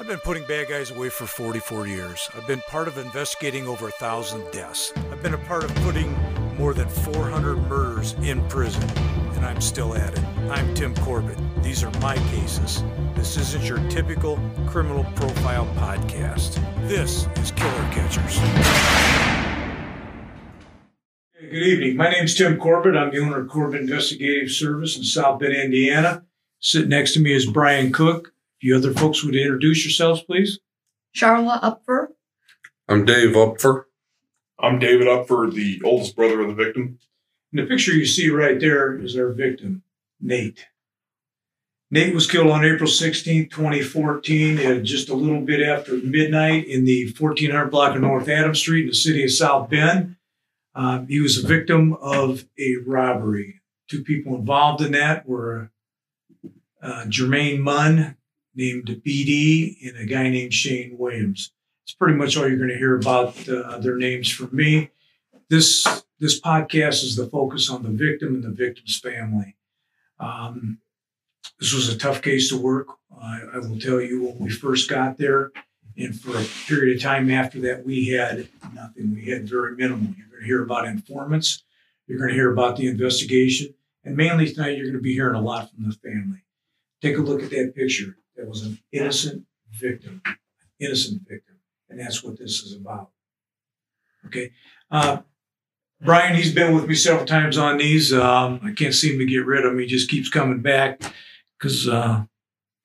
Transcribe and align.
I've 0.00 0.06
been 0.06 0.18
putting 0.20 0.44
bad 0.44 0.70
guys 0.70 0.90
away 0.90 1.10
for 1.10 1.26
44 1.26 1.86
years. 1.86 2.30
I've 2.34 2.46
been 2.46 2.62
part 2.62 2.88
of 2.88 2.96
investigating 2.96 3.68
over 3.68 3.88
a 3.88 3.90
thousand 3.90 4.50
deaths. 4.50 4.94
I've 5.12 5.22
been 5.22 5.34
a 5.34 5.38
part 5.44 5.62
of 5.62 5.74
putting 5.84 6.16
more 6.56 6.72
than 6.72 6.88
400 6.88 7.56
murders 7.68 8.14
in 8.22 8.42
prison, 8.48 8.82
and 9.34 9.44
I'm 9.44 9.60
still 9.60 9.94
at 9.94 10.16
it. 10.16 10.24
I'm 10.48 10.72
Tim 10.72 10.94
Corbett. 10.94 11.36
These 11.62 11.84
are 11.84 11.90
my 12.00 12.16
cases. 12.30 12.82
This 13.14 13.36
isn't 13.36 13.62
your 13.64 13.76
typical 13.90 14.40
criminal 14.66 15.04
profile 15.16 15.66
podcast. 15.76 16.54
This 16.88 17.26
is 17.36 17.50
Killer 17.50 17.90
Catchers. 17.92 18.38
Good 21.38 21.62
evening. 21.62 21.96
My 21.98 22.08
name 22.08 22.24
is 22.24 22.34
Tim 22.34 22.56
Corbett. 22.56 22.96
I'm 22.96 23.10
the 23.10 23.18
owner 23.18 23.40
of 23.40 23.50
Corbett 23.50 23.82
Investigative 23.82 24.50
Service 24.50 24.96
in 24.96 25.04
South 25.04 25.40
Bend, 25.40 25.52
Indiana. 25.52 26.24
Sitting 26.58 26.88
next 26.88 27.12
to 27.12 27.20
me 27.20 27.34
is 27.34 27.44
Brian 27.44 27.92
Cook. 27.92 28.32
If 28.60 28.64
you 28.64 28.76
other 28.76 28.92
folks 28.92 29.24
would 29.24 29.34
introduce 29.34 29.86
yourselves, 29.86 30.22
please. 30.22 30.58
Charlotte 31.12 31.60
Upfer. 31.62 32.12
I'm 32.86 33.06
Dave 33.06 33.34
Upfer. 33.34 33.88
I'm 34.58 34.78
David 34.78 35.08
Upfer, 35.08 35.50
the 35.50 35.80
oldest 35.82 36.14
brother 36.14 36.42
of 36.42 36.48
the 36.48 36.62
victim. 36.62 36.98
And 37.52 37.62
the 37.62 37.66
picture 37.66 37.92
you 37.92 38.04
see 38.04 38.28
right 38.28 38.60
there 38.60 38.98
is 38.98 39.16
our 39.16 39.32
victim, 39.32 39.82
Nate. 40.20 40.66
Nate 41.90 42.12
was 42.12 42.30
killed 42.30 42.50
on 42.50 42.62
April 42.62 42.86
16, 42.86 43.48
2014, 43.48 44.58
at 44.58 44.82
just 44.82 45.08
a 45.08 45.14
little 45.14 45.40
bit 45.40 45.66
after 45.66 45.94
midnight 45.94 46.66
in 46.66 46.84
the 46.84 47.14
1400 47.18 47.70
block 47.70 47.94
of 47.94 48.02
North 48.02 48.28
Adams 48.28 48.58
Street 48.58 48.82
in 48.82 48.88
the 48.88 48.94
city 48.94 49.24
of 49.24 49.32
South 49.32 49.70
Bend. 49.70 50.16
Uh, 50.74 51.00
he 51.08 51.20
was 51.20 51.42
a 51.42 51.48
victim 51.48 51.94
of 51.94 52.44
a 52.58 52.74
robbery. 52.86 53.62
Two 53.88 54.04
people 54.04 54.34
involved 54.34 54.82
in 54.82 54.92
that 54.92 55.26
were 55.26 55.70
uh, 56.82 57.04
Jermaine 57.08 57.60
Munn, 57.60 58.16
named 58.60 59.02
BD, 59.04 59.88
and 59.88 59.96
a 59.96 60.04
guy 60.04 60.28
named 60.28 60.52
Shane 60.52 60.96
Williams. 60.98 61.52
It's 61.84 61.94
pretty 61.94 62.16
much 62.16 62.36
all 62.36 62.46
you're 62.46 62.58
going 62.58 62.68
to 62.68 62.76
hear 62.76 62.96
about 62.96 63.48
uh, 63.48 63.78
their 63.78 63.96
names 63.96 64.30
from 64.30 64.54
me. 64.54 64.90
This 65.48 65.86
this 66.20 66.38
podcast 66.40 67.02
is 67.02 67.16
the 67.16 67.26
focus 67.26 67.70
on 67.70 67.82
the 67.82 67.88
victim 67.88 68.34
and 68.34 68.44
the 68.44 68.50
victim's 68.50 69.00
family. 69.00 69.56
Um, 70.18 70.78
this 71.58 71.72
was 71.72 71.88
a 71.88 71.96
tough 71.96 72.20
case 72.20 72.50
to 72.50 72.60
work. 72.60 72.88
I, 73.20 73.40
I 73.54 73.58
will 73.58 73.80
tell 73.80 74.00
you 74.00 74.24
when 74.24 74.38
we 74.38 74.50
first 74.50 74.90
got 74.90 75.16
there, 75.16 75.50
and 75.96 76.18
for 76.18 76.38
a 76.38 76.44
period 76.68 76.96
of 76.96 77.02
time 77.02 77.30
after 77.30 77.58
that, 77.62 77.86
we 77.86 78.08
had 78.08 78.48
nothing. 78.74 79.14
We 79.14 79.30
had 79.30 79.48
very 79.48 79.74
minimal. 79.74 80.14
You're 80.16 80.28
going 80.28 80.40
to 80.40 80.46
hear 80.46 80.62
about 80.62 80.86
informants. 80.86 81.64
You're 82.06 82.18
going 82.18 82.30
to 82.30 82.34
hear 82.34 82.52
about 82.52 82.76
the 82.76 82.88
investigation. 82.88 83.74
And 84.04 84.16
mainly 84.16 84.52
tonight, 84.52 84.76
you're 84.76 84.86
going 84.86 84.94
to 84.94 85.02
be 85.02 85.14
hearing 85.14 85.36
a 85.36 85.40
lot 85.40 85.70
from 85.70 85.88
the 85.88 85.94
family. 85.94 86.44
Take 87.00 87.16
a 87.16 87.22
look 87.22 87.42
at 87.42 87.50
that 87.50 87.72
picture. 87.74 88.16
That 88.40 88.48
was 88.48 88.62
an 88.62 88.78
innocent 88.90 89.44
victim, 89.70 90.22
innocent 90.80 91.28
victim. 91.28 91.56
And 91.90 92.00
that's 92.00 92.24
what 92.24 92.38
this 92.38 92.62
is 92.62 92.74
about. 92.74 93.10
Okay. 94.24 94.52
Uh, 94.90 95.18
Brian, 96.00 96.34
he's 96.34 96.54
been 96.54 96.74
with 96.74 96.88
me 96.88 96.94
several 96.94 97.26
times 97.26 97.58
on 97.58 97.76
these. 97.76 98.14
Um, 98.14 98.60
I 98.64 98.72
can't 98.72 98.94
seem 98.94 99.18
to 99.18 99.26
get 99.26 99.44
rid 99.44 99.66
of 99.66 99.72
him. 99.72 99.78
He 99.78 99.84
just 99.84 100.08
keeps 100.08 100.30
coming 100.30 100.62
back 100.62 101.02
because 101.58 101.86
uh, 101.86 102.24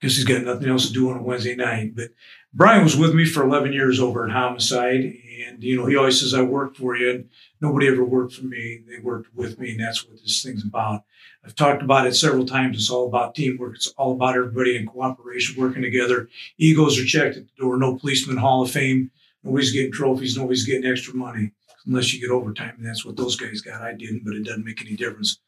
he's 0.02 0.25
got 0.25 0.44
nothing 0.44 0.67
else 0.67 0.88
to 0.88 0.94
do 0.94 1.09
on 1.09 1.20
a 1.20 1.23
Wednesday 1.23 1.56
night. 1.56 1.95
But 1.95 2.09
Brian 2.56 2.84
was 2.84 2.95
with 2.95 3.14
me 3.14 3.25
for 3.25 3.44
11 3.44 3.73
years 3.73 4.00
over 4.00 4.25
at 4.25 4.31
Homicide. 4.31 5.17
And, 5.45 5.61
you 5.61 5.75
know, 5.75 5.86
he 5.88 5.98
always 5.98 6.22
says, 6.22 6.34
I 6.34 6.42
work 6.42 6.78
for 6.78 6.95
you. 6.95 7.09
And 7.09 7.30
nobody 7.59 7.88
ever 7.88 8.03
worked 8.03 8.34
for 8.34 8.45
me. 8.45 8.81
They 8.88 9.00
worked 9.00 9.36
with 9.36 9.59
me. 9.59 9.72
And 9.72 9.81
that's 9.81 10.08
what 10.08 10.22
this 10.22 10.42
thing's 10.42 10.64
about. 10.64 11.03
I've 11.44 11.56
talked 11.56 11.84
about 11.84 12.08
it 12.08 12.16
several 12.16 12.45
times. 12.45 12.78
It's 12.78 12.89
all 12.89 13.08
about 13.08 13.36
teamwork. 13.36 13.75
It's 13.75 13.88
all 13.97 14.14
about 14.14 14.36
everybody 14.36 14.78
in 14.78 14.88
cooperation, 14.88 15.62
working 15.62 15.81
together. 15.81 16.30
Egos 16.58 16.97
are 16.97 17.06
checked 17.06 17.36
at 17.36 17.44
the 17.44 17.62
door. 17.62 17.78
No 17.78 17.97
policeman 17.97 18.38
hall 18.38 18.64
of 18.64 18.72
fame. 18.72 19.12
Nobody's 19.44 19.73
getting 19.73 19.92
trophies. 19.92 20.38
Nobody's 20.38 20.66
getting 20.66 20.90
extra 20.90 21.14
money 21.14 21.52
unless 21.85 22.13
you 22.13 22.22
get 22.22 22.34
overtime. 22.34 22.75
And 22.78 22.88
that's 22.88 23.06
what 23.06 23.18
those 23.18 23.35
guys 23.35 23.59
got. 23.59 23.81
I 23.81 23.94
didn't, 23.94 24.24
but 24.24 24.34
it 24.34 24.46
doesn't 24.46 24.66
make 24.66 24.81
any 24.81 24.96
difference. 24.96 25.40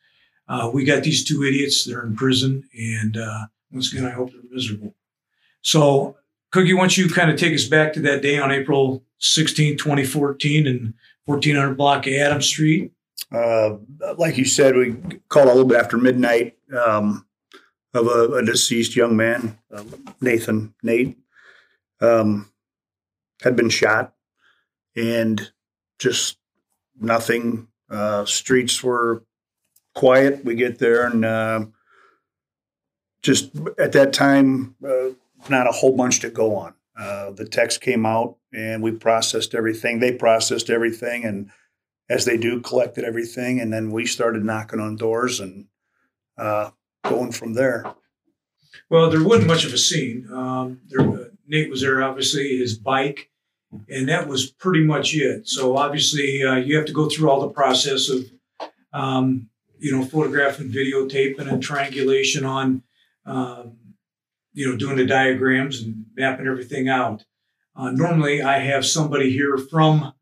Uh, 0.50 0.70
we 0.74 0.84
got 0.84 1.04
these 1.04 1.24
two 1.24 1.44
idiots. 1.44 1.86
They're 1.86 2.06
in 2.06 2.18
prison. 2.18 2.68
And 2.78 3.16
uh, 3.16 3.46
once 3.72 3.94
again, 3.94 4.06
I 4.06 4.12
hope 4.12 4.32
they're 4.32 4.42
miserable. 4.52 4.94
So, 5.62 6.18
Cookie, 6.52 6.74
why 6.74 6.82
don't 6.82 6.98
you 6.98 7.10
kind 7.10 7.30
of 7.30 7.38
take 7.38 7.54
us 7.54 7.66
back 7.66 7.94
to 7.94 8.00
that 8.02 8.22
day 8.22 8.40
on 8.40 8.52
April 8.52 9.04
16, 9.20 9.78
2014, 9.78 10.68
in 10.68 10.94
1400 11.26 11.76
block 11.76 12.08
of 12.08 12.14
Adams 12.14 12.46
Street? 12.46 12.92
Uh, 13.32 13.78
like 14.18 14.38
you 14.38 14.46
said, 14.46 14.76
we 14.76 14.96
called 15.28 15.48
a 15.48 15.54
little 15.54 15.66
bit 15.66 15.80
after 15.80 15.98
midnight 15.98 16.58
um, 16.78 17.26
of 17.94 18.08
a, 18.08 18.36
a, 18.36 18.46
deceased 18.46 18.96
young 18.96 19.18
man, 19.18 19.58
uh, 19.74 19.84
Nathan 20.22 20.74
Nate, 20.82 21.18
um, 22.00 22.50
had 23.42 23.56
been 23.56 23.70
shot, 23.70 24.14
and 24.96 25.52
just 26.00 26.38
nothing. 27.00 27.68
Uh, 27.90 28.24
streets 28.24 28.82
were 28.82 29.24
quiet. 29.94 30.46
We 30.46 30.56
get 30.56 30.80
there, 30.80 31.06
and 31.06 31.26
uh, 31.26 31.66
just 33.22 33.52
at 33.78 33.92
that 33.92 34.14
time, 34.14 34.76
uh, 34.88 35.10
not 35.50 35.68
a 35.68 35.72
whole 35.72 35.96
bunch 35.96 36.20
to 36.22 36.30
go 36.30 36.56
on. 36.56 36.74
Uh, 36.98 37.32
the 37.32 37.48
text 37.48 37.82
came 37.82 38.06
out, 38.06 38.38
and 38.54 38.82
we 38.82 38.92
processed 38.92 39.54
everything. 39.54 40.00
They 40.00 40.12
processed 40.12 40.70
everything, 40.70 41.26
and 41.26 41.52
as 42.10 42.26
they 42.26 42.38
do, 42.38 42.62
collected 42.62 43.04
everything, 43.04 43.60
and 43.60 43.72
then 43.72 43.92
we 43.92 44.06
started 44.06 44.44
knocking 44.44 44.80
on 44.80 44.96
doors 44.96 45.40
and 45.40 45.68
uh, 46.38 46.72
going 47.04 47.32
from 47.32 47.54
there. 47.54 47.94
Well, 48.90 49.10
there 49.10 49.24
wasn't 49.24 49.48
much 49.48 49.66
of 49.66 49.74
a 49.74 49.78
scene. 49.78 50.28
Um, 50.32 50.82
there, 50.88 51.02
uh, 51.02 51.26
Nate 51.48 51.70
was 51.70 51.82
there, 51.82 52.02
obviously, 52.02 52.58
his 52.58 52.78
bike, 52.78 53.30
and 53.90 54.08
that 54.10 54.28
was 54.28 54.50
pretty 54.50 54.84
much 54.84 55.14
it. 55.14 55.48
So 55.48 55.78
obviously, 55.78 56.44
uh, 56.44 56.56
you 56.56 56.78
have 56.78 56.86
to 56.86 56.94
go 56.94 57.10
through 57.10 57.30
all 57.30 57.42
the 57.42 57.50
process 57.50 58.10
of, 58.10 58.26
um, 58.94 59.50
you 59.78 59.92
know, 59.92 60.04
photographing, 60.04 60.70
videotaping, 60.70 61.52
and 61.52 61.62
triangulation 61.62 62.46
on, 62.46 62.84
um, 63.26 63.78
you 64.58 64.68
know, 64.68 64.76
doing 64.76 64.98
the 64.98 65.06
diagrams 65.06 65.84
and 65.84 66.04
mapping 66.16 66.48
everything 66.48 66.90
out. 66.90 67.24
Uh, 67.76 67.92
normally, 67.92 68.42
I 68.42 68.58
have 68.58 68.88
somebody 68.88 69.32
here 69.32 69.56
from 69.56 70.14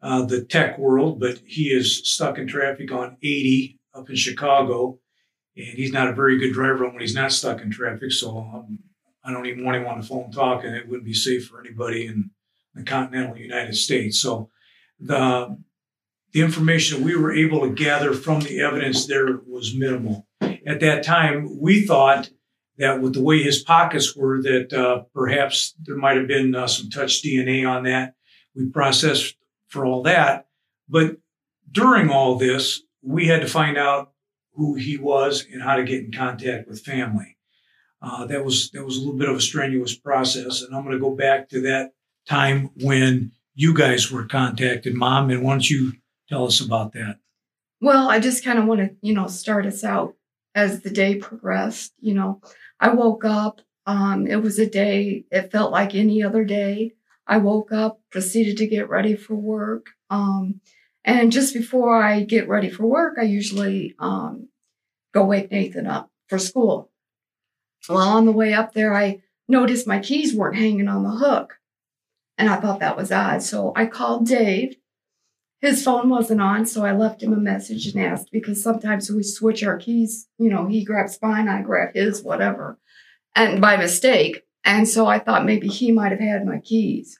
uh, 0.00 0.24
the 0.24 0.44
tech 0.44 0.78
world, 0.78 1.18
but 1.18 1.40
he 1.44 1.72
is 1.72 2.08
stuck 2.08 2.38
in 2.38 2.46
traffic 2.46 2.92
on 2.92 3.16
80 3.20 3.80
up 3.92 4.08
in 4.08 4.14
Chicago. 4.14 5.00
And 5.56 5.76
he's 5.76 5.92
not 5.92 6.06
a 6.06 6.12
very 6.12 6.38
good 6.38 6.52
driver 6.52 6.88
when 6.88 7.00
he's 7.00 7.16
not 7.16 7.32
stuck 7.32 7.62
in 7.62 7.72
traffic. 7.72 8.12
So 8.12 8.38
um, 8.38 8.78
I 9.24 9.32
don't 9.32 9.46
even 9.46 9.64
want 9.64 9.78
him 9.78 9.88
on 9.88 10.00
the 10.00 10.06
phone 10.06 10.30
talking. 10.30 10.70
It 10.70 10.86
wouldn't 10.86 11.04
be 11.04 11.12
safe 11.12 11.48
for 11.48 11.58
anybody 11.58 12.06
in 12.06 12.30
the 12.76 12.84
continental 12.84 13.36
United 13.36 13.74
States. 13.74 14.20
So 14.20 14.50
the, 15.00 15.58
the 16.30 16.42
information 16.42 17.02
we 17.02 17.16
were 17.16 17.32
able 17.32 17.62
to 17.62 17.74
gather 17.74 18.12
from 18.12 18.38
the 18.38 18.60
evidence 18.60 19.06
there 19.06 19.40
was 19.48 19.74
minimal. 19.74 20.28
At 20.64 20.78
that 20.78 21.02
time, 21.02 21.58
we 21.60 21.84
thought 21.84 22.30
that 22.80 23.00
with 23.00 23.14
the 23.14 23.22
way 23.22 23.42
his 23.42 23.62
pockets 23.62 24.16
were, 24.16 24.42
that 24.42 24.72
uh, 24.72 25.04
perhaps 25.14 25.74
there 25.84 25.96
might 25.96 26.16
have 26.16 26.26
been 26.26 26.54
uh, 26.54 26.66
some 26.66 26.90
touch 26.90 27.22
DNA 27.22 27.68
on 27.68 27.84
that. 27.84 28.14
We 28.54 28.68
processed 28.70 29.36
for 29.68 29.86
all 29.86 30.02
that. 30.02 30.46
But 30.88 31.18
during 31.70 32.10
all 32.10 32.36
this, 32.36 32.82
we 33.02 33.26
had 33.26 33.42
to 33.42 33.46
find 33.46 33.78
out 33.78 34.12
who 34.54 34.74
he 34.74 34.96
was 34.96 35.46
and 35.52 35.62
how 35.62 35.76
to 35.76 35.84
get 35.84 36.04
in 36.04 36.12
contact 36.12 36.68
with 36.68 36.84
family. 36.84 37.36
Uh, 38.02 38.26
that 38.26 38.44
was 38.44 38.70
that 38.70 38.84
was 38.84 38.96
a 38.96 39.00
little 39.00 39.16
bit 39.16 39.28
of 39.28 39.36
a 39.36 39.40
strenuous 39.40 39.94
process, 39.94 40.62
and 40.62 40.74
I'm 40.74 40.82
going 40.84 40.94
to 40.94 41.00
go 41.00 41.14
back 41.14 41.50
to 41.50 41.60
that 41.62 41.92
time 42.26 42.70
when 42.82 43.32
you 43.54 43.74
guys 43.74 44.10
were 44.10 44.24
contacted, 44.24 44.94
Mom. 44.94 45.28
And 45.30 45.42
why 45.42 45.52
don't 45.52 45.68
you 45.68 45.92
tell 46.28 46.46
us 46.46 46.60
about 46.60 46.92
that? 46.94 47.18
Well, 47.82 48.10
I 48.10 48.18
just 48.18 48.42
kind 48.42 48.58
of 48.58 48.64
want 48.66 48.80
to, 48.80 48.90
you 49.02 49.12
know, 49.12 49.26
start 49.26 49.66
us 49.66 49.84
out 49.84 50.14
as 50.54 50.80
the 50.80 50.90
day 50.90 51.16
progressed. 51.16 51.92
You 52.00 52.14
know, 52.14 52.40
I 52.80 52.90
woke 52.90 53.24
up. 53.24 53.60
Um, 53.86 54.26
it 54.26 54.36
was 54.36 54.58
a 54.58 54.68
day. 54.68 55.24
It 55.30 55.52
felt 55.52 55.70
like 55.70 55.94
any 55.94 56.22
other 56.22 56.44
day. 56.44 56.94
I 57.26 57.36
woke 57.36 57.70
up, 57.70 58.00
proceeded 58.10 58.56
to 58.56 58.66
get 58.66 58.88
ready 58.88 59.14
for 59.14 59.34
work. 59.34 59.90
Um, 60.08 60.60
and 61.04 61.30
just 61.30 61.54
before 61.54 62.02
I 62.02 62.24
get 62.24 62.48
ready 62.48 62.70
for 62.70 62.86
work, 62.86 63.16
I 63.20 63.24
usually 63.24 63.94
um, 63.98 64.48
go 65.14 65.24
wake 65.24 65.50
Nathan 65.50 65.86
up 65.86 66.10
for 66.28 66.38
school. 66.38 66.90
Well, 67.88 67.98
on 67.98 68.26
the 68.26 68.32
way 68.32 68.52
up 68.52 68.72
there, 68.72 68.94
I 68.94 69.22
noticed 69.48 69.86
my 69.86 70.00
keys 70.00 70.34
weren't 70.34 70.56
hanging 70.56 70.88
on 70.88 71.02
the 71.02 71.10
hook. 71.10 71.58
And 72.36 72.48
I 72.48 72.56
thought 72.56 72.80
that 72.80 72.96
was 72.96 73.12
odd. 73.12 73.42
So 73.42 73.72
I 73.76 73.86
called 73.86 74.26
Dave. 74.26 74.76
His 75.60 75.84
phone 75.84 76.08
wasn't 76.08 76.40
on, 76.40 76.64
so 76.64 76.84
I 76.84 76.92
left 76.92 77.22
him 77.22 77.34
a 77.34 77.36
message 77.36 77.86
and 77.86 78.02
asked 78.02 78.30
because 78.32 78.62
sometimes 78.62 79.10
we 79.10 79.22
switch 79.22 79.62
our 79.62 79.76
keys. 79.76 80.26
You 80.38 80.48
know, 80.48 80.66
he 80.66 80.84
grabs 80.84 81.18
mine, 81.20 81.48
I 81.48 81.60
grab 81.60 81.94
his, 81.94 82.22
whatever. 82.22 82.78
And 83.36 83.60
by 83.60 83.76
mistake, 83.76 84.44
and 84.64 84.88
so 84.88 85.06
I 85.06 85.18
thought 85.18 85.44
maybe 85.44 85.68
he 85.68 85.92
might 85.92 86.12
have 86.12 86.20
had 86.20 86.46
my 86.46 86.58
keys. 86.58 87.18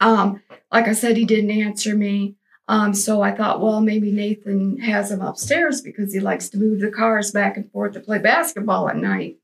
Um, 0.00 0.42
like 0.70 0.88
I 0.88 0.92
said, 0.92 1.16
he 1.16 1.24
didn't 1.24 1.50
answer 1.50 1.94
me. 1.94 2.36
Um, 2.68 2.94
so 2.94 3.22
I 3.22 3.32
thought, 3.32 3.60
well, 3.60 3.80
maybe 3.80 4.10
Nathan 4.10 4.78
has 4.80 5.10
him 5.10 5.22
upstairs 5.22 5.80
because 5.80 6.12
he 6.12 6.20
likes 6.20 6.48
to 6.50 6.58
move 6.58 6.80
the 6.80 6.90
cars 6.90 7.30
back 7.30 7.56
and 7.56 7.70
forth 7.70 7.92
to 7.92 8.00
play 8.00 8.18
basketball 8.18 8.88
at 8.88 8.96
night. 8.96 9.38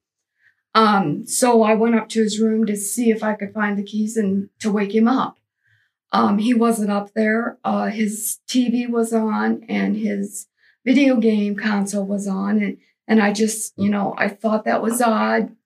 Um, 0.75 1.27
so 1.27 1.63
I 1.63 1.75
went 1.75 1.95
up 1.95 2.09
to 2.11 2.23
his 2.23 2.41
room 2.41 2.67
to 2.67 2.77
see 2.77 3.11
if 3.11 3.23
I 3.23 3.35
could 3.35 3.53
find 3.53 3.79
the 3.79 3.85
keys 3.85 4.17
and 4.17 4.49
to 4.61 4.73
wake 4.73 4.95
him 4.95 5.07
up. 5.07 5.37
Um, 6.13 6.39
he 6.39 6.53
wasn't 6.53 6.91
up 6.91 7.15
there. 7.15 7.59
Uh, 7.65 7.87
his 7.87 8.39
TV 8.47 8.89
was 8.89 9.13
on 9.13 9.65
and 9.69 9.97
his 9.97 10.47
video 10.85 11.17
game 11.17 11.57
console 11.57 12.05
was 12.05 12.29
on. 12.29 12.63
And, 12.63 12.77
and 13.09 13.23
I 13.23 13.33
just, 13.33 13.73
you 13.77 13.89
know, 13.89 14.15
I 14.19 14.29
thought 14.29 14.65
that 14.65 14.83
was 14.83 15.01
odd. 15.01 15.57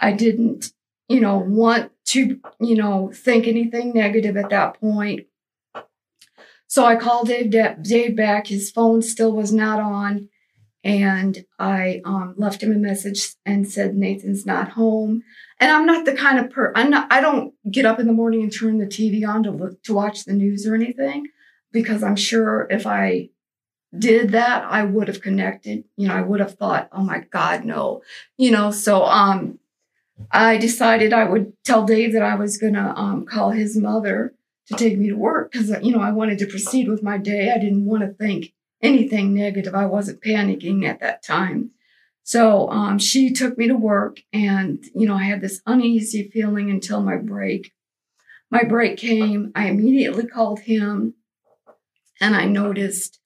I 0.00 0.12
didn't, 0.12 0.72
you 1.08 1.20
know, 1.20 1.38
want 1.38 1.90
to, 2.06 2.40
you 2.60 2.76
know, 2.76 3.10
think 3.12 3.46
anything 3.46 3.92
negative 3.92 4.36
at 4.36 4.50
that 4.50 4.80
point. 4.80 5.26
So 6.68 6.84
I 6.84 6.94
called 6.94 7.26
Dave, 7.26 7.50
Dave 7.82 8.16
back. 8.16 8.46
His 8.46 8.70
phone 8.70 9.02
still 9.02 9.32
was 9.32 9.52
not 9.52 9.80
on. 9.80 10.28
And 10.82 11.44
I 11.58 12.00
um, 12.04 12.34
left 12.38 12.62
him 12.62 12.72
a 12.72 12.76
message 12.76 13.34
and 13.44 13.70
said, 13.70 13.94
Nathan's 13.94 14.46
not 14.46 14.70
home. 14.70 15.22
And 15.58 15.70
I'm 15.70 15.84
not 15.84 16.06
the 16.06 16.14
kind 16.14 16.38
of 16.38 16.50
per, 16.50 16.72
I'm 16.74 16.88
not, 16.88 17.12
I 17.12 17.20
don't 17.20 17.52
get 17.70 17.84
up 17.84 18.00
in 18.00 18.06
the 18.06 18.14
morning 18.14 18.42
and 18.42 18.52
turn 18.52 18.78
the 18.78 18.86
TV 18.86 19.26
on 19.28 19.42
to 19.42 19.50
look, 19.50 19.82
to 19.84 19.94
watch 19.94 20.24
the 20.24 20.32
news 20.32 20.66
or 20.66 20.74
anything, 20.74 21.26
because 21.70 22.02
I'm 22.02 22.16
sure 22.16 22.66
if 22.70 22.86
I 22.86 23.28
did 23.96 24.30
that, 24.30 24.64
I 24.64 24.84
would 24.84 25.08
have 25.08 25.20
connected. 25.20 25.84
You 25.96 26.08
know, 26.08 26.14
I 26.14 26.22
would 26.22 26.40
have 26.40 26.54
thought, 26.54 26.88
oh 26.92 27.02
my 27.02 27.20
God, 27.30 27.64
no. 27.64 28.02
You 28.38 28.50
know, 28.50 28.70
so 28.70 29.04
um, 29.04 29.58
I 30.30 30.56
decided 30.56 31.12
I 31.12 31.24
would 31.24 31.52
tell 31.64 31.84
Dave 31.84 32.14
that 32.14 32.22
I 32.22 32.36
was 32.36 32.56
going 32.56 32.74
to 32.74 32.94
um, 32.96 33.26
call 33.26 33.50
his 33.50 33.76
mother 33.76 34.34
to 34.68 34.74
take 34.76 34.96
me 34.96 35.08
to 35.08 35.16
work 35.16 35.52
because, 35.52 35.70
you 35.82 35.92
know, 35.92 36.00
I 36.00 36.12
wanted 36.12 36.38
to 36.38 36.46
proceed 36.46 36.88
with 36.88 37.02
my 37.02 37.18
day. 37.18 37.50
I 37.50 37.58
didn't 37.58 37.84
want 37.84 38.02
to 38.02 38.14
think 38.14 38.54
anything 38.82 39.34
negative. 39.34 39.74
I 39.74 39.86
wasn't 39.86 40.22
panicking 40.22 40.84
at 40.86 41.00
that 41.00 41.22
time. 41.22 41.70
So 42.22 42.68
um, 42.70 42.98
she 42.98 43.32
took 43.32 43.58
me 43.58 43.66
to 43.66 43.74
work, 43.74 44.20
and, 44.32 44.84
you 44.94 45.06
know, 45.06 45.16
I 45.16 45.24
had 45.24 45.40
this 45.40 45.62
uneasy 45.66 46.30
feeling 46.30 46.70
until 46.70 47.02
my 47.02 47.16
break. 47.16 47.72
My 48.50 48.62
break 48.62 48.98
came. 48.98 49.52
I 49.54 49.68
immediately 49.68 50.26
called 50.26 50.60
him, 50.60 51.14
and 52.20 52.36
I 52.36 52.44
noticed 52.44 53.20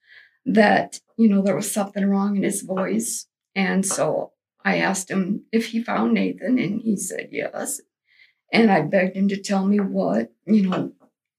that, 0.46 1.00
you 1.16 1.28
know, 1.28 1.42
there 1.42 1.56
was 1.56 1.70
something 1.70 2.06
wrong 2.06 2.36
in 2.36 2.42
his 2.42 2.62
voice. 2.62 3.26
And 3.54 3.84
so 3.84 4.32
I 4.64 4.78
asked 4.78 5.10
him 5.10 5.44
if 5.52 5.66
he 5.66 5.82
found 5.82 6.14
Nathan, 6.14 6.58
and 6.58 6.80
he 6.80 6.96
said 6.96 7.28
yes. 7.32 7.80
And 8.52 8.70
I 8.70 8.82
begged 8.82 9.16
him 9.16 9.28
to 9.28 9.40
tell 9.40 9.66
me 9.66 9.80
what, 9.80 10.32
you 10.46 10.68
know, 10.68 10.92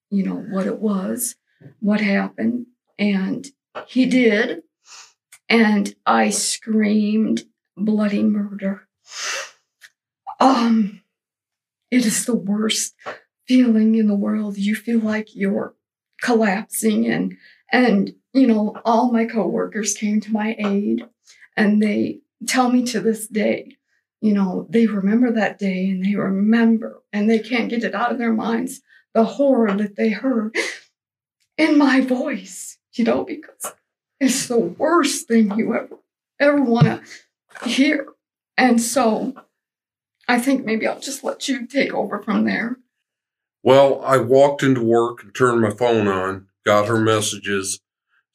you 0.09 0.23
know, 0.23 0.35
what 0.35 0.67
it 0.67 0.79
was, 0.79 1.35
what 1.79 2.01
happened. 2.01 2.67
And 2.99 3.47
he 3.87 4.05
did. 4.05 4.63
And 5.47 5.95
I 6.05 6.29
screamed 6.29 7.43
bloody 7.77 8.23
murder. 8.23 8.87
Um, 10.39 11.01
it 11.91 12.05
is 12.05 12.25
the 12.25 12.35
worst 12.35 12.95
feeling 13.47 13.95
in 13.95 14.07
the 14.07 14.15
world. 14.15 14.57
You 14.57 14.75
feel 14.75 14.99
like 14.99 15.35
you're 15.35 15.75
collapsing 16.21 17.07
and 17.07 17.37
and 17.71 18.15
you 18.33 18.47
know, 18.47 18.75
all 18.83 19.11
my 19.11 19.25
coworkers 19.25 19.93
came 19.93 20.19
to 20.21 20.31
my 20.31 20.55
aid 20.59 21.05
and 21.55 21.81
they 21.81 22.19
tell 22.47 22.69
me 22.69 22.83
to 22.85 22.99
this 22.99 23.27
day, 23.27 23.77
you 24.19 24.33
know, 24.33 24.67
they 24.69 24.87
remember 24.87 25.31
that 25.31 25.57
day 25.57 25.89
and 25.89 26.03
they 26.03 26.15
remember 26.15 27.01
and 27.13 27.29
they 27.29 27.39
can't 27.39 27.69
get 27.69 27.83
it 27.83 27.95
out 27.95 28.11
of 28.11 28.17
their 28.17 28.33
minds 28.33 28.81
the 29.15 29.23
horror 29.23 29.73
that 29.77 29.95
they 29.95 30.09
heard 30.09 30.55
in 31.57 31.77
my 31.77 32.01
voice, 32.01 32.77
you 32.97 33.05
know, 33.05 33.23
because 33.23 33.73
it's 34.19 34.47
the 34.47 34.59
worst 34.59 35.27
thing 35.27 35.57
you 35.57 35.75
ever 35.75 35.97
ever 36.39 36.61
want 36.61 36.85
to 36.85 37.69
hear. 37.69 38.07
And 38.57 38.81
so 38.81 39.33
I 40.27 40.39
think 40.39 40.65
maybe 40.65 40.87
I'll 40.87 40.99
just 40.99 41.23
let 41.23 41.47
you 41.47 41.65
take 41.67 41.93
over 41.93 42.21
from 42.21 42.45
there. 42.45 42.77
Well, 43.63 44.01
I 44.03 44.17
walked 44.17 44.63
into 44.63 44.83
work 44.83 45.23
and 45.23 45.33
turned 45.33 45.61
my 45.61 45.71
phone 45.71 46.07
on, 46.07 46.47
got 46.65 46.87
her 46.87 46.99
messages, 46.99 47.79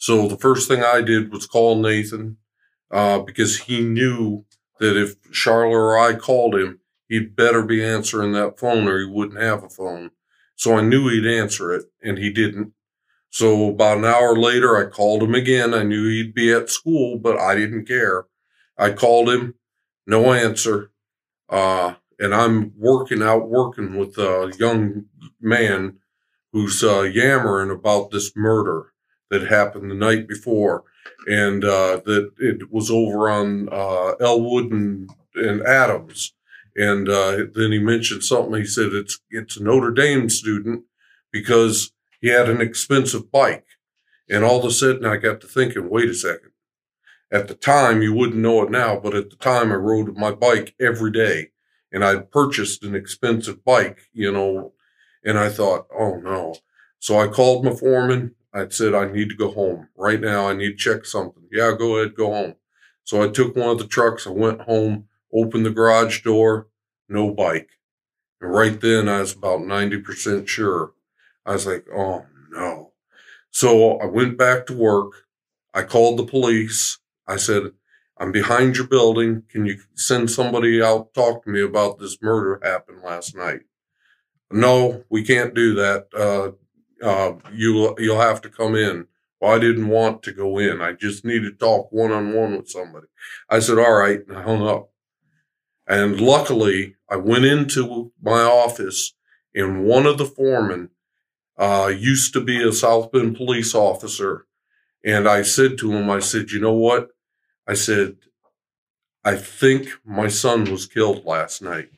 so 0.01 0.27
the 0.27 0.39
first 0.39 0.67
thing 0.67 0.83
I 0.83 1.03
did 1.03 1.31
was 1.31 1.47
call 1.47 1.77
Nathan 1.77 2.39
uh, 2.91 3.19
because 3.19 3.59
he 3.59 3.83
knew 3.83 4.47
that 4.79 4.97
if 4.97 5.15
Charlotte 5.31 5.77
or 5.77 5.99
I 5.99 6.15
called 6.15 6.55
him, 6.55 6.81
he'd 7.07 7.37
better 7.37 7.62
be 7.62 7.85
answering 7.85 8.33
that 8.33 8.59
phone 8.59 8.89
or 8.89 8.99
he 8.99 9.05
wouldn't 9.05 9.43
have 9.43 9.62
a 9.62 9.69
phone. 9.69 10.12
So 10.57 10.79
I 10.79 10.81
knew 10.81 11.09
he'd 11.09 11.27
answer 11.27 11.75
it 11.75 11.85
and 12.03 12.17
he 12.17 12.33
didn't. 12.33 12.73
So 13.31 13.71
about 13.71 13.99
an 13.99 14.05
hour 14.05 14.37
later, 14.37 14.77
I 14.77 14.91
called 14.91 15.23
him 15.23 15.35
again. 15.35 15.73
I 15.73 15.85
knew 15.85 16.09
he'd 16.09 16.35
be 16.35 16.53
at 16.53 16.69
school, 16.69 17.19
but 17.19 17.38
I 17.38 17.55
didn't 17.55 17.87
care. 17.87 18.27
I 18.77 18.91
called 18.91 19.31
him, 19.31 19.55
no 20.06 20.32
answer. 20.32 20.91
Uh, 21.49 21.94
and 22.19 22.35
I'm 22.35 22.73
working 22.77 23.23
out, 23.23 23.49
working 23.49 23.97
with 23.97 24.19
a 24.19 24.53
young 24.59 25.06
man 25.41 25.99
who's 26.53 26.82
uh, 26.82 27.03
yammering 27.03 27.71
about 27.71 28.11
this 28.11 28.32
murder 28.37 28.93
that 29.31 29.47
happened 29.47 29.91
the 29.91 29.94
night 29.94 30.26
before, 30.26 30.85
and 31.26 31.65
uh, 31.65 32.00
that 32.05 32.33
it 32.38 32.73
was 32.73 32.91
over 32.91 33.31
on 33.31 33.69
uh, 33.71 34.12
Elwood 34.21 34.73
and, 34.73 35.09
and 35.35 35.62
Adams. 35.62 36.35
And 36.76 37.09
uh, 37.09 37.44
then 37.55 37.73
he 37.73 37.79
mentioned 37.79 38.25
something. 38.25 38.61
He 38.61 38.67
said 38.67 38.93
it's 38.93 39.21
it's 39.31 39.56
a 39.56 39.62
Notre 39.62 39.91
Dame 39.91 40.29
student 40.29 40.85
because 41.33 41.93
he 42.21 42.29
had 42.29 42.49
an 42.49 42.61
expensive 42.61 43.31
bike. 43.31 43.67
And 44.29 44.45
all 44.45 44.61
of 44.61 44.65
a 44.65 44.71
sudden, 44.71 45.05
I 45.05 45.17
got 45.17 45.41
to 45.41 45.47
thinking, 45.47 45.89
wait 45.89 46.09
a 46.09 46.15
second. 46.15 46.51
At 47.33 47.49
the 47.49 47.55
time, 47.55 48.03
you 48.03 48.13
wouldn't 48.13 48.39
know 48.39 48.63
it 48.63 48.71
now, 48.71 48.99
but 48.99 49.15
at 49.15 49.31
the 49.31 49.37
time, 49.37 49.73
I 49.73 49.77
rode 49.77 50.17
my 50.17 50.33
bike 50.33 50.75
every 50.81 51.13
day, 51.13 51.51
and 51.93 52.05
I 52.05 52.17
purchased 52.17 52.83
an 52.83 52.95
expensive 52.95 53.65
bike, 53.65 54.09
you 54.13 54.33
know. 54.33 54.73
And 55.25 55.39
I 55.39 55.49
thought, 55.49 55.87
oh 55.97 56.17
no. 56.17 56.57
So 56.99 57.19
I 57.19 57.29
called 57.29 57.65
my 57.65 57.73
foreman 57.75 58.35
I 58.53 58.69
said, 58.69 58.95
I 58.95 59.11
need 59.11 59.29
to 59.29 59.37
go 59.37 59.51
home 59.51 59.89
right 59.97 60.21
now. 60.21 60.49
I 60.49 60.55
need 60.55 60.71
to 60.71 60.77
check 60.77 61.05
something. 61.05 61.45
Yeah, 61.53 61.73
go 61.79 61.97
ahead, 61.97 62.17
go 62.17 62.33
home. 62.33 62.55
So 63.05 63.23
I 63.23 63.29
took 63.29 63.55
one 63.55 63.71
of 63.71 63.79
the 63.79 63.87
trucks. 63.87 64.27
I 64.27 64.31
went 64.31 64.63
home, 64.63 65.07
opened 65.33 65.67
the 65.67 65.71
garage 65.71 66.23
door, 66.23 66.67
no 67.09 67.31
bike. 67.31 67.71
And 68.41 68.53
right 68.53 68.81
then 68.81 69.09
I 69.09 69.21
was 69.21 69.35
about 69.35 69.61
90% 69.61 70.49
sure. 70.49 70.93
I 71.47 71.53
was 71.53 71.67
like, 71.67 71.87
oh 71.95 72.27
no. 72.51 72.93
So 73.51 73.99
I 73.99 74.07
went 74.07 74.39
back 74.39 74.67
to 74.67 74.77
work. 74.77 75.13
I 75.75 75.83
called 75.83 76.19
the 76.19 76.25
police. 76.25 76.99
I 77.27 77.37
said, 77.37 77.73
I'm 78.19 78.33
behind 78.33 78.77
your 78.77 78.87
building. 78.87 79.45
Can 79.51 79.67
you 79.67 79.79
send 79.95 80.31
somebody 80.31 80.83
out 80.83 81.15
talk 81.15 81.45
to 81.45 81.51
me 81.51 81.63
about 81.63 81.99
this 81.99 82.19
murder 82.21 82.61
happened 82.62 83.03
last 83.03 83.35
night? 83.35 83.61
No, 84.50 85.05
we 85.09 85.25
can't 85.25 85.55
do 85.55 85.75
that. 85.75 86.09
Uh, 86.14 86.53
uh, 87.05 87.37
you 87.53 87.95
you'll 87.99 88.21
have 88.21 88.43
to 88.43 88.50
come 88.50 88.75
in. 88.75 89.07
Well, 89.41 89.53
I 89.53 89.59
didn't 89.59 89.88
want 89.88 90.23
to 90.25 90.33
go 90.33 90.59
in. 90.59 90.83
I 90.83 90.93
just 90.93 91.25
needed 91.25 91.59
to 91.59 91.64
talk 91.64 91.91
one 91.91 92.12
on 92.12 92.35
one 92.35 92.57
with 92.57 92.69
somebody. 92.69 93.07
I 93.49 93.61
said, 93.61 93.79
all 93.79 93.95
right, 93.95 94.21
and 94.29 94.37
I 94.37 94.43
hung 94.43 94.67
up. 94.67 94.91
And 95.87 96.21
luckily, 96.21 96.97
I 97.09 97.17
went 97.17 97.47
into 97.47 98.12
my 98.23 98.43
office, 98.43 99.14
and 99.55 99.85
one 99.85 100.05
of 100.05 100.19
the 100.19 100.26
foremen 100.26 100.91
uh, 101.61 101.93
used 101.95 102.33
to 102.33 102.40
be 102.40 102.67
a 102.67 102.73
South 102.73 103.12
Bend 103.12 103.37
police 103.37 103.75
officer. 103.75 104.47
And 105.05 105.29
I 105.29 105.43
said 105.43 105.76
to 105.79 105.93
him, 105.93 106.09
I 106.09 106.19
said, 106.21 106.50
you 106.50 106.59
know 106.59 106.73
what? 106.73 107.11
I 107.69 107.75
said, 107.75 108.17
I 109.23 109.37
think 109.37 109.88
my 110.05 110.29
son 110.29 110.71
was 110.71 110.87
killed 110.87 111.26
last 111.26 111.61
night. 111.61 111.90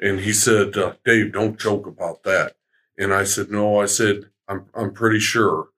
And 0.00 0.20
he 0.20 0.32
said, 0.32 0.76
uh, 0.76 0.94
Dave, 1.04 1.32
don't 1.32 1.58
joke 1.58 1.86
about 1.86 2.24
that. 2.24 2.56
And 2.98 3.14
I 3.14 3.22
said, 3.22 3.50
no, 3.50 3.80
I 3.80 3.86
said, 3.86 4.24
I'm, 4.48 4.66
I'm 4.74 4.92
pretty 4.92 5.20
sure 5.20 5.68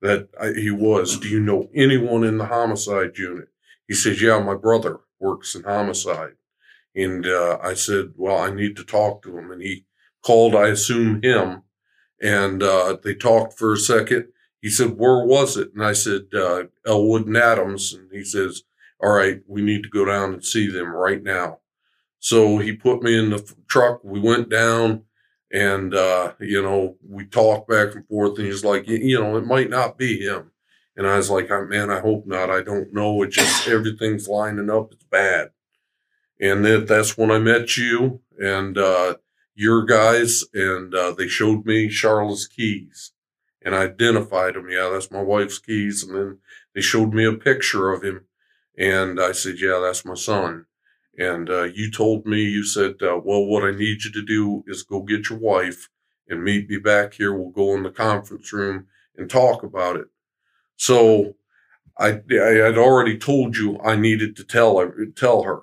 that 0.00 0.28
I, 0.40 0.52
he 0.52 0.70
was. 0.70 1.18
Do 1.18 1.28
you 1.28 1.40
know 1.40 1.68
anyone 1.74 2.22
in 2.22 2.38
the 2.38 2.46
homicide 2.46 3.18
unit? 3.18 3.48
He 3.88 3.94
says, 3.94 4.22
yeah, 4.22 4.38
my 4.38 4.54
brother 4.54 5.00
works 5.18 5.56
in 5.56 5.64
homicide. 5.64 6.34
And 6.94 7.26
uh, 7.26 7.58
I 7.60 7.74
said, 7.74 8.12
well, 8.16 8.38
I 8.38 8.50
need 8.50 8.76
to 8.76 8.84
talk 8.84 9.22
to 9.22 9.36
him. 9.36 9.50
And 9.50 9.60
he 9.60 9.86
called, 10.22 10.54
I 10.54 10.68
assume 10.68 11.20
him, 11.20 11.62
and 12.22 12.62
uh, 12.62 12.96
they 13.02 13.14
talked 13.14 13.58
for 13.58 13.72
a 13.72 13.78
second. 13.78 14.28
He 14.60 14.70
said, 14.70 14.96
where 14.96 15.24
was 15.24 15.56
it? 15.56 15.72
And 15.74 15.84
I 15.84 15.92
said, 15.92 16.22
uh, 16.34 16.64
Elwood 16.86 17.26
and 17.26 17.36
Adams. 17.36 17.92
And 17.92 18.10
he 18.10 18.24
says, 18.24 18.62
all 18.98 19.12
right, 19.12 19.40
we 19.46 19.60
need 19.60 19.82
to 19.82 19.90
go 19.90 20.06
down 20.06 20.32
and 20.32 20.44
see 20.44 20.70
them 20.70 20.88
right 20.88 21.22
now. 21.22 21.58
So 22.18 22.56
he 22.58 22.72
put 22.72 23.02
me 23.02 23.18
in 23.18 23.28
the 23.28 23.54
truck. 23.68 24.02
We 24.02 24.20
went 24.20 24.48
down 24.48 25.02
and, 25.52 25.94
uh, 25.94 26.32
you 26.40 26.62
know, 26.62 26.96
we 27.06 27.26
talked 27.26 27.68
back 27.68 27.94
and 27.94 28.06
forth 28.08 28.38
and 28.38 28.46
he's 28.46 28.64
like, 28.64 28.88
you 28.88 29.20
know, 29.20 29.36
it 29.36 29.44
might 29.44 29.68
not 29.68 29.98
be 29.98 30.20
him. 30.20 30.50
And 30.96 31.06
I 31.06 31.18
was 31.18 31.28
like, 31.28 31.50
man, 31.50 31.90
I 31.90 32.00
hope 32.00 32.26
not. 32.26 32.48
I 32.48 32.62
don't 32.62 32.94
know. 32.94 33.22
It 33.22 33.32
just, 33.32 33.68
everything's 33.68 34.28
lining 34.28 34.70
up. 34.70 34.92
It's 34.92 35.04
bad. 35.04 35.50
And 36.40 36.64
that, 36.64 36.86
that's 36.88 37.18
when 37.18 37.30
I 37.30 37.38
met 37.38 37.76
you 37.76 38.20
and, 38.38 38.78
uh, 38.78 39.16
your 39.54 39.84
guys 39.84 40.44
and, 40.52 40.94
uh, 40.94 41.12
they 41.12 41.28
showed 41.28 41.64
me 41.66 41.88
Charlotte's 41.88 42.46
keys 42.46 43.12
and 43.62 43.74
I 43.74 43.84
identified 43.84 44.56
him. 44.56 44.68
Yeah, 44.68 44.90
that's 44.92 45.10
my 45.10 45.22
wife's 45.22 45.58
keys. 45.58 46.02
And 46.02 46.14
then 46.14 46.38
they 46.74 46.80
showed 46.80 47.14
me 47.14 47.24
a 47.24 47.32
picture 47.32 47.90
of 47.92 48.02
him 48.02 48.26
and 48.76 49.20
I 49.20 49.32
said, 49.32 49.56
yeah, 49.60 49.80
that's 49.82 50.04
my 50.04 50.14
son. 50.14 50.66
And 51.16 51.48
uh, 51.48 51.64
you 51.64 51.90
told 51.90 52.26
me, 52.26 52.42
you 52.42 52.64
said, 52.64 52.96
uh, 53.02 53.20
well, 53.24 53.44
what 53.44 53.64
I 53.64 53.70
need 53.70 54.02
you 54.04 54.10
to 54.12 54.22
do 54.22 54.64
is 54.66 54.82
go 54.82 55.02
get 55.02 55.30
your 55.30 55.38
wife 55.38 55.88
and 56.28 56.42
meet 56.42 56.68
me 56.68 56.78
back 56.78 57.14
here. 57.14 57.32
We'll 57.32 57.50
go 57.50 57.74
in 57.74 57.84
the 57.84 57.90
conference 57.90 58.52
room 58.52 58.86
and 59.16 59.30
talk 59.30 59.62
about 59.62 59.96
it. 59.96 60.06
So 60.76 61.36
I, 61.96 62.20
I 62.30 62.54
had 62.64 62.76
already 62.76 63.16
told 63.16 63.56
you 63.56 63.78
I 63.80 63.94
needed 63.94 64.34
to 64.36 64.44
tell 64.44 64.78
her, 64.78 65.06
tell 65.16 65.42
her. 65.44 65.62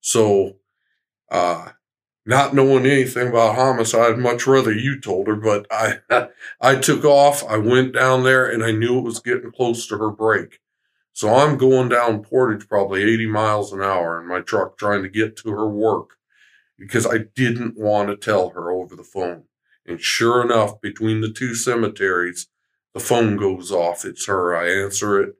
So, 0.00 0.56
uh, 1.30 1.68
not 2.24 2.54
knowing 2.54 2.86
anything 2.86 3.28
about 3.28 3.56
homicide, 3.56 4.12
I'd 4.12 4.18
much 4.18 4.46
rather 4.46 4.72
you 4.72 5.00
told 5.00 5.26
her, 5.26 5.36
but 5.36 5.66
I, 5.70 5.98
I 6.60 6.76
took 6.76 7.04
off. 7.04 7.44
I 7.48 7.56
went 7.56 7.94
down 7.94 8.22
there 8.22 8.48
and 8.48 8.62
I 8.62 8.70
knew 8.70 8.98
it 8.98 9.04
was 9.04 9.18
getting 9.20 9.50
close 9.50 9.86
to 9.88 9.98
her 9.98 10.10
break. 10.10 10.60
So 11.12 11.34
I'm 11.34 11.58
going 11.58 11.88
down 11.88 12.22
Portage 12.22 12.68
probably 12.68 13.02
80 13.02 13.26
miles 13.26 13.72
an 13.72 13.82
hour 13.82 14.20
in 14.20 14.26
my 14.26 14.40
truck 14.40 14.78
trying 14.78 15.02
to 15.02 15.08
get 15.08 15.36
to 15.38 15.50
her 15.50 15.68
work 15.68 16.16
because 16.78 17.06
I 17.06 17.18
didn't 17.34 17.76
want 17.76 18.08
to 18.08 18.16
tell 18.16 18.50
her 18.50 18.70
over 18.70 18.96
the 18.96 19.04
phone. 19.04 19.44
And 19.86 20.00
sure 20.00 20.42
enough, 20.42 20.80
between 20.80 21.20
the 21.20 21.30
two 21.30 21.54
cemeteries, 21.54 22.48
the 22.94 23.00
phone 23.00 23.36
goes 23.36 23.70
off. 23.72 24.04
It's 24.04 24.26
her. 24.26 24.56
I 24.56 24.70
answer 24.70 25.20
it. 25.20 25.34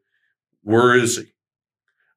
Where 0.62 0.94
is 0.94 1.18
he? 1.18 1.31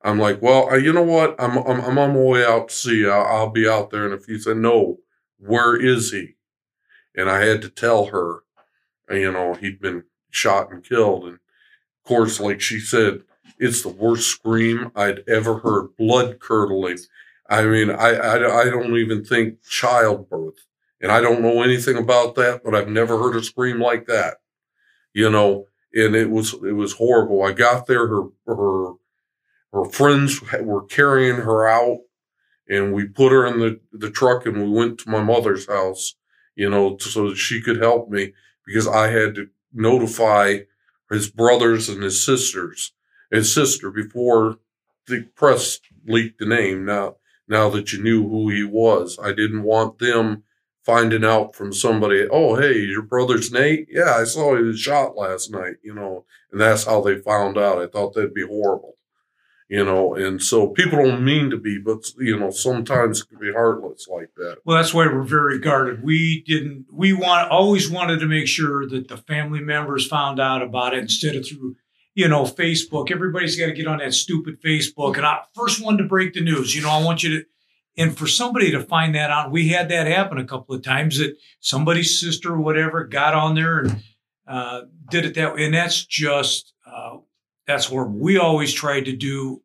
I'm 0.06 0.20
like, 0.20 0.42
well, 0.42 0.70
uh, 0.70 0.76
you 0.76 0.94
know 0.94 1.04
what? 1.04 1.36
I'm, 1.40 1.58
I'm, 1.58 1.82
I'm 1.82 1.98
on 1.98 2.14
my 2.14 2.20
way 2.20 2.46
out 2.46 2.70
to 2.70 2.76
see 2.76 2.98
you. 3.00 3.12
I'll, 3.12 3.26
I'll 3.26 3.50
be 3.50 3.68
out 3.68 3.90
there 3.90 4.06
in 4.06 4.14
a 4.14 4.20
few. 4.20 4.40
Said, 4.40 4.58
no, 4.58 5.00
where 5.38 5.76
is 5.76 6.12
he? 6.12 6.36
And 7.16 7.30
I 7.30 7.44
had 7.44 7.62
to 7.64 7.70
tell 7.70 8.06
her, 8.06 8.44
you 9.10 9.32
know, 9.32 9.56
he'd 9.56 9.82
been 9.82 10.04
shot 10.30 10.72
and 10.72 10.84
killed. 10.84 11.24
And 11.24 11.34
of 11.34 12.08
course, 12.08 12.40
like 12.40 12.62
she 12.62 12.80
said, 12.80 13.24
it's 13.58 13.82
the 13.82 13.90
worst 13.90 14.28
scream 14.28 14.92
I'd 14.96 15.28
ever 15.28 15.60
heard, 15.60 15.98
blood 15.98 16.40
curdling. 16.40 17.00
I 17.50 17.64
mean, 17.64 17.90
I, 17.90 18.14
I, 18.14 18.62
I 18.62 18.66
don't 18.66 18.96
even 18.98 19.24
think 19.24 19.64
childbirth. 19.64 20.66
And 21.02 21.12
I 21.12 21.22
don't 21.22 21.42
know 21.42 21.62
anything 21.64 21.98
about 21.98 22.36
that, 22.36 22.62
but 22.64 22.76
I've 22.76 22.90
never 22.90 23.18
heard 23.18 23.36
a 23.36 23.44
scream 23.44 23.80
like 23.80 24.08
that. 24.08 24.38
You 25.14 25.30
know, 25.30 25.66
and 25.94 26.16
it 26.16 26.30
was, 26.30 26.54
it 26.54 26.74
was 26.74 26.94
horrible. 26.94 27.44
I 27.44 27.54
got 27.54 27.88
there, 27.88 28.08
her, 28.08 28.24
her, 28.46 28.94
her 29.76 29.90
friends 29.90 30.42
were 30.62 30.86
carrying 30.86 31.38
her 31.38 31.68
out 31.68 32.00
and 32.68 32.94
we 32.94 33.06
put 33.06 33.32
her 33.32 33.46
in 33.46 33.60
the, 33.60 33.80
the 33.92 34.10
truck 34.10 34.46
and 34.46 34.58
we 34.58 34.70
went 34.70 35.00
to 35.00 35.10
my 35.10 35.22
mother's 35.22 35.68
house, 35.68 36.16
you 36.56 36.70
know, 36.70 36.98
so 36.98 37.30
that 37.30 37.36
she 37.38 37.62
could 37.62 37.80
help 37.80 38.10
me 38.10 38.34
because 38.66 38.88
I 38.88 39.10
had 39.10 39.36
to 39.36 39.50
notify 39.74 40.60
his 41.12 41.30
brothers 41.30 41.90
and 41.90 42.02
his 42.02 42.26
sisters 42.26 42.94
his 43.32 43.54
sister 43.54 43.92
before 43.92 44.58
the 45.08 45.24
press 45.36 45.80
leaked 46.06 46.40
the 46.40 46.46
name. 46.46 46.86
Now, 46.86 47.18
now 47.48 47.70
that 47.70 47.94
you 47.94 48.02
knew 48.02 48.28
who 48.28 48.50
he 48.50 48.64
was, 48.64 49.20
I 49.22 49.30
didn't 49.34 49.64
want 49.64 50.00
them 50.00 50.44
finding 50.84 51.26
out 51.26 51.56
from 51.56 51.74
somebody, 51.74 52.28
oh, 52.32 52.56
hey, 52.56 52.80
your 52.80 53.02
brother's 53.02 53.52
Nate? 53.52 53.88
Yeah, 53.90 54.16
I 54.16 54.24
saw 54.24 54.56
he 54.56 54.64
was 54.64 54.80
shot 54.80 55.16
last 55.18 55.52
night, 55.52 55.76
you 55.84 55.94
know, 55.94 56.26
and 56.52 56.62
that's 56.62 56.86
how 56.86 57.02
they 57.02 57.18
found 57.18 57.58
out. 57.58 57.82
I 57.82 57.88
thought 57.88 58.14
that'd 58.14 58.34
be 58.34 58.46
horrible, 58.46 58.95
you 59.68 59.84
know, 59.84 60.16
and 60.16 60.42
so 60.42 60.68
people 60.68 61.04
don't 61.04 61.24
mean 61.24 61.50
to 61.50 61.58
be, 61.58 61.80
but, 61.80 62.06
you 62.18 62.38
know, 62.38 62.52
sometimes 62.52 63.22
it 63.22 63.30
can 63.30 63.40
be 63.40 63.52
heartless 63.52 64.08
like 64.08 64.30
that. 64.36 64.58
Well, 64.64 64.78
that's 64.78 64.94
why 64.94 65.08
we're 65.08 65.24
very 65.24 65.60
guarded. 65.60 66.04
We 66.04 66.44
didn't, 66.46 66.86
we 66.92 67.14
want, 67.14 67.50
always 67.50 67.90
wanted 67.90 68.20
to 68.20 68.28
make 68.28 68.48
sure 68.48 68.88
that 68.88 69.08
the 69.08 69.18
family 69.18 69.62
members 69.62 70.08
found 70.08 70.40
out 70.40 70.62
about 70.62 70.94
it 70.94 71.00
instead 71.00 71.36
of 71.36 71.48
through 71.48 71.76
you 72.16 72.30
know, 72.30 72.44
Facebook. 72.44 73.12
Everybody's 73.12 73.60
got 73.60 73.68
to 73.68 73.74
get 73.74 73.88
on 73.88 73.98
that 73.98 74.14
stupid 74.14 74.62
Facebook. 74.62 75.18
And 75.18 75.26
I 75.26 75.42
first 75.54 75.84
one 75.84 75.98
to 75.98 76.06
break 76.06 76.34
the 76.34 76.42
news. 76.42 76.74
You 76.74 76.82
know, 76.82 76.90
I 76.90 77.04
want 77.04 77.24
you 77.24 77.42
to, 77.42 77.46
and 77.98 78.18
for 78.18 78.26
somebody 78.26 78.72
to 78.72 78.82
find 78.82 79.14
that 79.16 79.32
out, 79.32 79.52
we 79.52 79.70
had 79.70 79.90
that 79.90 80.08
happen 80.08 80.38
a 80.38 80.46
couple 80.46 80.76
of 80.76 80.82
times 80.82 81.20
that 81.20 81.36
somebody's 81.60 82.20
sister 82.20 82.54
or 82.54 82.62
whatever 82.62 83.04
got 83.04 83.34
on 83.34 83.56
there 83.56 83.80
and 83.80 84.04
uh, 84.48 84.82
did 85.10 85.26
it 85.26 85.36
that 85.36 85.56
way. 85.56 85.66
And 85.66 85.74
that's 85.74 86.06
just, 86.06 86.74
uh, 86.86 87.18
that's 87.68 87.90
where 87.90 88.06
we 88.06 88.38
always 88.38 88.74
tried 88.74 89.06
to 89.06 89.16
do. 89.16 89.62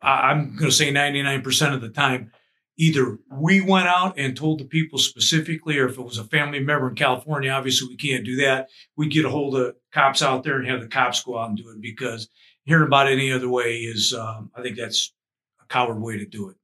I'm 0.00 0.56
going 0.56 0.70
to 0.70 0.76
say 0.76 0.92
99% 0.92 1.74
of 1.74 1.80
the 1.80 1.88
time, 1.88 2.30
either 2.76 3.18
we 3.30 3.60
went 3.60 3.88
out 3.88 4.18
and 4.18 4.36
told 4.36 4.60
the 4.60 4.64
people 4.64 4.98
specifically, 4.98 5.78
or 5.78 5.88
if 5.88 5.98
it 5.98 6.04
was 6.04 6.18
a 6.18 6.24
family 6.24 6.60
member 6.60 6.88
in 6.88 6.94
California, 6.94 7.50
obviously 7.50 7.88
we 7.88 7.96
can't 7.96 8.24
do 8.24 8.36
that. 8.36 8.68
We'd 8.96 9.10
get 9.10 9.24
a 9.24 9.30
hold 9.30 9.56
of 9.56 9.74
cops 9.92 10.22
out 10.22 10.44
there 10.44 10.56
and 10.56 10.68
have 10.68 10.80
the 10.80 10.88
cops 10.88 11.22
go 11.22 11.38
out 11.38 11.48
and 11.48 11.58
do 11.58 11.70
it 11.70 11.80
because 11.80 12.28
hearing 12.64 12.86
about 12.86 13.08
any 13.08 13.32
other 13.32 13.48
way 13.48 13.78
is, 13.78 14.14
um, 14.14 14.50
I 14.54 14.62
think 14.62 14.76
that's 14.76 15.12
a 15.60 15.66
coward 15.66 16.00
way 16.00 16.18
to 16.18 16.26
do 16.26 16.50
it. 16.50 16.56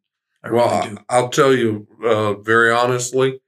I 0.45 0.51
well, 0.51 0.79
really 0.79 0.97
do. 0.97 1.03
I'll 1.09 1.31
tell 1.31 1.53
you 1.53 1.89
uh, 2.05 2.35
very 2.35 2.71
honestly, 2.71 3.41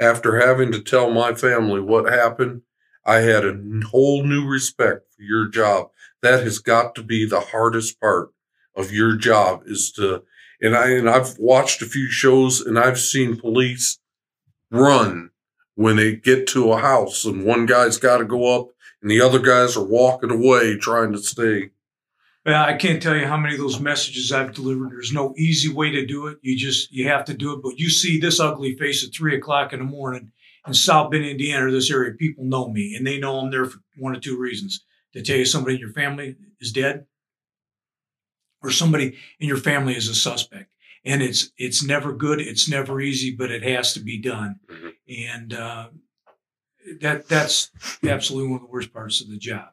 after 0.00 0.40
having 0.40 0.72
to 0.72 0.80
tell 0.80 1.10
my 1.10 1.34
family 1.34 1.80
what 1.80 2.12
happened, 2.12 2.62
I 3.04 3.16
had 3.20 3.44
a 3.44 3.58
whole 3.90 4.24
new 4.24 4.46
respect 4.46 5.12
for 5.14 5.22
your 5.22 5.48
job. 5.48 5.88
That 6.22 6.42
has 6.42 6.58
got 6.58 6.94
to 6.96 7.02
be 7.02 7.26
the 7.26 7.40
hardest 7.40 8.00
part 8.00 8.30
of 8.74 8.92
your 8.92 9.16
job 9.16 9.62
is 9.66 9.92
to 9.92 10.22
and 10.60 10.76
I 10.76 10.90
and 10.90 11.08
I've 11.08 11.36
watched 11.38 11.82
a 11.82 11.86
few 11.86 12.10
shows 12.10 12.60
and 12.60 12.78
I've 12.78 12.98
seen 12.98 13.36
police 13.36 13.98
run 14.70 15.30
when 15.74 15.96
they 15.96 16.16
get 16.16 16.46
to 16.48 16.72
a 16.72 16.78
house 16.78 17.24
and 17.24 17.44
one 17.44 17.66
guy's 17.66 17.98
got 17.98 18.18
to 18.18 18.24
go 18.24 18.58
up 18.58 18.68
and 19.00 19.10
the 19.10 19.20
other 19.20 19.38
guys 19.38 19.76
are 19.76 19.84
walking 19.84 20.30
away 20.30 20.76
trying 20.76 21.12
to 21.12 21.18
stay. 21.18 21.70
I 22.46 22.74
can't 22.74 23.02
tell 23.02 23.16
you 23.16 23.26
how 23.26 23.36
many 23.36 23.54
of 23.54 23.60
those 23.60 23.80
messages 23.80 24.32
I've 24.32 24.54
delivered. 24.54 24.90
There's 24.90 25.12
no 25.12 25.34
easy 25.36 25.70
way 25.70 25.90
to 25.90 26.06
do 26.06 26.28
it. 26.28 26.38
You 26.40 26.56
just 26.56 26.90
you 26.90 27.08
have 27.08 27.24
to 27.26 27.34
do 27.34 27.52
it. 27.52 27.62
But 27.62 27.78
you 27.78 27.90
see 27.90 28.18
this 28.18 28.40
ugly 28.40 28.74
face 28.76 29.04
at 29.04 29.12
three 29.12 29.36
o'clock 29.36 29.72
in 29.72 29.80
the 29.80 29.84
morning 29.84 30.32
in 30.66 30.74
South 30.74 31.10
Bend, 31.10 31.26
Indiana, 31.26 31.70
this 31.70 31.90
area. 31.90 32.14
People 32.14 32.44
know 32.44 32.68
me, 32.68 32.94
and 32.96 33.06
they 33.06 33.18
know 33.18 33.38
I'm 33.38 33.50
there 33.50 33.66
for 33.66 33.80
one 33.96 34.16
or 34.16 34.20
two 34.20 34.38
reasons: 34.38 34.82
to 35.18 35.24
tell 35.24 35.36
you 35.36 35.44
somebody 35.44 35.74
in 35.74 35.80
your 35.80 35.92
family 35.92 36.36
is 36.60 36.72
dead, 36.72 37.06
or 38.62 38.70
somebody 38.70 39.16
in 39.40 39.48
your 39.48 39.56
family 39.56 39.96
is 39.96 40.08
a 40.08 40.14
suspect. 40.14 40.70
And 41.04 41.22
it's 41.22 41.50
it's 41.56 41.82
never 41.84 42.12
good. 42.12 42.40
It's 42.40 42.68
never 42.68 43.00
easy, 43.00 43.34
but 43.34 43.50
it 43.50 43.62
has 43.62 43.94
to 43.94 44.00
be 44.00 44.20
done. 44.20 44.60
Mhm. 44.68 44.92
And 45.30 45.54
uh, 45.54 45.88
that 47.00 47.28
that's 47.28 47.70
absolutely 48.06 48.50
one 48.50 48.60
of 48.60 48.66
the 48.66 48.72
worst 48.72 48.92
parts 48.92 49.20
of 49.20 49.28
the 49.28 49.38
job. 49.38 49.68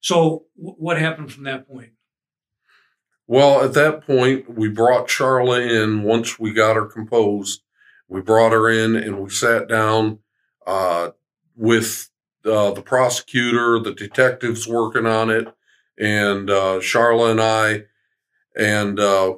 So, 0.00 0.46
w- 0.56 0.76
what 0.78 0.98
happened 0.98 1.32
from 1.32 1.44
that 1.44 1.66
point? 1.68 1.90
Well, 3.26 3.62
at 3.62 3.74
that 3.74 4.06
point, 4.06 4.56
we 4.56 4.68
brought 4.68 5.08
Charla 5.08 5.60
in 5.84 6.02
once 6.02 6.38
we 6.38 6.52
got 6.52 6.76
her 6.76 6.86
composed. 6.86 7.62
We 8.08 8.22
brought 8.22 8.52
her 8.52 8.70
in 8.70 8.96
and 8.96 9.18
we 9.18 9.28
sat 9.30 9.68
down 9.68 10.20
uh, 10.66 11.10
with 11.54 12.08
uh, 12.44 12.72
the 12.72 12.82
prosecutor, 12.82 13.78
the 13.80 13.94
detectives 13.94 14.68
working 14.68 15.06
on 15.06 15.30
it, 15.30 15.48
and 15.98 16.50
uh, 16.50 16.78
Charla 16.80 17.30
and 17.30 17.40
I, 17.40 17.84
and 18.56 18.98
uh, 19.00 19.36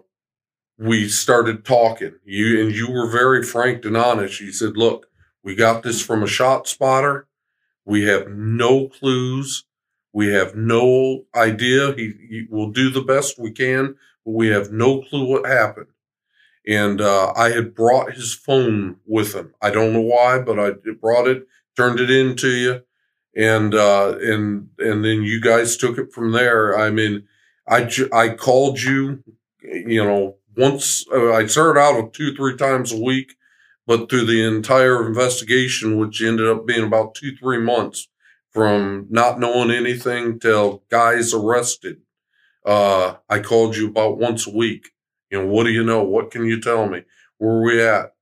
we 0.79 1.09
started 1.09 1.65
talking. 1.65 2.15
You 2.25 2.61
and 2.63 2.73
you 2.75 2.91
were 2.91 3.11
very 3.11 3.43
frank 3.43 3.85
and 3.85 3.97
honest. 3.97 4.41
You 4.41 4.53
said, 4.53 4.77
"Look, 4.77 5.07
we 5.43 5.55
got 5.55 5.83
this 5.83 6.05
from 6.05 6.23
a 6.23 6.29
shot 6.29 6.69
spotter. 6.69 7.27
We 7.85 8.05
have 8.05 8.29
no 8.29 8.89
clues. 8.89 9.65
We 10.13 10.29
have 10.29 10.55
no 10.55 11.25
idea. 11.35 11.95
He, 11.95 12.13
he 12.29 12.47
will 12.51 12.71
do 12.71 12.91
the 12.91 13.03
best 13.03 13.39
we 13.39 13.53
can, 13.53 13.97
but 14.25 14.33
we 14.33 14.49
have 14.49 14.73
no 14.73 15.03
clue 15.03 15.27
what 15.27 15.47
happened." 15.47 15.87
And 16.67 17.01
uh, 17.01 17.33
I 17.37 17.51
had 17.51 17.75
brought 17.75 18.13
his 18.13 18.35
phone 18.35 18.97
with 19.07 19.35
him. 19.35 19.55
I 19.63 19.71
don't 19.71 19.95
know 19.95 20.03
why, 20.03 20.41
but 20.41 20.59
I 20.61 20.73
brought 21.01 21.27
it, 21.27 21.47
turned 21.77 22.01
it 22.01 22.11
in 22.11 22.37
to 22.37 22.49
you, 22.49 22.83
and 23.37 23.75
uh, 23.75 24.17
and 24.21 24.69
and 24.79 25.05
then 25.05 25.23
you 25.23 25.41
guys 25.41 25.77
took 25.77 25.99
it 25.99 26.13
from 26.13 26.33
there. 26.33 26.79
I 26.79 26.91
mean, 26.91 27.25
I 27.69 27.89
I 28.13 28.31
called 28.31 28.81
you, 28.81 29.23
you 29.63 30.03
know, 30.05 30.37
once. 30.57 31.05
Uh, 31.13 31.33
I 31.33 31.47
started 31.47 31.81
out 31.81 32.03
with 32.03 32.13
two 32.13 32.35
three 32.35 32.57
times 32.57 32.93
a 32.93 33.01
week, 33.01 33.35
but 33.87 34.11
through 34.11 34.27
the 34.27 34.47
entire 34.47 35.07
investigation, 35.07 35.99
which 35.99 36.23
ended 36.23 36.49
up 36.49 36.67
being 36.67 36.85
about 36.85 37.15
two 37.15 37.37
three 37.37 37.59
months, 37.59 38.09
from 38.51 39.07
not 39.11 39.39
knowing 39.39 39.71
anything 39.71 40.39
till 40.39 40.83
guys 40.91 41.33
arrested, 41.33 41.99
uh, 42.67 43.15
I 43.29 43.41
called 43.41 43.77
you 43.77 43.89
about 43.89 44.19
once 44.19 44.47
a 44.47 44.55
week. 44.55 44.91
You 45.31 45.41
know, 45.43 45.47
what 45.47 45.65
do 45.65 45.71
you 45.71 45.85
know? 45.85 46.03
What 46.03 46.31
can 46.31 46.45
you 46.45 46.61
tell 46.61 46.89
me? 46.89 47.05
Where 47.39 47.53
are 47.53 47.63
we 47.63 47.83
at? 47.83 48.15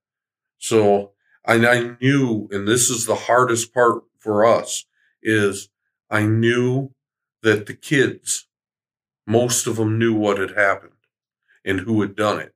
So 0.59 1.13
I, 1.45 1.55
I 1.67 1.97
knew, 2.01 2.49
and 2.53 2.69
this 2.69 2.91
is 2.91 3.07
the 3.07 3.15
hardest 3.15 3.73
part 3.73 4.03
for 4.19 4.45
us, 4.45 4.85
is 5.23 5.69
I 6.11 6.25
knew 6.25 6.91
that 7.43 7.67
the 7.67 7.75
kids, 7.75 8.49
most 9.27 9.67
of 9.67 9.77
them 9.77 9.99
knew 9.99 10.15
what 10.15 10.39
had 10.39 10.53
happened 10.53 10.93
and 11.65 11.81
who 11.81 12.01
had 12.01 12.17
done 12.17 12.41
it. 12.41 12.55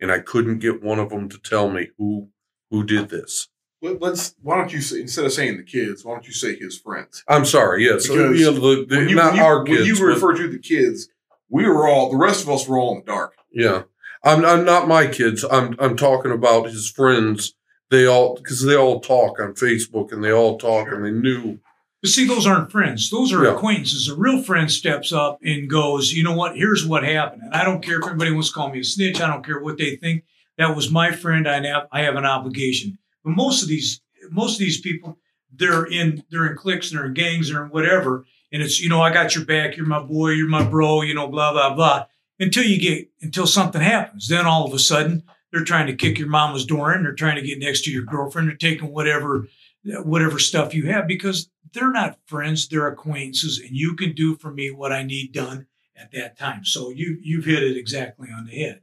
And 0.00 0.10
I 0.10 0.20
couldn't 0.20 0.58
get 0.58 0.82
one 0.82 0.98
of 0.98 1.10
them 1.10 1.28
to 1.28 1.38
tell 1.38 1.70
me 1.70 1.88
who, 1.98 2.28
who 2.70 2.84
did 2.84 3.08
this. 3.10 3.48
Let, 3.82 4.02
us 4.02 4.34
Why 4.42 4.56
don't 4.56 4.72
you 4.72 4.80
say 4.80 5.00
instead 5.00 5.24
of 5.24 5.32
saying 5.32 5.56
the 5.56 5.62
kids, 5.62 6.04
why 6.04 6.12
don't 6.12 6.26
you 6.26 6.34
say 6.34 6.54
his 6.56 6.78
friends? 6.78 7.24
I'm 7.28 7.46
sorry. 7.46 7.84
Yes. 7.84 8.06
Because 8.06 8.38
you 8.38 8.52
know, 8.52 8.52
the, 8.52 8.86
the, 8.86 9.10
you, 9.10 9.14
not 9.14 9.34
you, 9.34 9.42
our 9.42 9.64
when 9.64 9.84
you 9.84 9.96
refer 10.04 10.34
to 10.34 10.48
the 10.48 10.58
kids, 10.58 11.08
we 11.48 11.66
were 11.66 11.88
all 11.88 12.10
the 12.10 12.18
rest 12.18 12.42
of 12.42 12.50
us 12.50 12.68
were 12.68 12.78
all 12.78 12.92
in 12.92 13.00
the 13.00 13.06
dark. 13.06 13.34
Yeah. 13.52 13.82
I'm, 14.22 14.44
I'm 14.44 14.64
not 14.64 14.86
my 14.86 15.06
kids. 15.06 15.44
I'm 15.50 15.76
I'm 15.78 15.96
talking 15.96 16.30
about 16.30 16.66
his 16.66 16.90
friends. 16.90 17.54
They 17.90 18.06
all 18.06 18.36
because 18.36 18.64
they 18.64 18.76
all 18.76 19.00
talk 19.00 19.40
on 19.40 19.54
Facebook 19.54 20.12
and 20.12 20.22
they 20.22 20.32
all 20.32 20.58
talk 20.58 20.88
and 20.88 21.04
they 21.04 21.10
knew. 21.10 21.58
But 22.02 22.10
see, 22.10 22.26
those 22.26 22.46
aren't 22.46 22.72
friends. 22.72 23.10
Those 23.10 23.32
are 23.32 23.44
Yeah. 23.44 23.52
acquaintances. 23.52 24.08
A 24.08 24.14
real 24.16 24.42
friend 24.42 24.70
steps 24.70 25.12
up 25.12 25.38
and 25.44 25.68
goes, 25.68 26.12
you 26.12 26.22
know 26.24 26.34
what? 26.34 26.56
Here's 26.56 26.86
what 26.86 27.04
happened. 27.04 27.42
And 27.42 27.54
I 27.54 27.62
don't 27.64 27.82
care 27.84 27.98
if 28.00 28.06
anybody 28.06 28.30
wants 28.32 28.48
to 28.48 28.54
call 28.54 28.70
me 28.70 28.80
a 28.80 28.84
snitch. 28.84 29.20
I 29.20 29.26
don't 29.26 29.44
care 29.44 29.60
what 29.60 29.76
they 29.76 29.96
think. 29.96 30.24
That 30.56 30.74
was 30.74 30.90
my 30.90 31.10
friend. 31.12 31.46
I 31.48 31.64
have, 31.66 31.88
I 31.92 32.02
have 32.02 32.16
an 32.16 32.24
obligation. 32.24 32.98
But 33.24 33.36
most 33.36 33.62
of 33.62 33.68
these, 33.68 34.00
most 34.30 34.54
of 34.54 34.60
these 34.60 34.80
people, 34.80 35.18
they're 35.54 35.84
in, 35.84 36.24
they're 36.30 36.46
in 36.50 36.56
cliques, 36.56 36.90
they're 36.90 37.04
in 37.06 37.12
gangs, 37.14 37.50
they're 37.50 37.64
in 37.64 37.70
whatever. 37.70 38.24
And 38.52 38.62
it's, 38.62 38.80
you 38.80 38.88
know, 38.88 39.02
I 39.02 39.12
got 39.12 39.34
your 39.34 39.44
back. 39.44 39.76
You're 39.76 39.86
my 39.86 40.00
boy. 40.02 40.30
You're 40.30 40.48
my 40.48 40.64
bro. 40.64 41.02
You 41.02 41.14
know, 41.14 41.28
blah 41.28 41.52
blah 41.52 41.74
blah. 41.74 42.06
Until 42.38 42.64
you 42.64 42.80
get, 42.80 43.08
until 43.20 43.46
something 43.46 43.82
happens, 43.82 44.28
then 44.28 44.46
all 44.46 44.66
of 44.66 44.72
a 44.72 44.78
sudden 44.78 45.22
they're 45.52 45.64
trying 45.64 45.86
to 45.88 45.94
kick 45.94 46.18
your 46.18 46.28
mama's 46.28 46.64
door 46.64 46.94
in. 46.94 47.02
They're 47.02 47.12
trying 47.14 47.36
to 47.36 47.42
get 47.42 47.58
next 47.58 47.84
to 47.84 47.90
your 47.90 48.04
girlfriend. 48.04 48.48
They're 48.48 48.56
taking 48.56 48.90
whatever, 48.92 49.46
whatever 49.84 50.38
stuff 50.38 50.74
you 50.74 50.86
have 50.86 51.06
because 51.06 51.50
they're 51.72 51.90
not 51.92 52.18
friends, 52.26 52.68
they're 52.68 52.88
acquaintances, 52.88 53.58
and 53.58 53.70
you 53.76 53.94
can 53.96 54.12
do 54.12 54.36
for 54.36 54.50
me 54.52 54.70
what 54.70 54.92
I 54.92 55.02
need 55.02 55.32
done 55.32 55.66
at 55.96 56.12
that 56.12 56.38
time. 56.38 56.64
So 56.64 56.90
you 56.90 57.18
you've 57.22 57.44
hit 57.44 57.62
it 57.62 57.76
exactly 57.76 58.28
on 58.34 58.46
the 58.46 58.52
head. 58.52 58.82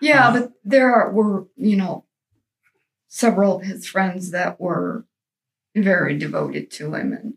Yeah, 0.00 0.28
Uh-huh. 0.28 0.40
but 0.40 0.52
there 0.64 0.92
are, 0.94 1.12
were, 1.12 1.46
you 1.56 1.76
know, 1.76 2.04
several 3.08 3.56
of 3.56 3.62
his 3.62 3.86
friends 3.86 4.30
that 4.32 4.60
were 4.60 5.06
very 5.76 6.16
devoted 6.18 6.70
to 6.72 6.94
him, 6.94 7.12
and 7.12 7.34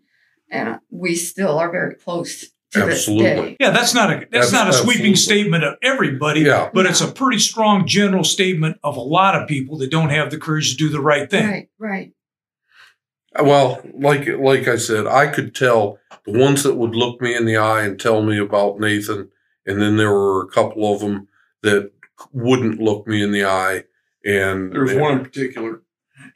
and 0.49 0.79
we 0.89 1.15
still 1.15 1.57
are 1.59 1.71
very 1.71 1.95
close 1.95 2.45
to 2.71 2.83
Absolutely. 2.83 3.23
this 3.23 3.33
day. 3.49 3.57
Yeah, 3.59 3.69
that's 3.71 3.93
not 3.93 4.11
a 4.11 4.27
that's 4.31 4.47
Abs- 4.47 4.53
not 4.53 4.69
a 4.69 4.73
sweeping 4.73 5.11
absolutely. 5.11 5.15
statement 5.15 5.63
of 5.63 5.75
everybody, 5.81 6.41
Yeah. 6.41 6.69
but 6.73 6.85
it's 6.85 7.01
a 7.01 7.11
pretty 7.11 7.39
strong 7.39 7.85
general 7.87 8.23
statement 8.23 8.77
of 8.83 8.97
a 8.97 9.01
lot 9.01 9.35
of 9.41 9.47
people 9.47 9.77
that 9.79 9.91
don't 9.91 10.09
have 10.09 10.31
the 10.31 10.37
courage 10.37 10.71
to 10.71 10.77
do 10.77 10.89
the 10.89 10.99
right 11.01 11.29
thing. 11.29 11.47
Right, 11.47 11.69
right. 11.79 12.11
Well, 13.41 13.81
like 13.93 14.27
like 14.27 14.67
I 14.67 14.77
said, 14.77 15.07
I 15.07 15.27
could 15.27 15.53
tell 15.55 15.99
the 16.25 16.37
ones 16.37 16.63
that 16.63 16.75
would 16.75 16.95
look 16.95 17.21
me 17.21 17.35
in 17.35 17.45
the 17.45 17.57
eye 17.57 17.83
and 17.83 17.99
tell 17.99 18.21
me 18.21 18.37
about 18.39 18.79
Nathan, 18.79 19.29
and 19.65 19.81
then 19.81 19.97
there 19.97 20.11
were 20.11 20.43
a 20.43 20.47
couple 20.47 20.93
of 20.93 20.99
them 21.01 21.27
that 21.63 21.91
wouldn't 22.33 22.79
look 22.81 23.07
me 23.07 23.21
in 23.23 23.31
the 23.31 23.45
eye. 23.45 23.83
And 24.25 24.71
There 24.73 24.81
was 24.81 24.95
one 24.95 25.19
in 25.19 25.23
particular. 25.23 25.81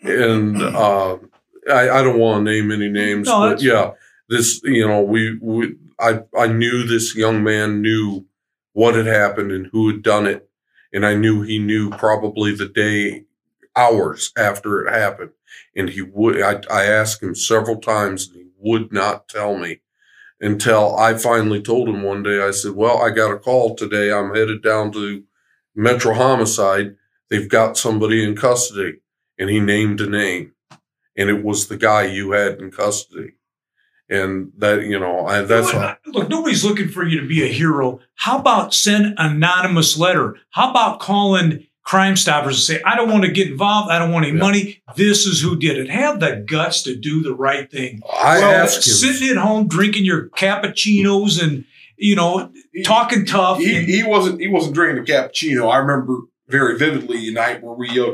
and 0.02 0.62
uh, 0.62 1.18
I, 1.70 1.90
I 1.90 2.04
don't 2.04 2.20
want 2.20 2.46
to 2.46 2.52
name 2.52 2.72
any 2.72 2.90
names, 2.90 3.28
No, 3.28 3.40
but 3.50 3.62
yeah, 3.62 3.92
this 4.30 4.62
you 4.64 4.88
know 4.88 5.02
we, 5.02 5.38
we 5.42 5.76
I 6.00 6.22
I 6.38 6.48
knew 6.48 6.84
this 6.88 7.16
young 7.16 7.44
man 7.44 7.82
knew 7.82 8.26
what 8.74 8.96
had 8.96 9.06
happened 9.08 9.52
and 9.52 9.68
who 9.72 9.88
had 9.88 10.02
done 10.04 10.28
it, 10.28 10.50
and 10.94 11.06
I 11.06 11.16
knew 11.16 11.42
he 11.42 11.60
knew 11.60 11.90
probably 11.90 12.56
the 12.56 12.68
day 12.70 13.26
hours 13.82 14.32
after 14.38 14.86
it 14.86 14.92
happened, 14.92 15.32
and 15.76 15.90
he 15.90 16.02
would 16.02 16.42
I 16.42 16.62
I 16.70 16.86
asked 16.86 17.24
him 17.24 17.36
several 17.36 17.78
times 17.78 18.28
and 18.28 18.38
he 18.38 18.48
would 18.58 18.92
not 18.92 19.28
tell 19.28 19.58
me 19.58 19.82
until 20.40 20.98
I 20.98 21.18
finally 21.18 21.62
told 21.62 21.90
him 21.90 22.04
one 22.04 22.24
day. 22.24 22.42
I 22.42 22.52
said, 22.52 22.72
"Well, 22.72 23.02
I 23.02 23.10
got 23.10 23.34
a 23.34 23.40
call 23.40 23.76
today. 23.76 24.12
I'm 24.12 24.36
headed 24.36 24.62
down 24.62 24.92
to 24.94 25.24
Metro 25.76 26.14
Homicide. 26.14 26.96
They've 27.30 27.50
got 27.50 27.78
somebody 27.78 28.24
in 28.24 28.36
custody." 28.36 29.02
and 29.42 29.50
he 29.50 29.60
named 29.60 30.00
a 30.00 30.08
name, 30.08 30.54
and 31.18 31.28
it 31.28 31.44
was 31.44 31.68
the 31.68 31.76
guy 31.76 32.04
you 32.04 32.32
had 32.32 32.60
in 32.60 32.70
custody, 32.70 33.34
and 34.08 34.52
that 34.60 34.84
you 34.84 35.00
know 35.00 35.26
I, 35.26 35.42
that's 35.42 35.74
Look, 35.74 36.00
look, 36.06 36.30
nobody's 36.30 36.64
looking 36.64 36.90
for 36.90 37.04
you 37.04 37.20
to 37.20 37.28
be 37.28 37.44
a 37.44 37.48
hero. 37.48 38.00
How 38.14 38.38
about 38.38 38.72
send 38.72 39.16
anonymous 39.18 39.98
letter? 39.98 40.38
How 40.52 40.70
about 40.70 41.00
calling 41.00 41.66
Crime 41.84 42.16
Stoppers 42.16 42.56
and 42.56 42.78
say, 42.78 42.82
I 42.86 42.96
don't 42.96 43.10
want 43.10 43.24
to 43.24 43.32
get 43.32 43.48
involved. 43.50 43.92
I 43.92 43.98
don't 44.00 44.12
want 44.12 44.26
any 44.26 44.36
Yeah. 44.36 44.44
money. 44.44 44.84
This 44.96 45.26
is 45.26 45.42
who 45.42 45.58
did 45.58 45.78
it. 45.78 45.90
Have 45.90 46.20
the 46.20 46.44
guts 46.48 46.84
to 46.84 46.96
do 46.96 47.22
the 47.24 47.34
right 47.34 47.70
thing. 47.72 48.02
I 48.12 48.40
well, 48.40 48.64
asked 48.64 48.88
him. 48.88 48.94
sitting 48.94 49.30
at 49.30 49.38
home 49.42 49.68
drinking 49.68 50.06
your 50.06 50.30
cappuccinos 50.30 51.42
and 51.42 51.66
you 51.98 52.16
know 52.16 52.52
He- 52.74 52.84
talking 52.84 53.26
tough. 53.26 53.58
He, 53.60 53.76
and- 53.78 53.88
he 53.88 54.04
wasn't 54.04 54.40
he 54.40 54.48
wasn't 54.48 54.76
drinking 54.76 55.04
a 55.04 55.06
cappuccino. 55.06 55.72
I 55.72 55.78
remember 55.78 56.20
very 56.48 56.78
vividly 56.78 57.28
a 57.30 57.32
night 57.32 57.64
where 57.64 57.74
we 57.76 57.90
uh, 58.00 58.14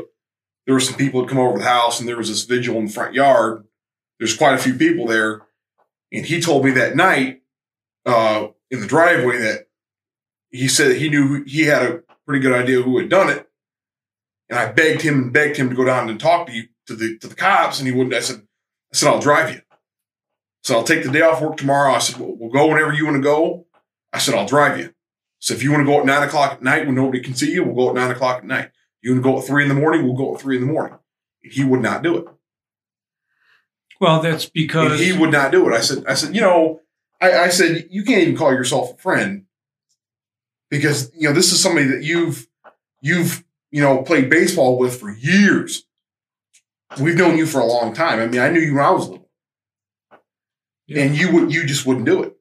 there 0.66 0.74
were 0.74 0.80
some 0.80 0.96
people 0.96 1.20
that 1.20 1.28
come 1.28 1.38
over 1.38 1.58
the 1.58 1.64
house 1.64 2.00
and 2.00 2.08
there 2.08 2.16
was 2.16 2.28
this 2.28 2.44
vigil 2.44 2.76
in 2.78 2.86
the 2.86 2.92
front 2.92 3.14
yard. 3.14 3.64
There's 4.18 4.36
quite 4.36 4.54
a 4.54 4.58
few 4.58 4.74
people 4.74 5.06
there, 5.06 5.42
and 6.12 6.24
he 6.26 6.40
told 6.40 6.64
me 6.64 6.70
that 6.72 6.96
night 6.96 7.42
uh, 8.06 8.48
in 8.70 8.80
the 8.80 8.86
driveway 8.86 9.38
that 9.38 9.68
he 10.50 10.68
said 10.68 10.96
he 10.96 11.08
knew 11.08 11.44
he 11.44 11.62
had 11.64 11.82
a 11.82 12.00
pretty 12.26 12.40
good 12.42 12.52
idea 12.52 12.82
who 12.82 12.98
had 12.98 13.08
done 13.08 13.28
it, 13.30 13.47
and 14.48 14.58
I 14.58 14.72
begged 14.72 15.02
him 15.02 15.22
and 15.22 15.32
begged 15.32 15.56
him 15.56 15.68
to 15.70 15.76
go 15.76 15.84
down 15.84 16.08
and 16.08 16.18
talk 16.18 16.46
to 16.46 16.52
you 16.52 16.64
to 16.86 16.94
the 16.94 17.18
to 17.18 17.28
the 17.28 17.34
cops, 17.34 17.78
and 17.78 17.88
he 17.88 17.94
wouldn't. 17.94 18.14
I 18.14 18.20
said, 18.20 18.42
I 18.92 18.96
said 18.96 19.08
I'll 19.08 19.20
drive 19.20 19.54
you. 19.54 19.60
So 20.62 20.76
I'll 20.76 20.84
take 20.84 21.04
the 21.04 21.10
day 21.10 21.22
off 21.22 21.40
work 21.40 21.56
tomorrow. 21.56 21.92
I 21.92 21.98
said 21.98 22.20
we'll, 22.20 22.36
we'll 22.36 22.50
go 22.50 22.66
whenever 22.68 22.92
you 22.92 23.04
want 23.04 23.16
to 23.16 23.22
go. 23.22 23.66
I 24.12 24.18
said 24.18 24.34
I'll 24.34 24.46
drive 24.46 24.78
you. 24.78 24.92
So 25.38 25.54
if 25.54 25.62
you 25.62 25.70
want 25.70 25.82
to 25.82 25.86
go 25.86 26.00
at 26.00 26.06
nine 26.06 26.26
o'clock 26.26 26.52
at 26.52 26.62
night 26.62 26.86
when 26.86 26.94
nobody 26.94 27.20
can 27.20 27.34
see 27.34 27.52
you, 27.52 27.62
we'll 27.64 27.74
go 27.74 27.88
at 27.90 27.94
nine 27.94 28.10
o'clock 28.10 28.38
at 28.38 28.44
night. 28.44 28.70
You 29.02 29.12
want 29.12 29.24
to 29.24 29.30
go 29.30 29.38
at 29.38 29.44
three 29.44 29.62
in 29.62 29.68
the 29.68 29.74
morning, 29.74 30.04
we'll 30.04 30.16
go 30.16 30.34
at 30.34 30.40
three 30.40 30.56
in 30.56 30.66
the 30.66 30.72
morning. 30.72 30.98
He 31.40 31.62
would 31.64 31.80
not 31.80 32.02
do 32.02 32.16
it. 32.16 32.24
well, 34.00 34.20
that's 34.20 34.44
And 34.44 34.52
because 34.54 35.00
he 35.00 35.12
would 35.12 35.30
not 35.30 35.52
do 35.52 35.68
it. 35.68 35.74
I 35.74 35.80
said, 35.80 36.04
I 36.06 36.14
said, 36.14 36.34
you 36.34 36.40
know, 36.40 36.80
I, 37.20 37.32
I 37.32 37.48
said, 37.48 37.86
you 37.90 38.02
can't 38.04 38.22
even 38.22 38.36
call 38.36 38.52
yourself 38.52 38.94
a 38.94 38.96
friend 38.96 39.44
because 40.70 41.10
you 41.14 41.28
know 41.28 41.34
this 41.34 41.52
is 41.52 41.62
somebody 41.62 41.86
that 41.86 42.02
you've 42.02 42.48
you've 43.00 43.44
you 43.70 43.82
know 43.82 44.02
played 44.02 44.30
baseball 44.30 44.78
with 44.78 44.98
for 44.98 45.10
years. 45.10 45.84
We've 47.00 47.16
known 47.16 47.36
you 47.36 47.46
for 47.46 47.60
a 47.60 47.66
long 47.66 47.92
time. 47.94 48.18
I 48.18 48.26
mean, 48.26 48.40
I 48.40 48.48
knew 48.50 48.60
you 48.60 48.74
when 48.74 48.84
I 48.84 48.90
was 48.90 49.08
little, 49.08 49.28
Yeah. 50.86 51.02
and 51.02 51.16
you 51.16 51.32
would 51.32 51.52
you 51.52 51.66
just 51.66 51.86
wouldn't 51.86 52.06
do 52.06 52.22
it. 52.22 52.36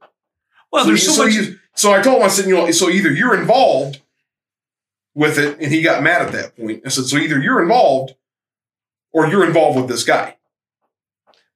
well, 0.71 0.83
so, 0.83 0.87
there's 0.89 1.03
you- 1.03 1.09
so, 1.11 1.15
so, 1.15 1.25
much. 1.25 1.33
you- 1.35 1.59
so 1.75 1.93
I 1.93 2.01
told 2.01 2.17
him, 2.17 2.23
I 2.23 2.27
said, 2.29 2.45
you 2.47 2.55
know, 2.55 2.71
so 2.71 2.89
either 2.89 3.11
you're 3.11 3.39
involved 3.39 4.01
with 5.13 5.37
it, 5.37 5.59
and 5.59 5.71
he 5.71 5.81
got 5.81 6.01
mad 6.01 6.21
at 6.23 6.31
that 6.31 6.55
point. 6.57 6.81
I 6.85 6.89
said, 6.89 7.05
so 7.05 7.17
either 7.17 7.39
you're 7.39 7.61
involved 7.61 8.15
or 9.11 9.27
you're 9.27 9.45
involved 9.45 9.77
with 9.79 9.87
this 9.87 10.03
guy. 10.03 10.35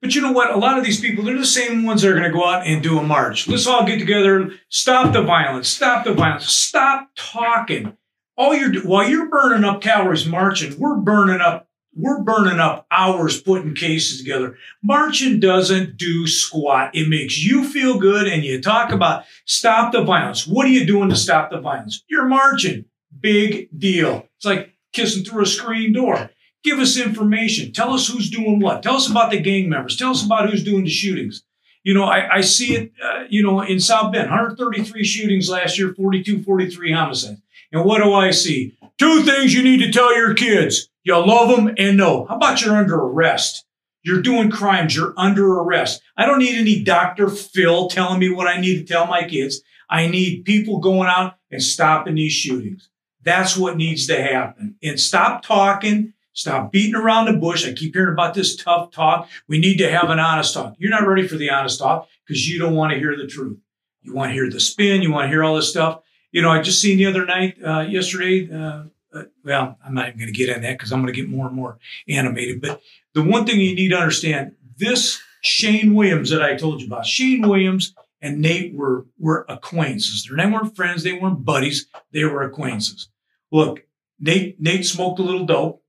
But 0.00 0.14
you 0.14 0.20
know 0.20 0.32
what? 0.32 0.50
A 0.52 0.56
lot 0.58 0.78
of 0.78 0.84
these 0.84 1.00
people, 1.00 1.22
they're 1.24 1.38
the 1.38 1.44
same 1.46 1.84
ones 1.84 2.02
that 2.02 2.08
are 2.08 2.12
going 2.18 2.24
to 2.24 2.30
go 2.30 2.44
out 2.44 2.66
and 2.66 2.82
do 2.82 2.98
a 2.98 3.02
march. 3.04 3.46
Let's 3.48 3.66
all 3.68 3.84
get 3.86 3.98
together. 4.00 4.40
And 4.40 4.58
stop 4.68 5.12
the 5.12 5.22
violence. 5.22 5.68
Stop 5.68 6.04
the 6.04 6.12
violence. 6.12 6.46
Stop 6.50 7.10
talking. 7.16 7.96
All 8.42 8.56
you're 8.56 8.82
while 8.82 9.08
you're 9.08 9.28
burning 9.28 9.62
up 9.62 9.80
calories 9.82 10.26
marching, 10.26 10.76
we're 10.76 10.96
burning 10.96 11.40
up. 11.40 11.68
We're 11.94 12.22
burning 12.22 12.58
up 12.58 12.88
hours 12.90 13.40
putting 13.40 13.76
cases 13.76 14.18
together. 14.18 14.56
Marching 14.82 15.38
doesn't 15.38 15.96
do 15.96 16.26
squat. 16.26 16.90
It 16.92 17.08
makes 17.08 17.38
you 17.38 17.62
feel 17.62 18.00
good, 18.00 18.26
and 18.26 18.42
you 18.42 18.60
talk 18.60 18.90
about 18.90 19.26
stop 19.44 19.92
the 19.92 20.02
violence. 20.02 20.44
What 20.44 20.66
are 20.66 20.70
you 20.70 20.84
doing 20.84 21.08
to 21.10 21.14
stop 21.14 21.52
the 21.52 21.60
violence? 21.60 22.02
You're 22.08 22.26
marching. 22.26 22.86
Big 23.20 23.68
deal. 23.78 24.26
It's 24.38 24.44
like 24.44 24.74
kissing 24.92 25.22
through 25.22 25.44
a 25.44 25.46
screen 25.46 25.92
door. 25.92 26.30
Give 26.64 26.80
us 26.80 26.96
information. 26.96 27.72
Tell 27.72 27.94
us 27.94 28.08
who's 28.08 28.28
doing 28.28 28.58
what. 28.58 28.82
Tell 28.82 28.96
us 28.96 29.08
about 29.08 29.30
the 29.30 29.38
gang 29.38 29.68
members. 29.68 29.96
Tell 29.96 30.10
us 30.10 30.26
about 30.26 30.50
who's 30.50 30.64
doing 30.64 30.82
the 30.82 30.90
shootings. 30.90 31.44
You 31.84 31.94
know, 31.94 32.04
I, 32.04 32.38
I 32.38 32.40
see 32.40 32.74
it, 32.74 32.92
uh, 33.04 33.24
you 33.28 33.44
know, 33.44 33.60
in 33.60 33.78
South 33.78 34.12
Bend, 34.12 34.30
133 34.30 35.04
shootings 35.04 35.48
last 35.48 35.78
year, 35.78 35.94
42, 35.94 36.42
43 36.42 36.92
homicides. 36.92 37.40
And 37.72 37.84
what 37.84 38.02
do 38.02 38.12
I 38.12 38.30
see? 38.30 38.76
Two 38.98 39.22
things 39.22 39.54
you 39.54 39.62
need 39.62 39.78
to 39.78 39.90
tell 39.90 40.14
your 40.14 40.34
kids. 40.34 40.88
You 41.04 41.16
love 41.16 41.48
them 41.48 41.74
and 41.78 41.96
no. 41.96 42.26
How 42.26 42.36
about 42.36 42.62
you're 42.62 42.76
under 42.76 42.96
arrest? 42.96 43.64
You're 44.04 44.22
doing 44.22 44.50
crimes. 44.50 44.94
You're 44.94 45.14
under 45.16 45.58
arrest. 45.58 46.02
I 46.16 46.26
don't 46.26 46.38
need 46.38 46.56
any 46.56 46.82
Dr. 46.82 47.28
Phil 47.28 47.88
telling 47.88 48.18
me 48.18 48.30
what 48.30 48.46
I 48.46 48.60
need 48.60 48.78
to 48.78 48.84
tell 48.84 49.06
my 49.06 49.24
kids. 49.24 49.62
I 49.88 50.06
need 50.08 50.44
people 50.44 50.78
going 50.78 51.08
out 51.08 51.36
and 51.50 51.62
stopping 51.62 52.16
these 52.16 52.32
shootings. 52.32 52.88
That's 53.22 53.56
what 53.56 53.76
needs 53.76 54.06
to 54.08 54.20
happen. 54.20 54.76
And 54.82 54.98
stop 54.98 55.42
talking. 55.42 56.12
Stop 56.34 56.72
beating 56.72 56.94
around 56.94 57.26
the 57.26 57.34
bush. 57.34 57.66
I 57.66 57.72
keep 57.72 57.94
hearing 57.94 58.14
about 58.14 58.34
this 58.34 58.56
tough 58.56 58.90
talk. 58.90 59.28
We 59.48 59.58
need 59.58 59.76
to 59.78 59.90
have 59.90 60.08
an 60.08 60.18
honest 60.18 60.54
talk. 60.54 60.74
You're 60.78 60.90
not 60.90 61.06
ready 61.06 61.28
for 61.28 61.36
the 61.36 61.50
honest 61.50 61.78
talk 61.78 62.08
because 62.26 62.48
you 62.48 62.58
don't 62.58 62.74
want 62.74 62.92
to 62.92 62.98
hear 62.98 63.16
the 63.16 63.26
truth. 63.26 63.58
You 64.00 64.14
want 64.14 64.30
to 64.30 64.34
hear 64.34 64.50
the 64.50 64.60
spin. 64.60 65.02
You 65.02 65.12
want 65.12 65.26
to 65.26 65.28
hear 65.28 65.44
all 65.44 65.56
this 65.56 65.68
stuff. 65.68 66.00
You 66.32 66.42
know, 66.42 66.50
I 66.50 66.60
just 66.62 66.80
seen 66.80 66.96
the 66.96 67.06
other 67.06 67.24
night, 67.24 67.56
uh, 67.64 67.80
yesterday. 67.80 68.48
Uh, 68.50 68.84
uh, 69.14 69.24
well, 69.44 69.78
I'm 69.84 69.94
not 69.94 70.08
even 70.08 70.18
going 70.18 70.32
to 70.32 70.36
get 70.36 70.48
in 70.48 70.62
that 70.62 70.78
because 70.78 70.92
I'm 70.92 71.02
going 71.02 71.12
to 71.12 71.20
get 71.20 71.28
more 71.28 71.46
and 71.46 71.54
more 71.54 71.78
animated. 72.08 72.60
But 72.62 72.80
the 73.12 73.22
one 73.22 73.44
thing 73.44 73.60
you 73.60 73.74
need 73.74 73.90
to 73.90 73.98
understand: 73.98 74.52
this 74.78 75.20
Shane 75.42 75.94
Williams 75.94 76.30
that 76.30 76.42
I 76.42 76.56
told 76.56 76.80
you 76.80 76.86
about, 76.86 77.06
Shane 77.06 77.46
Williams 77.46 77.94
and 78.22 78.40
Nate 78.40 78.74
were 78.74 79.06
were 79.18 79.44
acquaintances. 79.48 80.28
They 80.34 80.46
weren't 80.46 80.74
friends. 80.74 81.02
They 81.02 81.12
weren't 81.12 81.44
buddies. 81.44 81.86
They 82.12 82.24
were 82.24 82.42
acquaintances. 82.42 83.08
Look, 83.50 83.84
Nate 84.18 84.60
Nate 84.60 84.86
smoked 84.86 85.18
a 85.18 85.22
little 85.22 85.44
dope. 85.44 85.82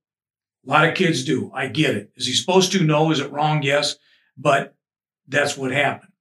A 0.65 0.69
lot 0.69 0.87
of 0.87 0.95
kids 0.95 1.23
do. 1.23 1.51
I 1.53 1.67
get 1.67 1.95
it. 1.95 2.11
Is 2.15 2.25
he 2.25 2.33
supposed 2.33 2.71
to? 2.71 2.83
No. 2.83 3.11
Is 3.11 3.19
it 3.19 3.31
wrong? 3.31 3.63
Yes. 3.63 3.95
But 4.37 4.75
that's 5.27 5.57
what 5.57 5.71
happened. 5.71 6.12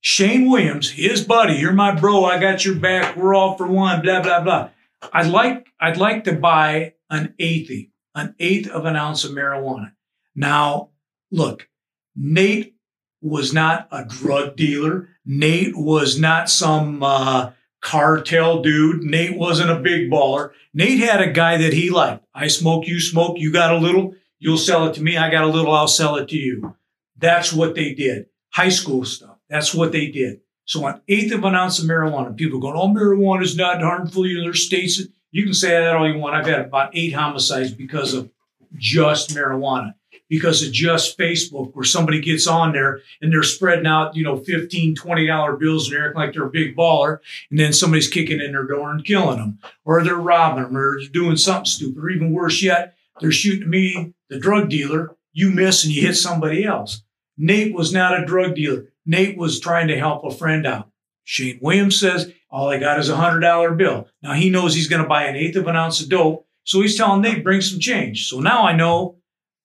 Shane 0.00 0.50
Williams, 0.50 0.90
his 0.90 1.24
buddy, 1.24 1.54
you're 1.54 1.72
my 1.72 1.94
bro. 1.94 2.24
I 2.24 2.40
got 2.40 2.64
your 2.64 2.76
back. 2.76 3.16
We're 3.16 3.34
all 3.34 3.56
for 3.56 3.66
one. 3.66 4.02
Blah 4.02 4.22
blah 4.22 4.40
blah. 4.40 4.70
I'd 5.12 5.26
like 5.26 5.66
I'd 5.80 5.98
like 5.98 6.24
to 6.24 6.32
buy 6.32 6.94
an 7.10 7.34
eighth, 7.38 7.88
an 8.14 8.34
eighth 8.38 8.68
of 8.68 8.86
an 8.86 8.96
ounce 8.96 9.24
of 9.24 9.32
marijuana. 9.32 9.92
Now, 10.34 10.90
look, 11.30 11.68
Nate 12.16 12.76
was 13.20 13.52
not 13.52 13.88
a 13.92 14.04
drug 14.04 14.56
dealer. 14.56 15.08
Nate 15.26 15.76
was 15.76 16.18
not 16.18 16.48
some 16.48 17.02
uh, 17.02 17.50
cartel 17.80 18.62
dude. 18.62 19.02
Nate 19.02 19.36
wasn't 19.36 19.70
a 19.70 19.80
big 19.80 20.10
baller. 20.10 20.50
Nate 20.72 21.00
had 21.00 21.20
a 21.20 21.30
guy 21.30 21.56
that 21.58 21.72
he 21.72 21.90
liked. 21.90 22.24
I 22.34 22.46
smoke, 22.46 22.86
you 22.86 23.00
smoke, 23.00 23.38
you 23.38 23.52
got 23.52 23.74
a 23.74 23.78
little, 23.78 24.14
you'll 24.38 24.56
sell 24.56 24.86
it 24.86 24.94
to 24.94 25.02
me. 25.02 25.16
I 25.16 25.30
got 25.30 25.44
a 25.44 25.48
little, 25.48 25.72
I'll 25.72 25.88
sell 25.88 26.16
it 26.16 26.28
to 26.28 26.36
you. 26.36 26.76
That's 27.16 27.52
what 27.52 27.74
they 27.74 27.94
did. 27.94 28.26
High 28.52 28.70
school 28.70 29.04
stuff. 29.04 29.29
That's 29.50 29.74
what 29.74 29.92
they 29.92 30.06
did. 30.06 30.40
So 30.64 30.86
an 30.86 31.00
eighth 31.08 31.32
of 31.34 31.44
an 31.44 31.54
ounce 31.54 31.78
of 31.80 31.86
marijuana, 31.86 32.36
people 32.36 32.60
going, 32.60 32.76
oh, 32.76 32.88
marijuana 32.88 33.42
is 33.42 33.56
not 33.56 33.82
harmful. 33.82 34.26
You 34.26 34.38
know, 34.38 34.44
there's 34.44 34.64
states. 34.64 35.02
You 35.32 35.44
can 35.44 35.54
say 35.54 35.70
that 35.70 35.96
all 35.96 36.08
you 36.08 36.18
want. 36.18 36.36
I've 36.36 36.46
had 36.46 36.60
about 36.60 36.96
eight 36.96 37.12
homicides 37.12 37.72
because 37.72 38.14
of 38.14 38.30
just 38.78 39.30
marijuana 39.30 39.94
because 40.30 40.62
of 40.64 40.72
just 40.72 41.18
Facebook, 41.18 41.74
where 41.74 41.84
somebody 41.84 42.20
gets 42.20 42.46
on 42.46 42.72
there 42.72 43.00
and 43.20 43.32
they're 43.32 43.42
spreading 43.42 43.86
out, 43.86 44.14
you 44.14 44.22
know, 44.22 44.36
15, 44.36 44.94
$20 44.94 45.58
bills 45.58 45.88
and 45.88 45.96
they're 45.96 46.06
acting 46.06 46.20
like 46.20 46.32
they're 46.32 46.46
a 46.46 46.50
big 46.50 46.76
baller. 46.76 47.18
And 47.50 47.58
then 47.58 47.72
somebody's 47.72 48.08
kicking 48.08 48.40
in 48.40 48.52
their 48.52 48.64
door 48.64 48.92
and 48.92 49.04
killing 49.04 49.38
them, 49.38 49.58
or 49.84 50.02
they're 50.02 50.14
robbing 50.14 50.62
them, 50.62 50.76
or 50.76 51.00
doing 51.12 51.36
something 51.36 51.64
stupid, 51.64 52.02
or 52.02 52.08
even 52.10 52.32
worse 52.32 52.62
yet, 52.62 52.94
they're 53.20 53.32
shooting 53.32 53.68
me, 53.68 54.14
the 54.30 54.38
drug 54.38 54.70
dealer. 54.70 55.16
You 55.32 55.50
miss 55.50 55.84
and 55.84 55.92
you 55.92 56.02
hit 56.02 56.14
somebody 56.14 56.64
else. 56.64 57.02
Nate 57.36 57.74
was 57.74 57.92
not 57.92 58.18
a 58.18 58.24
drug 58.24 58.54
dealer. 58.54 58.86
Nate 59.06 59.36
was 59.36 59.60
trying 59.60 59.88
to 59.88 59.98
help 59.98 60.24
a 60.24 60.30
friend 60.30 60.66
out. 60.66 60.90
Shane 61.24 61.58
Williams 61.62 61.98
says, 61.98 62.32
all 62.50 62.68
I 62.68 62.78
got 62.78 62.98
is 62.98 63.08
a 63.08 63.16
hundred 63.16 63.40
dollar 63.40 63.74
bill. 63.74 64.08
Now 64.22 64.32
he 64.32 64.50
knows 64.50 64.74
he's 64.74 64.88
going 64.88 65.02
to 65.02 65.08
buy 65.08 65.24
an 65.24 65.36
eighth 65.36 65.56
of 65.56 65.66
an 65.66 65.76
ounce 65.76 66.00
of 66.00 66.08
dope. 66.08 66.46
So 66.64 66.80
he's 66.80 66.96
telling 66.96 67.22
Nate, 67.22 67.44
bring 67.44 67.60
some 67.60 67.80
change. 67.80 68.28
So 68.28 68.40
now 68.40 68.64
I 68.64 68.72
know 68.72 69.18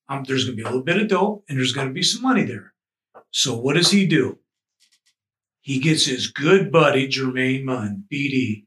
um, 0.07 0.23
there's 0.23 0.45
going 0.45 0.57
to 0.57 0.63
be 0.63 0.67
a 0.67 0.69
little 0.69 0.83
bit 0.83 1.01
of 1.01 1.07
dope 1.07 1.43
and 1.49 1.57
there's 1.57 1.73
going 1.73 1.87
to 1.87 1.93
be 1.93 2.03
some 2.03 2.21
money 2.21 2.43
there. 2.43 2.73
So 3.31 3.57
what 3.57 3.75
does 3.75 3.91
he 3.91 4.05
do? 4.05 4.39
He 5.61 5.79
gets 5.79 6.05
his 6.05 6.27
good 6.27 6.71
buddy, 6.71 7.07
Jermaine 7.07 7.63
Munn, 7.63 8.05
BD, 8.11 8.65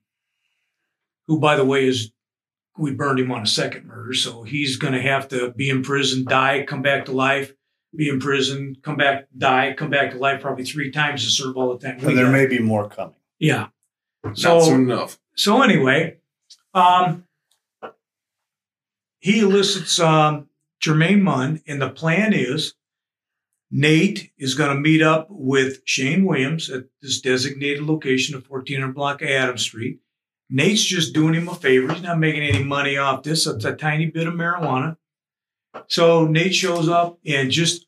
who, 1.28 1.38
by 1.38 1.54
the 1.54 1.64
way, 1.64 1.86
is 1.86 2.12
we 2.76 2.92
burned 2.92 3.20
him 3.20 3.30
on 3.30 3.42
a 3.42 3.46
second 3.46 3.86
murder. 3.86 4.12
So 4.14 4.42
he's 4.42 4.76
going 4.76 4.94
to 4.94 5.02
have 5.02 5.28
to 5.28 5.52
be 5.52 5.70
in 5.70 5.82
prison, 5.82 6.24
die, 6.24 6.64
come 6.66 6.82
back 6.82 7.04
to 7.04 7.12
life, 7.12 7.52
be 7.94 8.08
in 8.08 8.20
prison, 8.20 8.76
come 8.82 8.96
back, 8.96 9.26
die, 9.36 9.74
come 9.76 9.90
back 9.90 10.12
to 10.12 10.18
life 10.18 10.40
probably 10.40 10.64
three 10.64 10.90
times 10.90 11.24
to 11.24 11.30
serve 11.30 11.56
all 11.56 11.76
the 11.76 11.86
time. 11.86 11.98
And 12.04 12.16
there 12.16 12.30
may 12.30 12.46
be 12.46 12.58
more 12.58 12.88
coming. 12.88 13.14
Yeah. 13.38 13.68
Not 14.24 14.62
soon 14.62 14.90
enough. 14.90 15.18
So 15.34 15.62
anyway, 15.62 16.18
um, 16.74 17.24
he 19.20 19.40
elicits 19.40 19.98
um, 20.00 20.48
Jermaine 20.82 21.22
Munn, 21.22 21.62
and 21.66 21.80
the 21.80 21.90
plan 21.90 22.32
is 22.32 22.74
Nate 23.70 24.30
is 24.38 24.54
going 24.54 24.70
to 24.70 24.80
meet 24.80 25.02
up 25.02 25.28
with 25.30 25.80
Shane 25.84 26.24
Williams 26.24 26.70
at 26.70 26.84
this 27.02 27.20
designated 27.20 27.82
location 27.84 28.34
of 28.34 28.48
1400 28.48 28.94
block 28.94 29.22
of 29.22 29.28
Adams 29.28 29.62
Street. 29.62 30.00
Nate's 30.50 30.82
just 30.82 31.12
doing 31.12 31.34
him 31.34 31.48
a 31.48 31.54
favor. 31.54 31.92
He's 31.92 32.02
not 32.02 32.18
making 32.18 32.42
any 32.42 32.64
money 32.64 32.96
off 32.96 33.22
this. 33.22 33.46
It's 33.46 33.64
a 33.66 33.74
tiny 33.76 34.06
bit 34.06 34.26
of 34.26 34.34
marijuana. 34.34 34.96
So 35.88 36.26
Nate 36.26 36.54
shows 36.54 36.88
up 36.88 37.18
and 37.26 37.50
just 37.50 37.86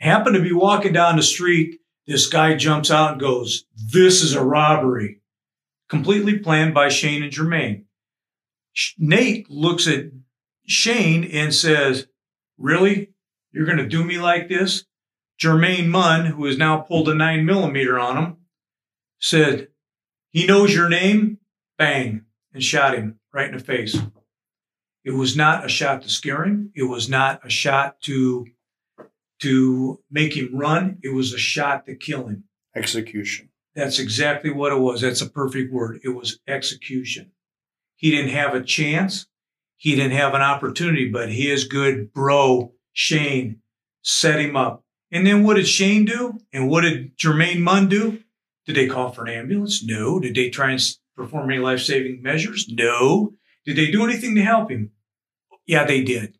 happened 0.00 0.36
to 0.36 0.42
be 0.42 0.52
walking 0.52 0.92
down 0.92 1.16
the 1.16 1.22
street. 1.22 1.80
This 2.06 2.26
guy 2.26 2.56
jumps 2.56 2.90
out 2.90 3.12
and 3.12 3.20
goes, 3.20 3.64
This 3.92 4.22
is 4.22 4.34
a 4.34 4.44
robbery. 4.44 5.20
Completely 5.88 6.38
planned 6.38 6.74
by 6.74 6.88
Shane 6.88 7.22
and 7.22 7.32
Jermaine. 7.32 7.84
Nate 8.98 9.50
looks 9.50 9.86
at 9.86 10.06
Shane 10.66 11.24
and 11.24 11.54
says, 11.54 12.06
Really? 12.58 13.12
You're 13.52 13.66
going 13.66 13.78
to 13.78 13.88
do 13.88 14.04
me 14.04 14.18
like 14.18 14.48
this? 14.48 14.84
Jermaine 15.40 15.88
Munn, 15.88 16.26
who 16.26 16.44
has 16.44 16.58
now 16.58 16.78
pulled 16.78 17.08
a 17.08 17.14
nine 17.14 17.46
millimeter 17.46 17.98
on 17.98 18.16
him, 18.16 18.36
said, 19.18 19.68
He 20.30 20.46
knows 20.46 20.74
your 20.74 20.88
name? 20.88 21.38
Bang, 21.78 22.26
and 22.52 22.62
shot 22.62 22.94
him 22.94 23.18
right 23.32 23.48
in 23.48 23.56
the 23.56 23.64
face. 23.64 23.98
It 25.04 25.12
was 25.12 25.36
not 25.36 25.64
a 25.64 25.68
shot 25.68 26.02
to 26.02 26.08
scare 26.08 26.44
him. 26.44 26.72
It 26.74 26.84
was 26.84 27.08
not 27.08 27.44
a 27.44 27.50
shot 27.50 28.00
to 28.02 28.46
to 29.40 30.00
make 30.10 30.36
him 30.36 30.50
run. 30.52 30.98
It 31.02 31.14
was 31.14 31.32
a 31.32 31.38
shot 31.38 31.86
to 31.86 31.94
kill 31.94 32.26
him. 32.26 32.44
Execution. 32.76 33.48
That's 33.74 33.98
exactly 33.98 34.50
what 34.50 34.72
it 34.72 34.78
was. 34.78 35.00
That's 35.00 35.22
a 35.22 35.30
perfect 35.30 35.72
word. 35.72 36.00
It 36.04 36.10
was 36.10 36.40
execution. 36.46 37.32
He 37.96 38.10
didn't 38.10 38.32
have 38.32 38.54
a 38.54 38.62
chance. 38.62 39.26
He 39.76 39.94
didn't 39.94 40.16
have 40.16 40.34
an 40.34 40.42
opportunity, 40.42 41.08
but 41.08 41.32
his 41.32 41.64
good 41.64 42.12
bro, 42.12 42.74
Shane, 42.92 43.62
set 44.02 44.38
him 44.38 44.56
up. 44.56 44.84
And 45.10 45.26
then 45.26 45.42
what 45.42 45.54
did 45.54 45.66
Shane 45.66 46.04
do? 46.04 46.38
And 46.52 46.68
what 46.68 46.82
did 46.82 47.16
Jermaine 47.16 47.60
Munn 47.60 47.88
do? 47.88 48.20
Did 48.66 48.76
they 48.76 48.86
call 48.86 49.10
for 49.10 49.24
an 49.24 49.32
ambulance? 49.32 49.82
No. 49.82 50.20
Did 50.20 50.34
they 50.34 50.50
try 50.50 50.72
and 50.72 50.96
perform 51.16 51.50
any 51.50 51.60
life 51.60 51.80
saving 51.80 52.22
measures? 52.22 52.68
No. 52.68 53.32
Did 53.64 53.76
they 53.76 53.90
do 53.90 54.04
anything 54.04 54.34
to 54.34 54.42
help 54.42 54.70
him? 54.70 54.92
Yeah, 55.66 55.84
they 55.84 56.02
did. 56.02 56.38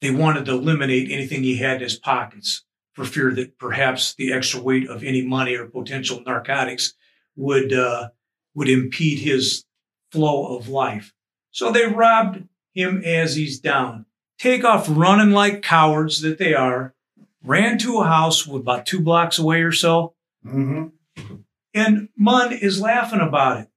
They 0.00 0.10
wanted 0.10 0.44
to 0.46 0.52
eliminate 0.52 1.10
anything 1.10 1.42
he 1.42 1.56
had 1.56 1.76
in 1.76 1.82
his 1.82 1.96
pockets 1.96 2.64
for 2.92 3.04
fear 3.04 3.32
that 3.34 3.58
perhaps 3.58 4.14
the 4.14 4.32
extra 4.32 4.60
weight 4.60 4.88
of 4.88 5.02
any 5.02 5.22
money 5.22 5.54
or 5.54 5.66
potential 5.66 6.22
narcotics 6.26 6.94
would 7.36 7.72
uh, 7.72 8.08
would 8.54 8.68
impede 8.68 9.20
his 9.20 9.64
flow 10.10 10.56
of 10.56 10.68
life. 10.68 11.12
So 11.50 11.70
they 11.70 11.86
robbed 11.86 12.44
him 12.74 13.02
as 13.04 13.36
he's 13.36 13.60
down. 13.60 14.06
Take 14.38 14.64
off 14.64 14.86
running 14.88 15.32
like 15.32 15.62
cowards 15.62 16.20
that 16.22 16.38
they 16.38 16.54
are. 16.54 16.94
Ran 17.42 17.78
to 17.78 18.00
a 18.00 18.06
house 18.06 18.46
with 18.46 18.62
about 18.62 18.86
two 18.86 19.00
blocks 19.00 19.38
away 19.38 19.62
or 19.62 19.72
so. 19.72 20.14
Mm-hmm. 20.44 21.36
And 21.74 22.08
Munn 22.16 22.52
is 22.52 22.80
laughing 22.80 23.20
about 23.20 23.60
it. 23.60 23.68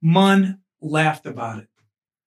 Munn 0.00 0.60
laughed 0.80 1.26
about 1.26 1.58
it. 1.58 1.68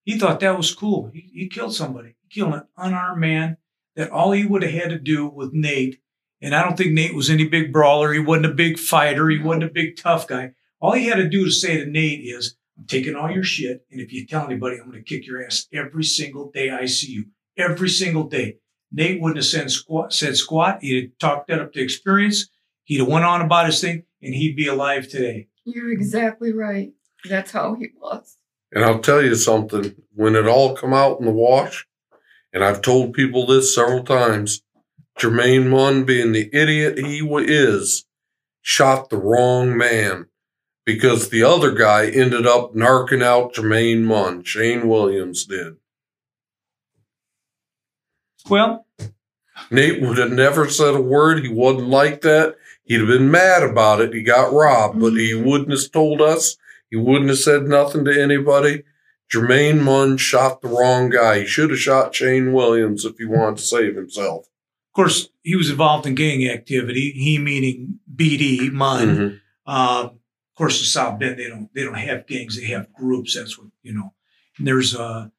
He 0.04 0.18
thought 0.18 0.40
that 0.42 0.58
was 0.58 0.74
cool. 0.74 1.10
He, 1.14 1.30
he 1.34 1.50
killed 1.50 1.74
somebody. 1.74 2.16
He 2.22 2.40
killed 2.40 2.54
an 2.54 2.64
unarmed 2.78 3.22
man 3.22 3.58
that 3.96 4.12
all 4.12 4.32
he 4.32 4.46
would 4.46 4.64
have 4.64 4.72
had 4.74 4.90
to 4.90 5.00
do 5.00 5.28
with 5.28 5.54
Nate, 5.54 6.00
and 6.42 6.54
I 6.54 6.64
don't 6.64 6.76
think 6.76 6.92
Nate 6.92 7.16
was 7.16 7.30
any 7.30 7.48
big 7.48 7.72
brawler. 7.72 8.12
He 8.12 8.20
wasn't 8.20 8.48
a 8.48 8.54
big 8.54 8.78
fighter. 8.78 9.30
He 9.30 9.40
wasn't 9.40 9.64
a 9.64 9.70
big 9.70 9.96
tough 9.98 10.28
guy. 10.28 10.52
All 10.82 10.92
he 10.92 11.06
had 11.06 11.16
to 11.16 11.30
do 11.30 11.46
to 11.46 11.52
say 11.52 11.78
to 11.78 11.86
Nate 11.90 12.22
is, 12.22 12.58
I'm 12.78 12.86
taking 12.86 13.16
all 13.16 13.32
your 13.32 13.44
shit, 13.44 13.86
and 13.92 14.02
if 14.02 14.12
you 14.12 14.26
tell 14.26 14.46
anybody, 14.46 14.78
I'm 14.78 14.90
going 14.90 15.02
to 15.02 15.04
kick 15.04 15.26
your 15.26 15.46
ass 15.46 15.68
every 15.72 16.04
single 16.04 16.52
day 16.52 16.72
I 16.72 16.86
see 16.86 17.12
you. 17.12 17.26
Every 17.56 17.88
single 17.88 18.24
day. 18.24 18.58
Nate 18.92 19.22
wouldn't 19.22 19.38
have 19.38 19.46
said 19.46 19.72
squat, 19.72 20.12
said 20.12 20.36
squat. 20.36 20.80
He'd 20.82 21.04
have 21.04 21.18
talked 21.20 21.48
that 21.48 21.62
up 21.62 21.72
to 21.74 21.82
experience. 21.82 22.50
He'd 22.84 23.00
have 23.00 23.08
went 23.08 23.26
on 23.26 23.42
about 23.42 23.68
his 23.68 23.80
thing, 23.80 24.04
and 24.22 24.34
he'd 24.34 24.56
be 24.56 24.68
alive 24.68 25.08
today. 25.08 25.48
You're 25.66 25.92
exactly 25.92 26.52
right. 26.52 26.92
That's 27.30 27.52
how 27.52 27.76
he 27.76 27.90
was. 28.02 28.38
And 28.74 28.84
I'll 28.84 29.00
tell 29.00 29.24
you 29.24 29.36
something, 29.36 29.96
when 30.16 30.36
it 30.36 30.48
all 30.48 30.76
come 30.76 30.94
out 30.94 31.20
in 31.20 31.26
the 31.26 31.32
wash, 31.32 31.88
and 32.52 32.64
I've 32.64 32.82
told 32.82 33.14
people 33.14 33.46
this 33.46 33.74
several 33.74 34.04
times, 34.04 34.64
Jermaine 35.18 35.70
Munn, 35.70 36.06
being 36.06 36.32
the 36.32 36.50
idiot 36.52 36.98
he 36.98 37.20
is, 37.20 38.06
shot 38.62 39.10
the 39.10 39.18
wrong 39.18 39.78
man 39.78 40.28
because 40.86 41.30
the 41.30 41.44
other 41.44 41.72
guy 41.72 42.08
ended 42.08 42.46
up 42.46 42.74
narking 42.74 43.24
out 43.24 43.54
Jermaine 43.54 44.04
Munn. 44.04 44.44
Shane 44.44 44.88
Williams 44.88 45.46
did. 45.46 45.76
Well, 48.50 48.86
Nate 49.72 50.02
would 50.02 50.18
have 50.18 50.32
never 50.32 50.68
said 50.70 50.96
a 50.96 51.02
word. 51.02 51.44
He 51.44 51.50
wasn't 51.50 51.90
like 51.90 52.22
that. 52.22 52.58
He'd 52.84 53.00
have 53.00 53.08
been 53.08 53.32
mad 53.32 53.64
about 53.64 54.02
it. 54.02 54.14
He 54.14 54.24
got 54.24 54.52
robbed, 54.52 55.00
but 55.00 55.14
he 55.14 55.32
mm-hmm. 55.32 55.48
wouldn't 55.48 55.72
have 55.72 55.92
told 55.92 56.22
us. 56.22 56.58
He 56.94 56.98
wouldn't 57.00 57.30
have 57.30 57.40
said 57.40 57.64
nothing 57.64 58.06
to 58.06 58.22
anybody. 58.22 58.84
Jermaine 59.34 59.82
Munn 59.82 60.16
shot 60.18 60.62
the 60.62 60.68
wrong 60.68 61.10
guy. 61.10 61.40
He 61.40 61.46
should 61.48 61.72
have 61.72 61.80
shot 61.80 62.14
Shane 62.14 62.54
Williams 62.54 63.04
if 63.04 63.18
he 63.18 63.26
wanted 63.26 63.58
to 63.58 63.64
save 63.64 63.96
himself. 63.96 64.46
Of 64.46 64.96
course, 64.96 65.30
he 65.42 65.56
was 65.56 65.72
involved 65.72 66.06
in 66.06 66.14
gang 66.14 66.48
activity. 66.48 67.10
He 67.16 67.40
meaning 67.40 67.98
BD 68.16 68.72
Munn. 68.72 69.18
Mhm. 69.18 69.40
Uh, 69.66 70.04
of 70.12 70.56
course, 70.56 70.80
in 70.82 70.86
South 70.86 71.18
Bend, 71.20 71.40
they 71.40 71.48
don't 71.50 71.68
they 71.74 71.82
don't 71.84 71.96
have 71.96 72.28
gangs. 72.28 72.58
They 72.60 72.68
have 72.68 72.94
groups. 72.94 73.34
That's 73.36 73.58
what 73.58 73.70
you 73.82 73.92
know. 73.96 74.14
And 74.60 74.68
there's 74.68 74.96
uh, 74.96 75.30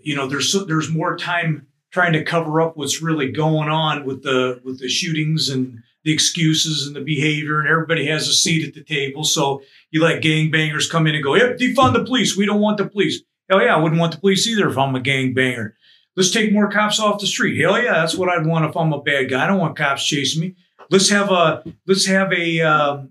you 0.00 0.14
know, 0.14 0.28
there's 0.28 0.52
so- 0.52 0.64
there's 0.64 0.88
more 0.88 1.16
time 1.16 1.66
trying 1.90 2.12
to 2.12 2.22
cover 2.22 2.60
up 2.60 2.76
what's 2.76 3.02
really 3.02 3.32
going 3.32 3.68
on 3.68 4.04
with 4.04 4.22
the 4.22 4.60
with 4.62 4.78
the 4.78 4.88
shootings 4.88 5.48
and 5.48 5.80
the 6.04 6.12
excuses 6.12 6.86
and 6.86 6.94
the 6.94 7.00
behavior, 7.00 7.60
and 7.60 7.68
everybody 7.68 8.06
has 8.06 8.28
a 8.28 8.32
seat 8.32 8.66
at 8.66 8.74
the 8.74 8.82
table. 8.82 9.24
So 9.24 9.62
you 9.90 10.02
let 10.02 10.22
gangbangers 10.22 10.90
come 10.90 11.06
in 11.06 11.14
and 11.14 11.24
go, 11.24 11.34
"Yep, 11.34 11.58
defund 11.58 11.94
the 11.94 12.04
police. 12.04 12.36
We 12.36 12.46
don't 12.46 12.60
want 12.60 12.78
the 12.78 12.86
police." 12.86 13.22
Hell 13.48 13.62
yeah, 13.62 13.74
I 13.74 13.78
wouldn't 13.78 14.00
want 14.00 14.12
the 14.12 14.20
police 14.20 14.46
either 14.46 14.68
if 14.68 14.76
I'm 14.76 14.94
a 14.94 15.00
gangbanger. 15.00 15.72
Let's 16.16 16.30
take 16.30 16.52
more 16.52 16.70
cops 16.70 16.98
off 16.98 17.20
the 17.20 17.26
street. 17.26 17.60
Hell 17.60 17.80
yeah, 17.80 17.92
that's 17.92 18.14
what 18.14 18.28
I'd 18.28 18.46
want 18.46 18.64
if 18.64 18.76
I'm 18.76 18.92
a 18.92 19.00
bad 19.00 19.30
guy. 19.30 19.44
I 19.44 19.46
don't 19.46 19.58
want 19.58 19.76
cops 19.76 20.04
chasing 20.04 20.40
me. 20.40 20.56
Let's 20.90 21.08
have 21.10 21.30
a 21.30 21.62
let's 21.86 22.06
have 22.06 22.32
a 22.32 22.60
um, 22.60 23.10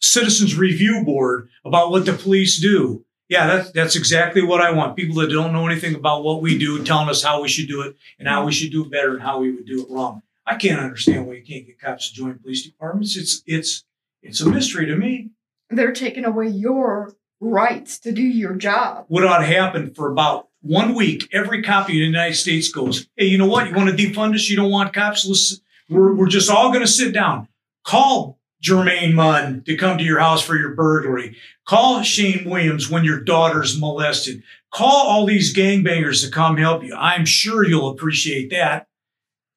citizens 0.00 0.56
review 0.56 1.04
board 1.04 1.48
about 1.64 1.90
what 1.90 2.06
the 2.06 2.12
police 2.12 2.60
do. 2.60 3.04
Yeah, 3.28 3.46
that's 3.46 3.72
that's 3.72 3.96
exactly 3.96 4.42
what 4.42 4.60
I 4.60 4.70
want. 4.70 4.96
People 4.96 5.16
that 5.16 5.30
don't 5.30 5.52
know 5.52 5.66
anything 5.66 5.94
about 5.94 6.24
what 6.24 6.40
we 6.40 6.58
do 6.58 6.82
telling 6.82 7.08
us 7.08 7.22
how 7.22 7.42
we 7.42 7.48
should 7.48 7.68
do 7.68 7.82
it 7.82 7.96
and 8.18 8.26
how 8.26 8.44
we 8.44 8.52
should 8.52 8.72
do 8.72 8.84
it 8.84 8.90
better 8.90 9.14
and 9.14 9.22
how 9.22 9.38
we 9.38 9.52
would 9.52 9.66
do 9.66 9.82
it 9.82 9.90
wrong. 9.90 10.22
I 10.48 10.56
can't 10.56 10.80
understand 10.80 11.26
why 11.26 11.34
you 11.34 11.44
can't 11.44 11.66
get 11.66 11.80
cops 11.80 12.08
to 12.08 12.14
join 12.14 12.38
police 12.38 12.64
departments. 12.64 13.16
It's 13.16 13.42
it's 13.46 13.84
it's 14.22 14.40
a 14.40 14.48
mystery 14.48 14.86
to 14.86 14.96
me. 14.96 15.30
They're 15.70 15.92
taking 15.92 16.24
away 16.24 16.48
your 16.48 17.14
rights 17.40 17.98
to 18.00 18.12
do 18.12 18.22
your 18.22 18.54
job. 18.54 19.04
What 19.08 19.24
ought 19.24 19.38
to 19.38 19.46
happen 19.46 19.94
for 19.94 20.10
about 20.10 20.48
one 20.60 20.94
week, 20.94 21.28
every 21.32 21.62
cop 21.62 21.88
in 21.88 21.94
the 21.94 22.00
United 22.00 22.34
States 22.34 22.72
goes, 22.72 23.06
Hey, 23.16 23.26
you 23.26 23.38
know 23.38 23.46
what? 23.46 23.68
You 23.68 23.74
want 23.74 23.90
to 23.90 23.96
defund 23.96 24.34
us? 24.34 24.48
You 24.48 24.56
don't 24.56 24.70
want 24.70 24.92
cops? 24.92 25.26
Let's, 25.26 25.60
we're, 25.88 26.14
we're 26.14 26.28
just 26.28 26.50
all 26.50 26.70
going 26.70 26.84
to 26.84 26.90
sit 26.90 27.14
down. 27.14 27.48
Call 27.84 28.38
Jermaine 28.62 29.14
Munn 29.14 29.62
to 29.66 29.76
come 29.76 29.98
to 29.98 30.04
your 30.04 30.18
house 30.18 30.42
for 30.42 30.56
your 30.56 30.74
burglary. 30.74 31.36
Call 31.64 32.02
Shane 32.02 32.48
Williams 32.48 32.90
when 32.90 33.04
your 33.04 33.20
daughter's 33.20 33.78
molested. 33.78 34.42
Call 34.72 35.06
all 35.06 35.26
these 35.26 35.54
gangbangers 35.54 36.24
to 36.24 36.30
come 36.30 36.56
help 36.56 36.82
you. 36.82 36.94
I'm 36.94 37.24
sure 37.24 37.64
you'll 37.64 37.90
appreciate 37.90 38.50
that. 38.50 38.88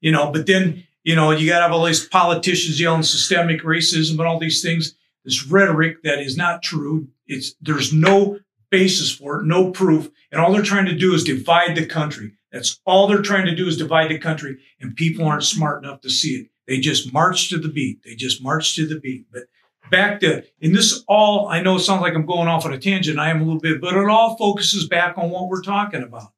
You 0.01 0.11
know, 0.11 0.31
but 0.31 0.45
then, 0.47 0.83
you 1.03 1.15
know, 1.15 1.31
you 1.31 1.47
got 1.47 1.57
to 1.57 1.63
have 1.63 1.71
all 1.71 1.85
these 1.85 2.07
politicians 2.07 2.79
yelling 2.79 3.03
systemic 3.03 3.61
racism 3.61 4.11
and 4.11 4.21
all 4.21 4.39
these 4.39 4.61
things, 4.61 4.95
this 5.23 5.47
rhetoric 5.47 6.03
that 6.03 6.19
is 6.19 6.35
not 6.35 6.61
true. 6.61 7.07
It's, 7.27 7.53
there's 7.61 7.93
no 7.93 8.39
basis 8.69 9.11
for 9.11 9.39
it, 9.39 9.45
no 9.45 9.71
proof. 9.71 10.09
And 10.31 10.41
all 10.41 10.51
they're 10.51 10.63
trying 10.63 10.85
to 10.87 10.97
do 10.97 11.13
is 11.13 11.23
divide 11.23 11.75
the 11.75 11.85
country. 11.85 12.33
That's 12.51 12.81
all 12.85 13.07
they're 13.07 13.21
trying 13.21 13.45
to 13.45 13.55
do 13.55 13.67
is 13.67 13.77
divide 13.77 14.09
the 14.09 14.17
country. 14.17 14.59
And 14.79 14.95
people 14.95 15.25
aren't 15.25 15.43
smart 15.43 15.83
enough 15.83 16.01
to 16.01 16.09
see 16.09 16.35
it. 16.35 16.47
They 16.67 16.79
just 16.79 17.13
march 17.13 17.49
to 17.49 17.57
the 17.57 17.69
beat. 17.69 18.03
They 18.03 18.15
just 18.15 18.43
march 18.43 18.75
to 18.75 18.87
the 18.87 18.99
beat. 18.99 19.27
But 19.31 19.43
back 19.89 20.19
to, 20.21 20.43
and 20.61 20.75
this 20.75 21.03
all, 21.07 21.47
I 21.47 21.61
know 21.61 21.75
it 21.75 21.81
sounds 21.81 22.01
like 22.01 22.13
I'm 22.13 22.25
going 22.25 22.47
off 22.47 22.65
on 22.65 22.73
a 22.73 22.79
tangent. 22.79 23.19
I 23.19 23.29
am 23.29 23.41
a 23.41 23.43
little 23.43 23.59
bit, 23.59 23.81
but 23.81 23.93
it 23.93 24.09
all 24.09 24.37
focuses 24.37 24.87
back 24.87 25.17
on 25.17 25.29
what 25.29 25.47
we're 25.47 25.61
talking 25.61 26.03
about. 26.03 26.31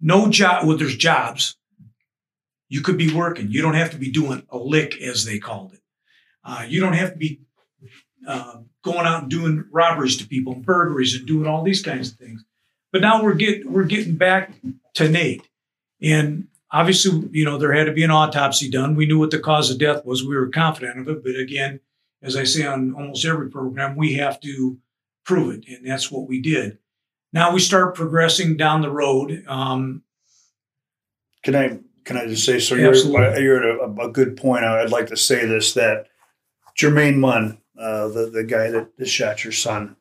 No 0.00 0.28
job, 0.28 0.66
well, 0.66 0.76
there's 0.76 0.96
jobs. 0.96 1.56
You 2.74 2.80
could 2.80 2.98
be 2.98 3.14
working. 3.14 3.52
You 3.52 3.62
don't 3.62 3.74
have 3.74 3.92
to 3.92 3.98
be 3.98 4.10
doing 4.10 4.44
a 4.50 4.58
lick, 4.58 5.00
as 5.00 5.24
they 5.24 5.38
called 5.38 5.74
it. 5.74 5.80
Uh, 6.42 6.66
you 6.66 6.80
don't 6.80 6.94
have 6.94 7.12
to 7.12 7.16
be 7.16 7.38
uh, 8.26 8.62
going 8.82 9.06
out 9.06 9.22
and 9.22 9.30
doing 9.30 9.64
robberies 9.70 10.16
to 10.16 10.26
people 10.26 10.54
and 10.54 10.66
burglaries 10.66 11.14
and 11.14 11.24
doing 11.24 11.46
all 11.46 11.62
these 11.62 11.84
kinds 11.84 12.10
of 12.10 12.18
things. 12.18 12.44
But 12.90 13.00
now 13.00 13.22
we're 13.22 13.34
get 13.34 13.70
we're 13.70 13.84
getting 13.84 14.16
back 14.16 14.54
to 14.94 15.08
Nate, 15.08 15.48
and 16.02 16.48
obviously, 16.68 17.28
you 17.30 17.44
know, 17.44 17.58
there 17.58 17.72
had 17.72 17.84
to 17.84 17.92
be 17.92 18.02
an 18.02 18.10
autopsy 18.10 18.68
done. 18.68 18.96
We 18.96 19.06
knew 19.06 19.20
what 19.20 19.30
the 19.30 19.38
cause 19.38 19.70
of 19.70 19.78
death 19.78 20.04
was. 20.04 20.24
We 20.24 20.34
were 20.34 20.48
confident 20.48 20.98
of 20.98 21.08
it, 21.08 21.22
but 21.22 21.36
again, 21.36 21.78
as 22.22 22.34
I 22.34 22.42
say 22.42 22.66
on 22.66 22.92
almost 22.92 23.24
every 23.24 23.50
program, 23.50 23.94
we 23.94 24.14
have 24.14 24.40
to 24.40 24.78
prove 25.24 25.54
it, 25.54 25.68
and 25.68 25.86
that's 25.88 26.10
what 26.10 26.26
we 26.26 26.42
did. 26.42 26.78
Now 27.32 27.52
we 27.52 27.60
start 27.60 27.94
progressing 27.94 28.56
down 28.56 28.82
the 28.82 28.90
road. 28.90 29.44
Um, 29.46 30.02
Can 31.44 31.54
I 31.54 31.78
can 32.04 32.16
I 32.16 32.26
just 32.26 32.44
say 32.44 32.58
so? 32.58 32.74
You're, 32.74 32.90
Absolutely. 32.90 33.42
you're 33.42 33.80
at 33.80 33.80
a, 33.80 34.02
a 34.02 34.08
good 34.10 34.36
point. 34.36 34.64
I'd 34.64 34.90
like 34.90 35.08
to 35.08 35.16
say 35.16 35.46
this 35.46 35.74
that 35.74 36.08
Jermaine 36.76 37.18
Munn, 37.18 37.58
uh, 37.78 38.08
the 38.08 38.30
the 38.30 38.44
guy 38.44 38.70
that, 38.70 38.96
that 38.96 39.08
shot 39.08 39.44
your 39.44 39.52
son, 39.52 39.96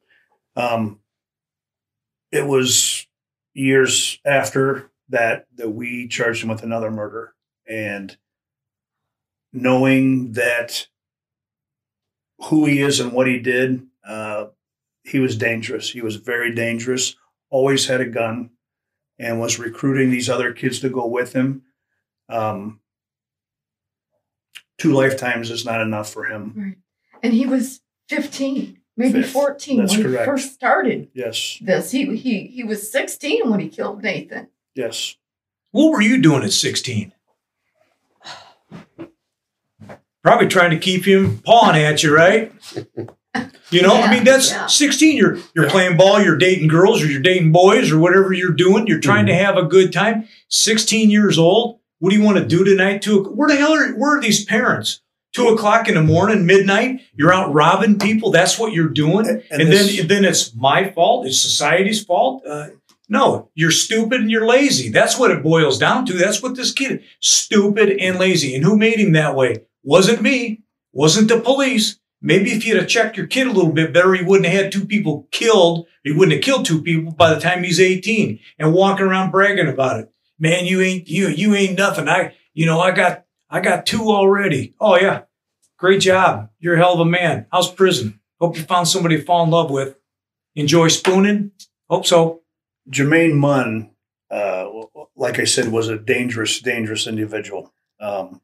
um, 0.55 0.99
it 2.31 2.45
was 2.45 3.07
years 3.53 4.19
after 4.25 4.91
that 5.09 5.47
that 5.55 5.69
we 5.69 6.07
charged 6.07 6.43
him 6.43 6.49
with 6.49 6.63
another 6.63 6.91
murder, 6.91 7.33
and 7.67 8.17
knowing 9.51 10.33
that 10.33 10.87
who 12.45 12.65
he 12.65 12.81
is 12.81 12.99
and 12.99 13.13
what 13.13 13.27
he 13.27 13.39
did, 13.39 13.85
uh, 14.05 14.47
he 15.03 15.19
was 15.19 15.37
dangerous. 15.37 15.89
He 15.89 16.01
was 16.01 16.17
very 16.17 16.53
dangerous. 16.53 17.15
Always 17.49 17.87
had 17.87 18.01
a 18.01 18.05
gun, 18.05 18.49
and 19.19 19.39
was 19.39 19.59
recruiting 19.59 20.09
these 20.09 20.29
other 20.29 20.51
kids 20.51 20.79
to 20.81 20.89
go 20.89 21.07
with 21.07 21.33
him. 21.33 21.63
Um, 22.29 22.79
two 24.77 24.93
lifetimes 24.93 25.51
is 25.51 25.65
not 25.65 25.81
enough 25.81 26.11
for 26.11 26.25
him. 26.25 26.53
Right. 26.55 26.75
And 27.21 27.33
he 27.33 27.45
was 27.45 27.81
15, 28.09 28.79
maybe 28.97 29.21
Fif- 29.21 29.31
14 29.31 29.77
that's 29.77 29.93
when 29.93 30.03
correct. 30.03 30.21
he 30.21 30.25
first 30.25 30.53
started 30.53 31.09
Yes, 31.13 31.57
this. 31.61 31.91
He, 31.91 32.15
he, 32.17 32.47
he 32.47 32.63
was 32.63 32.91
16 32.91 33.49
when 33.49 33.59
he 33.59 33.69
killed 33.69 34.01
Nathan. 34.03 34.47
yes. 34.75 35.15
what 35.71 35.91
were 35.91 36.01
you 36.01 36.21
doing 36.21 36.43
at 36.43 36.51
16? 36.51 37.13
Probably 40.23 40.47
trying 40.47 40.69
to 40.71 40.77
keep 40.79 41.05
him 41.05 41.39
pawing 41.39 41.75
at 41.81 42.01
you, 42.01 42.15
right? 42.15 42.51
You 43.71 43.81
know, 43.81 43.93
I 43.93 44.09
mean, 44.13 44.23
that's 44.23 44.51
yeah. 44.51 44.67
16. 44.67 45.17
You're 45.17 45.37
you're 45.53 45.69
playing 45.69 45.97
ball, 45.97 46.21
you're 46.21 46.37
dating 46.37 46.67
girls, 46.69 47.01
or 47.03 47.07
you're 47.07 47.21
dating 47.21 47.51
boys, 47.51 47.91
or 47.91 47.99
whatever 47.99 48.31
you're 48.31 48.53
doing. 48.53 48.87
You're 48.87 48.99
trying 49.01 49.25
to 49.25 49.33
have 49.35 49.57
a 49.57 49.63
good 49.63 49.91
time. 49.91 50.29
16 50.49 51.09
years 51.09 51.37
old. 51.37 51.79
What 52.03 52.09
do 52.09 52.17
you 52.17 52.23
want 52.23 52.37
to 52.37 52.43
do 52.45 52.65
tonight? 52.65 53.01
Two. 53.01 53.23
Where 53.23 53.47
the 53.47 53.55
hell 53.55 53.71
are 53.73 53.93
where 53.93 54.17
are 54.17 54.21
these 54.21 54.43
parents? 54.43 54.99
Two 55.31 55.47
o'clock 55.47 55.87
in 55.87 55.95
the 55.95 56.03
morning, 56.03 56.45
midnight. 56.45 56.99
You're 57.15 57.33
out 57.33 57.53
robbing 57.53 57.97
people. 57.97 58.29
That's 58.29 58.59
what 58.59 58.73
you're 58.73 58.89
doing. 58.89 59.25
And- 59.25 59.41
And, 59.49 59.61
and 59.61 59.71
this- 59.71 59.95
then 59.99 60.07
then 60.09 60.25
it's 60.25 60.53
my 60.53 60.89
fault. 60.91 61.25
It's 61.25 61.41
society's 61.41 62.03
fault. 62.03 62.43
Uh, 62.45 62.71
no, 63.07 63.51
you're 63.55 63.71
stupid 63.71 64.19
and 64.19 64.29
you're 64.29 64.45
lazy. 64.45 64.89
That's 64.89 65.17
what 65.17 65.31
it 65.31 65.41
boils 65.41 65.77
down 65.79 66.05
to. 66.07 66.13
That's 66.15 66.43
what 66.43 66.57
this 66.57 66.73
kid 66.73 67.03
stupid 67.21 67.91
and 68.01 68.19
lazy. 68.19 68.53
And 68.53 68.65
who 68.65 68.77
made 68.77 68.99
him 68.99 69.13
that 69.13 69.33
way? 69.37 69.63
Wasn't 69.81 70.21
me. 70.21 70.63
Wasn't 70.91 71.29
the 71.29 71.39
police. 71.39 71.99
Maybe 72.21 72.51
if 72.51 72.65
you'd 72.65 72.75
have 72.81 72.89
checked 72.89 73.15
your 73.15 73.27
kid 73.27 73.47
a 73.47 73.51
little 73.53 73.71
bit 73.71 73.93
better, 73.93 74.13
he 74.13 74.25
wouldn't 74.25 74.49
have 74.51 74.63
had 74.63 74.71
two 74.73 74.85
people 74.85 75.29
killed. 75.31 75.87
He 76.03 76.11
wouldn't 76.11 76.33
have 76.33 76.43
killed 76.43 76.65
two 76.65 76.81
people 76.81 77.13
by 77.13 77.33
the 77.33 77.39
time 77.39 77.63
he's 77.63 77.79
18 77.79 78.39
and 78.59 78.73
walking 78.73 79.05
around 79.05 79.31
bragging 79.31 79.69
about 79.69 80.01
it. 80.01 80.09
Man, 80.43 80.65
you 80.65 80.81
ain't 80.81 81.07
you 81.07 81.29
you 81.29 81.55
ain't 81.55 81.77
nothing. 81.77 82.09
I 82.09 82.35
you 82.53 82.65
know 82.65 82.81
I 82.81 82.91
got 82.91 83.23
I 83.49 83.61
got 83.61 83.85
two 83.85 84.09
already. 84.09 84.75
Oh 84.77 84.97
yeah, 84.99 85.21
great 85.77 86.01
job. 86.01 86.49
You're 86.59 86.75
a 86.75 86.77
hell 86.77 86.95
of 86.95 86.99
a 86.99 87.05
man. 87.05 87.45
How's 87.49 87.71
prison? 87.71 88.19
Hope 88.41 88.57
you 88.57 88.63
found 88.63 88.89
somebody 88.89 89.15
to 89.15 89.23
fall 89.23 89.45
in 89.45 89.51
love 89.51 89.71
with. 89.71 89.95
Enjoy 90.53 90.89
spooning. 90.89 91.51
Hope 91.89 92.05
so. 92.05 92.41
Jermaine 92.91 93.35
Munn, 93.35 93.91
uh, 94.29 94.67
like 95.15 95.39
I 95.39 95.45
said, 95.45 95.71
was 95.71 95.87
a 95.87 95.97
dangerous, 95.97 96.59
dangerous 96.59 97.07
individual. 97.07 97.73
Um, 98.01 98.41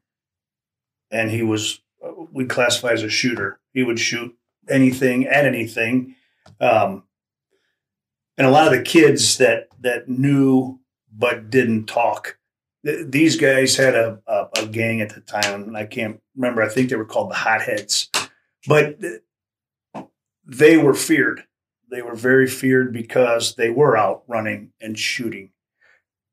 and 1.10 1.30
he 1.30 1.42
was, 1.42 1.80
uh, 2.02 2.12
we 2.32 2.46
classify 2.46 2.92
as 2.92 3.02
a 3.02 3.10
shooter. 3.10 3.60
He 3.74 3.82
would 3.82 3.98
shoot 3.98 4.34
anything 4.70 5.26
at 5.26 5.44
anything. 5.44 6.14
Um, 6.62 7.04
and 8.38 8.46
a 8.46 8.50
lot 8.50 8.68
of 8.68 8.72
the 8.72 8.82
kids 8.82 9.36
that, 9.36 9.68
that 9.80 10.08
knew 10.08 10.79
but 11.16 11.50
didn't 11.50 11.86
talk, 11.86 12.38
th- 12.84 13.06
these 13.08 13.36
guys 13.36 13.76
had 13.76 13.94
a, 13.94 14.20
a, 14.26 14.48
a 14.62 14.66
gang 14.66 15.00
at 15.00 15.14
the 15.14 15.20
time. 15.20 15.62
And 15.62 15.76
I 15.76 15.86
can't 15.86 16.20
remember. 16.36 16.62
I 16.62 16.68
think 16.68 16.90
they 16.90 16.96
were 16.96 17.04
called 17.04 17.30
the 17.30 17.36
Hotheads. 17.36 18.10
But 18.66 19.00
th- 19.00 19.22
they 20.46 20.76
were 20.76 20.94
feared 20.94 21.44
they 21.90 22.02
were 22.02 22.14
very 22.14 22.46
feared 22.46 22.92
because 22.92 23.56
they 23.56 23.68
were 23.68 23.96
out 23.96 24.22
running 24.26 24.72
and 24.80 24.98
shooting. 24.98 25.50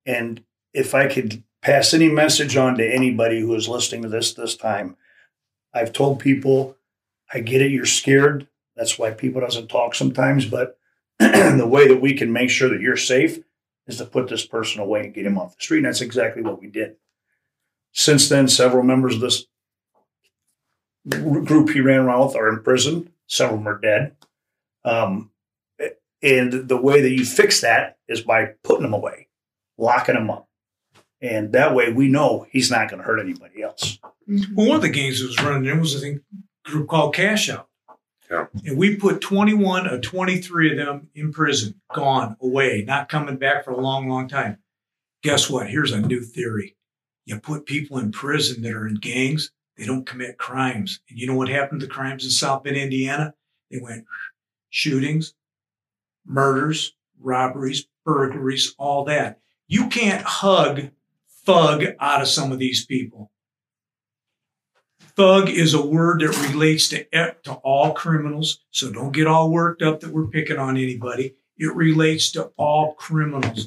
And 0.06 0.44
if 0.74 0.94
I 0.96 1.08
could 1.08 1.44
pass 1.62 1.94
any 1.94 2.10
message 2.10 2.56
on 2.56 2.78
to 2.78 2.88
anybody 2.88 3.42
who 3.42 3.54
is 3.56 3.68
listening 3.68 4.04
to 4.04 4.10
this 4.10 4.34
this 4.34 4.56
time, 4.56 4.96
I've 5.74 5.92
told 5.92 6.20
people, 6.20 6.78
I 7.34 7.40
get 7.40 7.62
it, 7.62 7.72
you're 7.72 7.86
scared. 7.86 8.48
That's 8.76 8.98
why 8.98 9.12
people 9.12 9.42
doesn't 9.42 9.68
talk 9.68 9.96
sometimes, 9.96 10.46
but 10.46 10.78
the 11.20 11.68
way 11.68 11.88
that 11.88 12.02
we 12.02 12.14
can 12.14 12.32
make 12.32 12.50
sure 12.50 12.70
that 12.70 12.82
you're 12.82 12.96
safe 12.96 13.40
is 13.88 13.98
to 13.98 14.06
put 14.06 14.28
this 14.28 14.46
person 14.46 14.82
away 14.82 15.06
and 15.06 15.14
get 15.14 15.26
him 15.26 15.38
off 15.38 15.56
the 15.56 15.62
street. 15.62 15.80
And 15.80 15.88
that's 15.88 16.02
exactly 16.02 16.42
what 16.42 16.62
we 16.62 16.68
did. 16.68 16.98
Since 17.94 18.30
then, 18.30 18.48
several 18.48 18.84
members 18.84 19.16
of 19.16 19.22
this 19.22 19.46
group 21.10 21.70
he 21.70 21.80
ran 21.80 22.02
around 22.02 22.28
with 22.28 22.36
are 22.36 22.50
in 22.50 22.62
prison. 22.62 23.10
Several 23.28 23.58
of 23.58 23.64
them 23.64 23.74
are 23.74 23.80
dead. 23.80 24.16
Um, 24.84 25.32
and 26.22 26.68
the 26.68 26.78
way 26.78 27.02
that 27.02 27.12
you 27.12 27.26
fix 27.26 27.62
that 27.62 27.98
is 28.08 28.22
by 28.22 28.54
putting 28.64 28.84
them 28.84 28.94
away, 28.94 29.28
locking 29.78 30.16
them 30.16 30.30
up. 30.30 30.50
And 31.22 31.54
that 31.54 31.74
way 31.74 31.92
we 31.92 32.08
know 32.08 32.46
he's 32.52 32.70
not 32.70 32.90
going 32.90 33.00
to 33.00 33.06
hurt 33.06 33.20
anybody 33.20 33.62
else. 33.62 34.00
Well, 34.28 34.68
one 34.68 34.76
of 34.76 34.82
the 34.82 34.90
games 34.90 35.20
that 35.20 35.28
was 35.28 35.42
running 35.42 35.64
there 35.64 35.80
was 35.80 35.96
a 35.96 36.00
thing 36.00 36.22
group 36.66 36.90
called 36.90 37.16
Cash 37.16 37.50
Out. 37.50 37.70
Yeah. 38.30 38.48
And 38.66 38.78
we 38.78 38.96
put 38.96 39.22
21 39.22 39.88
or 39.88 40.00
23 40.00 40.72
of 40.72 40.78
them 40.78 41.10
in 41.16 41.32
prison, 41.32 41.80
gone, 41.94 42.36
away, 42.42 42.84
not 42.86 43.10
coming 43.10 43.38
back 43.38 43.64
for 43.64 43.72
a 43.72 43.80
long, 43.80 44.10
long 44.10 44.28
time. 44.28 44.58
Guess 45.24 45.50
what? 45.50 45.70
Here's 45.70 45.92
a 45.92 46.02
new 46.02 46.22
theory. 46.22 46.76
You 47.26 47.40
put 47.40 47.66
people 47.66 47.98
in 47.98 48.12
prison 48.12 48.62
that 48.64 48.74
are 48.74 48.88
in 48.88 48.96
gangs, 48.96 49.52
they 49.78 49.86
don't 49.86 50.06
commit 50.06 50.38
crimes. 50.38 51.00
And 51.10 51.20
you 51.20 51.28
know 51.28 51.36
what 51.36 51.50
happened 51.50 51.82
to 51.82 51.88
crimes 51.88 52.24
in 52.24 52.32
South 52.32 52.64
Bend, 52.64 52.78
Indiana? 52.78 53.34
They 53.70 53.80
went 53.80 54.06
shootings, 54.70 55.34
murders, 56.26 56.94
robberies, 57.20 57.88
burglaries, 58.06 58.76
all 58.78 59.06
that. 59.06 59.40
You 59.68 59.88
can't 59.88 60.24
hug 60.24 60.90
thug 61.46 61.86
out 62.00 62.22
of 62.22 62.28
some 62.28 62.52
of 62.52 62.60
these 62.60 62.86
people. 62.86 63.32
Thug 65.18 65.50
is 65.50 65.74
a 65.74 65.86
word 65.86 66.22
that 66.22 66.50
relates 66.50 66.88
to 66.90 67.04
to 67.44 67.54
all 67.64 67.94
criminals. 67.94 68.60
So 68.72 68.92
don't 68.92 69.12
get 69.12 69.28
all 69.28 69.52
worked 69.52 69.82
up 69.82 70.00
that 70.00 70.12
we're 70.12 70.28
picking 70.28 70.58
on 70.58 70.78
anybody. 70.78 71.36
It 71.58 71.76
relates 71.76 72.32
to 72.32 72.52
all 72.56 72.94
criminals. 72.94 73.66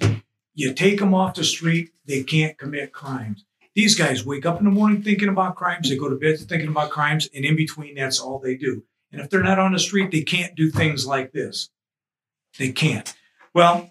You 0.54 0.72
take 0.72 1.00
them 1.00 1.12
off 1.12 1.34
the 1.34 1.44
street, 1.44 1.90
they 2.06 2.22
can't 2.22 2.56
commit 2.56 2.92
crimes. 2.92 3.44
These 3.74 3.96
guys 3.96 4.24
wake 4.24 4.46
up 4.46 4.58
in 4.58 4.64
the 4.64 4.70
morning 4.70 5.02
thinking 5.02 5.28
about 5.28 5.56
crimes. 5.56 5.88
They 5.88 5.96
go 5.96 6.08
to 6.08 6.16
bed 6.16 6.38
thinking 6.38 6.68
about 6.68 6.90
crimes, 6.90 7.28
and 7.34 7.44
in 7.44 7.56
between, 7.56 7.96
that's 7.96 8.20
all 8.20 8.38
they 8.38 8.56
do. 8.56 8.84
And 9.12 9.20
if 9.20 9.30
they're 9.30 9.42
not 9.42 9.58
on 9.58 9.72
the 9.72 9.78
street, 9.78 10.10
they 10.10 10.22
can't 10.22 10.54
do 10.54 10.70
things 10.70 11.06
like 11.06 11.32
this. 11.32 11.70
They 12.58 12.72
can't. 12.72 13.12
Well, 13.54 13.90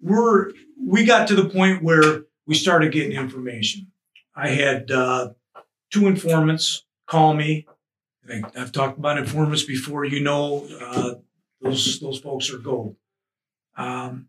we're 0.00 0.52
we 0.80 1.04
got 1.04 1.28
to 1.28 1.34
the 1.34 1.48
point 1.48 1.82
where 1.82 2.24
we 2.46 2.54
started 2.54 2.92
getting 2.92 3.12
information. 3.12 3.92
I 4.34 4.48
had 4.48 4.90
uh, 4.90 5.30
two 5.92 6.06
informants 6.08 6.84
call 7.06 7.34
me. 7.34 7.66
I 8.28 8.42
I've 8.56 8.72
talked 8.72 8.98
about 8.98 9.18
informants 9.18 9.62
before. 9.64 10.04
You 10.04 10.20
know, 10.20 10.66
uh, 10.80 11.14
those 11.60 12.00
those 12.00 12.18
folks 12.20 12.50
are 12.52 12.58
gold. 12.58 12.96
Um, 13.76 14.28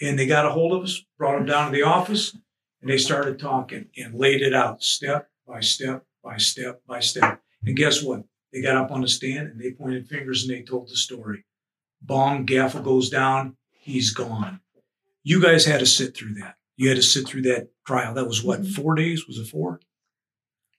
and 0.00 0.18
they 0.18 0.26
got 0.26 0.46
a 0.46 0.50
hold 0.50 0.72
of 0.72 0.82
us, 0.84 1.02
brought 1.18 1.36
them 1.36 1.46
down 1.46 1.70
to 1.70 1.76
the 1.76 1.82
office, 1.84 2.36
and 2.80 2.90
they 2.90 2.98
started 2.98 3.38
talking 3.38 3.86
and 3.96 4.14
laid 4.14 4.42
it 4.42 4.54
out 4.54 4.82
step 4.82 5.28
by 5.46 5.60
step 5.60 6.04
by 6.22 6.36
step 6.36 6.82
by 6.86 7.00
step. 7.00 7.40
And 7.64 7.76
guess 7.76 8.02
what? 8.02 8.24
They 8.52 8.62
got 8.62 8.76
up 8.76 8.90
on 8.90 9.00
the 9.00 9.08
stand 9.08 9.48
and 9.48 9.60
they 9.60 9.72
pointed 9.72 10.08
fingers 10.08 10.42
and 10.42 10.50
they 10.56 10.62
told 10.62 10.88
the 10.88 10.96
story. 10.96 11.44
Bong 12.02 12.46
gaffle 12.46 12.84
goes 12.84 13.10
down, 13.10 13.56
he's 13.70 14.12
gone. 14.12 14.60
You 15.22 15.42
guys 15.42 15.64
had 15.64 15.80
to 15.80 15.86
sit 15.86 16.16
through 16.16 16.34
that. 16.34 16.56
You 16.76 16.88
had 16.88 16.96
to 16.96 17.02
sit 17.02 17.26
through 17.26 17.42
that 17.42 17.68
trial. 17.86 18.14
That 18.14 18.26
was 18.26 18.44
what, 18.44 18.62
Mhm. 18.62 18.74
four 18.74 18.94
days? 18.94 19.26
Was 19.26 19.38
it 19.38 19.46
four? 19.48 19.80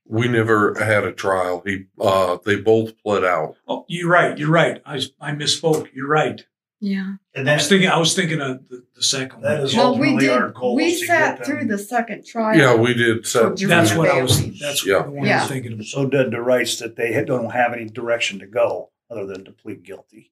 We 0.08 0.28
never 0.28 0.76
had 0.84 1.04
a 1.04 1.12
trial. 1.12 1.64
He, 1.66 1.86
uh, 2.00 2.38
they 2.46 2.58
both 2.58 2.98
pled 3.02 3.24
out. 3.24 3.56
Oh, 3.68 3.86
you're 3.88 4.10
right. 4.10 4.38
You're 4.38 4.52
right. 4.52 4.82
I, 4.86 5.02
I 5.20 5.32
misspoke. 5.32 5.90
You're 5.94 6.08
right. 6.08 6.46
Yeah. 6.80 7.16
And 7.34 7.50
I 7.50 7.54
was 7.56 7.62
that's 7.64 7.70
thinking. 7.70 7.90
I 7.90 7.98
was 7.98 8.14
thinking 8.16 8.42
of 8.42 8.68
the, 8.70 8.84
the 8.96 9.02
second 9.02 9.42
That 9.42 9.58
one. 9.60 9.66
is 9.68 9.76
Well, 9.76 9.98
we 9.98 10.10
ultimately 10.10 10.28
did. 10.28 10.38
our 10.38 10.50
goal 10.52 10.76
We 10.76 10.86
is 10.86 11.00
to 11.02 11.06
sat 11.08 11.38
get 11.38 11.48
through 11.48 11.66
the 11.66 11.78
second 11.80 12.26
trial. 12.28 12.56
Yeah, 12.58 12.76
we 12.76 12.94
did 12.94 13.26
set. 13.26 13.58
For 13.60 13.68
That's 13.68 13.96
what 13.96 14.10
I 14.10 14.22
was. 14.22 14.40
Bailey. 14.40 14.58
That's 14.62 14.86
Yeah. 14.86 15.02
the 15.04 15.10
one 15.12 15.26
I 15.26 15.30
Yeah. 15.30 15.42
was 15.42 15.50
thinking 15.50 15.74
of. 15.80 15.86
so 15.88 16.06
dead 16.08 16.32
to 16.32 16.42
rights 16.42 16.78
that 16.80 16.96
they 16.98 17.14
ha- 17.14 17.24
don't 17.24 17.50
have 17.52 17.74
any 17.74 17.86
direction 17.86 18.38
to 18.40 18.46
go 18.46 18.92
other 19.10 19.26
than 19.26 19.46
to 19.46 19.52
plead 19.52 19.84
guilty. 19.84 20.32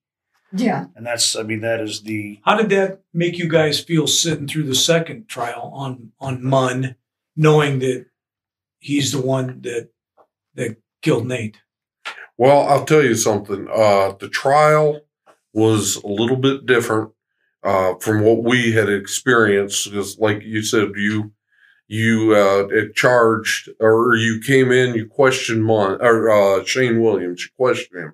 Yeah. 0.56 0.88
And 0.96 1.04
that's, 1.06 1.36
I 1.36 1.42
mean, 1.42 1.62
that 1.62 1.80
is 1.82 2.02
the 2.04 2.40
How 2.46 2.56
did 2.58 2.70
that 2.70 3.02
make 3.12 3.40
you 3.40 3.50
guys 3.50 3.80
feel 3.80 4.06
sitting 4.06 4.48
through 4.48 4.64
the 4.64 4.76
second 4.76 5.28
trial 5.28 5.72
on 5.74 6.12
on 6.20 6.44
Munn, 6.44 6.96
knowing 7.36 7.80
that 7.80 8.06
he's 8.84 9.12
the 9.12 9.22
one 9.22 9.62
that 9.62 9.90
that 10.56 10.78
killed 11.02 11.28
Nate? 11.28 11.58
Well, 12.38 12.68
I'll 12.68 12.86
tell 12.86 13.04
you 13.04 13.16
something. 13.16 13.68
Uh, 13.74 14.14
the 14.20 14.30
trial 14.30 15.02
was 15.54 15.96
a 16.04 16.08
little 16.08 16.36
bit 16.36 16.66
different 16.66 17.12
uh, 17.64 17.96
from 17.96 18.22
what 18.22 18.44
we 18.44 18.74
had 18.74 18.90
experienced. 18.90 19.90
Because, 19.90 20.20
like 20.20 20.44
you 20.44 20.62
said, 20.62 20.90
you 20.96 21.32
you 21.88 22.36
uh, 22.36 22.68
charged 22.96 23.70
or 23.80 24.16
you 24.16 24.42
came 24.46 24.72
in, 24.72 24.96
you 24.96 25.08
questioned 25.08 25.64
Munn 25.64 25.98
or 26.02 26.30
uh, 26.30 26.64
Shane 26.66 27.02
Williams. 27.02 27.44
You 27.44 27.50
questioned 27.56 28.00
him, 28.00 28.14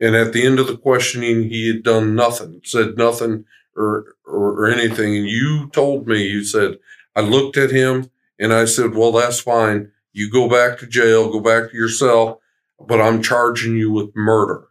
and 0.00 0.14
at 0.14 0.32
the 0.32 0.46
end 0.46 0.58
of 0.58 0.66
the 0.66 0.76
questioning, 0.76 1.48
he 1.48 1.68
had 1.68 1.82
done 1.82 2.14
nothing, 2.14 2.60
said 2.64 2.96
nothing 2.96 3.44
or 3.74 4.16
or, 4.26 4.52
or 4.60 4.66
anything. 4.66 5.16
And 5.16 5.26
you 5.26 5.68
told 5.70 6.06
me, 6.06 6.22
you 6.22 6.44
said, 6.44 6.78
I 7.14 7.20
looked 7.22 7.56
at 7.56 7.70
him 7.70 8.10
and 8.38 8.52
I 8.52 8.66
said, 8.66 8.94
well, 8.94 9.12
that's 9.12 9.40
fine. 9.40 9.92
You 10.16 10.30
go 10.30 10.48
back 10.48 10.78
to 10.78 10.86
jail, 10.86 11.30
go 11.30 11.40
back 11.40 11.70
to 11.70 11.76
your 11.76 11.88
cell 11.88 12.40
but 12.78 13.00
I'm 13.00 13.22
charging 13.22 13.76
you 13.76 13.90
with 13.90 14.14
murder. 14.14 14.68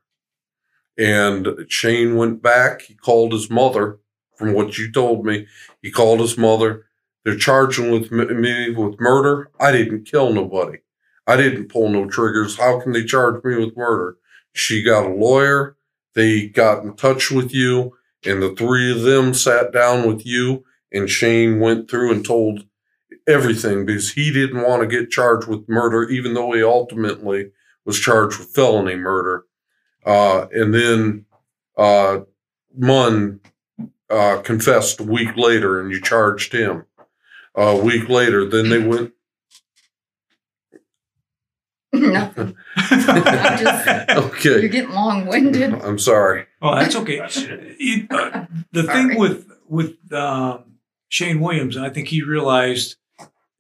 And 0.98 1.66
Shane 1.68 2.16
went 2.16 2.42
back. 2.42 2.84
He 2.84 2.94
called 2.94 3.34
his 3.34 3.50
mother, 3.50 4.00
from 4.38 4.54
what 4.54 4.78
you 4.78 4.92
told 4.92 5.26
me. 5.26 5.48
He 5.82 5.92
called 5.92 6.20
his 6.20 6.38
mother. 6.38 6.86
They're 7.24 7.38
charging 7.38 7.92
with 7.92 8.12
me 8.12 8.70
with 8.70 9.00
murder. 9.00 9.50
I 9.60 9.72
didn't 9.72 10.06
kill 10.06 10.32
nobody. 10.32 10.80
I 11.28 11.38
didn't 11.38 11.70
pull 11.70 11.90
no 11.90 12.08
triggers. 12.08 12.58
How 12.58 12.80
can 12.80 12.92
they 12.92 13.04
charge 13.04 13.44
me 13.44 13.58
with 13.58 13.76
murder? 13.76 14.18
She 14.54 14.84
got 14.84 15.08
a 15.08 15.14
lawyer. 15.14 15.76
They 16.14 16.48
got 16.48 16.84
in 16.84 16.96
touch 16.96 17.32
with 17.32 17.54
you, 17.54 17.98
and 18.24 18.42
the 18.42 18.56
three 18.56 18.92
of 18.92 19.02
them 19.02 19.34
sat 19.34 19.74
down 19.74 20.08
with 20.08 20.26
you. 20.26 20.64
And 20.92 21.10
Shane 21.10 21.60
went 21.60 21.90
through 21.90 22.12
and 22.12 22.24
told 22.24 22.66
everything 23.28 23.86
because 23.86 24.12
he 24.14 24.32
didn't 24.32 24.62
want 24.64 24.82
to 24.82 24.88
get 24.88 25.10
charged 25.10 25.48
with 25.48 25.68
murder, 25.70 26.04
even 26.10 26.34
though 26.34 26.52
he 26.54 26.64
ultimately 26.64 27.52
was 27.86 28.00
charged 28.00 28.40
with 28.40 28.50
felony 28.50 28.96
murder. 28.96 29.46
Uh, 30.06 30.48
and 30.52 30.74
then 30.74 31.26
uh, 31.78 32.20
Munn 32.78 33.40
uh, 34.10 34.38
confessed 34.44 35.00
a 35.00 35.04
week 35.04 35.36
later, 35.36 35.80
and 35.82 35.92
you 35.92 36.00
charged 36.02 36.54
him. 36.54 36.86
a 37.56 37.76
week 37.78 38.10
later, 38.10 38.48
then 38.48 38.70
they 38.70 38.80
went. 38.80 39.12
Nothing. 41.94 42.56
I'm 42.76 43.58
just- 43.58 44.44
You're 44.46 44.68
getting 44.68 44.92
long 44.92 45.26
winded. 45.28 45.74
I'm 45.84 45.98
sorry. 45.98 46.46
Oh, 46.62 46.76
that's 46.76 46.96
okay. 46.98 47.22
It, 47.80 48.08
uh, 48.12 48.46
the 48.74 48.84
thing 48.84 49.18
with 49.18 49.50
with 49.68 49.96
um, 50.12 50.74
Shane 51.08 51.40
Williams, 51.40 51.78
I 51.78 51.90
think 51.90 52.10
he 52.10 52.22
realized 52.22 52.98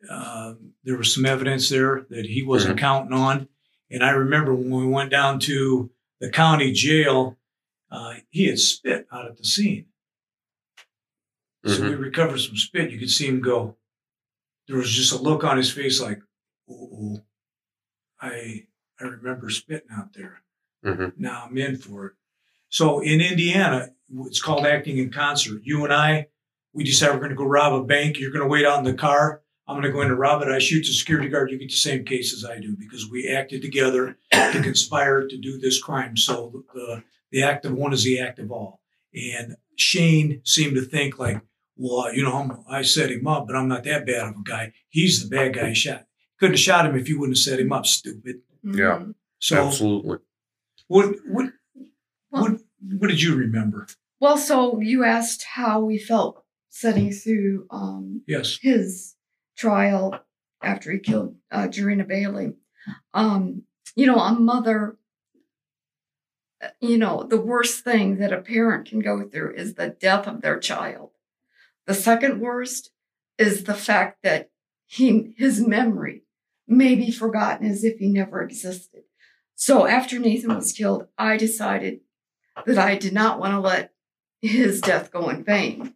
um 0.09 0.73
there 0.83 0.97
was 0.97 1.13
some 1.13 1.25
evidence 1.25 1.69
there 1.69 2.05
that 2.09 2.25
he 2.25 2.43
wasn't 2.43 2.79
counting 2.79 3.13
on. 3.13 3.47
And 3.89 4.03
I 4.03 4.11
remember 4.11 4.53
when 4.53 4.69
we 4.71 4.85
went 4.87 5.11
down 5.11 5.39
to 5.41 5.91
the 6.19 6.29
county 6.29 6.71
jail, 6.71 7.37
uh, 7.91 8.15
he 8.29 8.47
had 8.47 8.59
spit 8.59 9.07
out 9.11 9.25
at 9.25 9.37
the 9.37 9.43
scene. 9.43 9.85
So 11.65 11.81
we 11.89 11.95
recovered 11.95 12.39
some 12.39 12.55
spit. 12.57 12.91
You 12.91 12.99
could 12.99 13.09
see 13.09 13.27
him 13.27 13.41
go. 13.41 13.77
There 14.67 14.77
was 14.77 14.91
just 14.91 15.11
a 15.13 15.17
look 15.17 15.43
on 15.43 15.57
his 15.57 15.71
face 15.71 15.99
like, 16.01 16.19
"Oh, 16.69 17.23
I 18.21 18.67
I 18.99 19.03
remember 19.03 19.49
spitting 19.49 19.89
out 19.91 20.13
there. 20.13 20.43
Mhm. 20.83 21.13
Now 21.17 21.45
I'm 21.47 21.57
in 21.57 21.77
for 21.77 22.07
it." 22.07 22.13
So 22.69 22.99
in 22.99 23.21
Indiana, 23.21 23.93
it's 24.25 24.41
called 24.41 24.65
acting 24.65 24.97
in 24.97 25.11
concert. 25.11 25.61
You 25.63 25.83
and 25.83 25.93
I, 25.93 26.27
we 26.73 26.83
decide 26.83 27.11
we're 27.11 27.17
going 27.19 27.29
to 27.29 27.35
go 27.35 27.45
rob 27.45 27.73
a 27.73 27.83
bank. 27.83 28.19
You're 28.19 28.31
going 28.31 28.43
to 28.43 28.47
wait 28.49 28.65
out 28.65 28.79
in 28.79 28.83
the 28.85 28.93
car. 28.93 29.41
I'm 29.67 29.75
going 29.75 29.83
to 29.85 29.91
go 29.91 30.01
in 30.01 30.09
and 30.09 30.19
rob 30.19 30.41
it. 30.43 30.47
I 30.49 30.59
shoot 30.59 30.81
the 30.85 30.93
security 30.93 31.27
guard. 31.27 31.49
You 31.51 31.57
get 31.57 31.69
the 31.69 31.75
same 31.75 32.05
case 32.05 32.33
as 32.33 32.45
I 32.45 32.59
do 32.59 32.75
because 32.77 33.09
we 33.09 33.27
acted 33.29 33.61
together 33.61 34.17
to 34.31 34.59
conspire 34.61 35.27
to 35.27 35.37
do 35.37 35.57
this 35.57 35.81
crime. 35.81 36.15
So 36.17 36.63
the 36.73 37.03
the 37.31 37.41
act 37.43 37.65
of 37.65 37.73
one 37.73 37.91
is 37.93 38.03
the 38.03 38.19
act 38.19 38.39
of 38.39 38.51
all. 38.51 38.79
And 39.13 39.55
Shane 39.75 40.41
seemed 40.45 40.75
to 40.75 40.81
think 40.83 41.17
like, 41.19 41.41
well, 41.77 42.13
you 42.13 42.23
know, 42.23 42.33
I'm, 42.37 42.51
I 42.69 42.83
set 42.83 43.11
him 43.11 43.27
up, 43.27 43.47
but 43.47 43.55
I'm 43.55 43.67
not 43.67 43.83
that 43.85 44.05
bad 44.05 44.27
of 44.29 44.35
a 44.39 44.43
guy. 44.43 44.73
He's 44.89 45.21
the 45.27 45.35
bad 45.35 45.55
guy. 45.55 45.69
He 45.69 45.75
shot. 45.75 46.05
Couldn't 46.39 46.53
have 46.53 46.59
shot 46.59 46.85
him 46.85 46.95
if 46.95 47.09
you 47.09 47.19
wouldn't 47.19 47.37
have 47.37 47.43
set 47.43 47.59
him 47.59 47.73
up, 47.73 47.85
stupid. 47.85 48.41
Yeah. 48.63 48.99
Mhm. 48.99 49.15
So 49.39 49.67
Absolutely. 49.67 50.17
what 50.87 51.15
what 51.27 51.51
Well- 52.31 52.43
what 52.43 52.61
what 52.99 53.07
did 53.09 53.21
you 53.21 53.35
remember? 53.35 53.87
Well, 54.19 54.37
so 54.37 54.79
you 54.79 55.03
asked 55.03 55.43
how 55.55 55.81
we 55.81 55.97
felt 55.97 56.43
setting 56.69 57.11
through 57.11 57.65
um, 57.71 58.21
Yes. 58.27 58.59
his 58.61 59.14
trial 59.55 60.19
after 60.61 60.91
he 60.91 60.99
killed 60.99 61.35
uh, 61.51 61.67
Jarena 61.67 62.07
Bailey. 62.07 62.53
Um, 63.13 63.63
you 63.95 64.05
know, 64.05 64.19
a 64.19 64.33
mother, 64.33 64.97
you 66.81 66.97
know, 66.97 67.23
the 67.23 67.39
worst 67.39 67.83
thing 67.83 68.17
that 68.17 68.33
a 68.33 68.41
parent 68.41 68.87
can 68.87 68.99
go 68.99 69.27
through 69.27 69.55
is 69.55 69.75
the 69.75 69.89
death 69.89 70.27
of 70.27 70.41
their 70.41 70.59
child. 70.59 71.11
The 71.87 71.93
second 71.93 72.39
worst 72.39 72.91
is 73.37 73.63
the 73.63 73.73
fact 73.73 74.19
that 74.23 74.49
he 74.85 75.33
his 75.37 75.65
memory 75.65 76.23
may 76.67 76.95
be 76.95 77.11
forgotten 77.11 77.69
as 77.69 77.83
if 77.83 77.97
he 77.99 78.07
never 78.07 78.41
existed. 78.41 79.03
So 79.55 79.87
after 79.87 80.19
Nathan 80.19 80.55
was 80.55 80.73
killed, 80.73 81.07
I 81.17 81.37
decided 81.37 82.01
that 82.65 82.77
I 82.77 82.95
did 82.95 83.13
not 83.13 83.39
want 83.39 83.53
to 83.53 83.59
let 83.59 83.93
his 84.41 84.81
death 84.81 85.11
go 85.11 85.29
in 85.29 85.43
vain. 85.43 85.93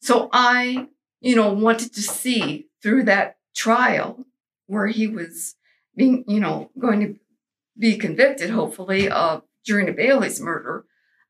So 0.00 0.28
I, 0.32 0.88
you 1.20 1.36
know, 1.36 1.52
wanted 1.52 1.94
to 1.94 2.02
see 2.02 2.68
through 2.86 3.02
that 3.02 3.36
trial 3.52 4.24
where 4.66 4.86
he 4.86 5.08
was 5.08 5.56
being, 5.96 6.22
you 6.28 6.38
know, 6.38 6.70
going 6.78 7.00
to 7.00 7.18
be 7.76 7.96
convicted, 7.96 8.48
hopefully, 8.48 9.08
of 9.08 9.42
during 9.64 9.92
Bailey's 9.96 10.40
murder. 10.40 10.84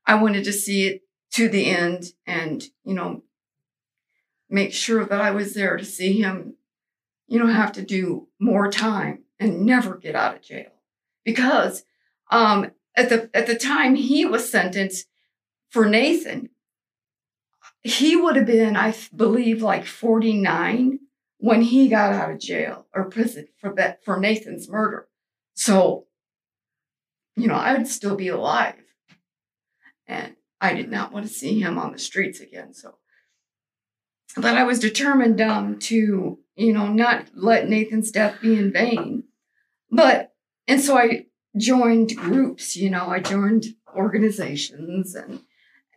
I 0.05 0.21
wanted 0.21 0.43
to 0.43 0.53
see 0.53 0.85
it 0.85 1.01
to 1.31 1.49
the 1.49 1.65
end 1.65 2.11
and, 2.27 2.63
you 2.83 2.93
know, 2.93 3.23
make 4.47 4.71
sure 4.71 5.03
that 5.03 5.19
I 5.19 5.31
was 5.31 5.55
there 5.55 5.77
to 5.77 5.83
see 5.83 6.21
him, 6.21 6.57
you 7.27 7.39
know, 7.39 7.47
have 7.47 7.71
to 7.71 7.81
do 7.81 8.27
more 8.39 8.69
time 8.69 9.23
and 9.39 9.65
never 9.65 9.97
get 9.97 10.15
out 10.15 10.35
of 10.35 10.43
jail. 10.43 10.69
Because 11.25 11.85
um, 12.29 12.69
at 12.95 13.09
the 13.09 13.31
at 13.33 13.47
the 13.47 13.57
time 13.57 13.95
he 13.95 14.25
was 14.25 14.47
sentenced 14.47 15.07
for 15.71 15.89
Nathan, 15.89 16.49
he 17.81 18.15
would 18.15 18.35
have 18.35 18.45
been, 18.45 18.75
I 18.75 18.93
believe, 19.15 19.63
like 19.63 19.87
49 19.87 20.99
when 21.39 21.61
he 21.61 21.87
got 21.87 22.13
out 22.13 22.31
of 22.31 22.39
jail 22.39 22.87
or 22.93 23.09
prison 23.09 23.47
for 23.59 23.73
that 23.75 24.03
for 24.03 24.19
Nathan's 24.19 24.69
murder. 24.69 25.07
So, 25.53 26.05
you 27.35 27.47
know, 27.47 27.55
I 27.55 27.73
would 27.73 27.87
still 27.87 28.15
be 28.15 28.27
alive. 28.27 28.75
And 30.07 30.35
I 30.59 30.73
did 30.73 30.89
not 30.89 31.11
want 31.11 31.27
to 31.27 31.33
see 31.33 31.59
him 31.59 31.77
on 31.77 31.91
the 31.91 31.99
streets 31.99 32.39
again. 32.39 32.73
So, 32.73 32.95
but 34.35 34.57
I 34.57 34.63
was 34.63 34.79
determined 34.79 35.39
um, 35.41 35.79
to, 35.79 36.39
you 36.55 36.73
know, 36.73 36.87
not 36.87 37.27
let 37.35 37.69
Nathan's 37.69 38.11
death 38.11 38.41
be 38.41 38.57
in 38.57 38.71
vain. 38.71 39.23
But, 39.91 40.33
and 40.67 40.81
so 40.81 40.97
I 40.97 41.25
joined 41.57 42.15
groups, 42.15 42.75
you 42.75 42.89
know, 42.89 43.07
I 43.07 43.19
joined 43.19 43.65
organizations 43.95 45.15
and, 45.15 45.41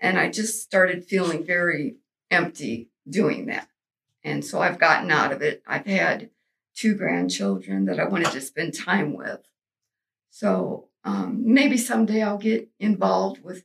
and 0.00 0.18
I 0.18 0.30
just 0.30 0.62
started 0.62 1.04
feeling 1.04 1.44
very 1.44 1.96
empty 2.30 2.90
doing 3.08 3.46
that. 3.46 3.68
And 4.22 4.44
so 4.44 4.60
I've 4.60 4.78
gotten 4.78 5.10
out 5.10 5.32
of 5.32 5.42
it. 5.42 5.62
I've 5.66 5.86
had 5.86 6.30
two 6.74 6.94
grandchildren 6.94 7.86
that 7.86 7.98
I 7.98 8.04
wanted 8.04 8.30
to 8.32 8.40
spend 8.40 8.74
time 8.74 9.16
with. 9.16 9.40
So 10.30 10.88
um, 11.04 11.42
maybe 11.44 11.76
someday 11.76 12.22
I'll 12.22 12.38
get 12.38 12.68
involved 12.78 13.42
with, 13.42 13.64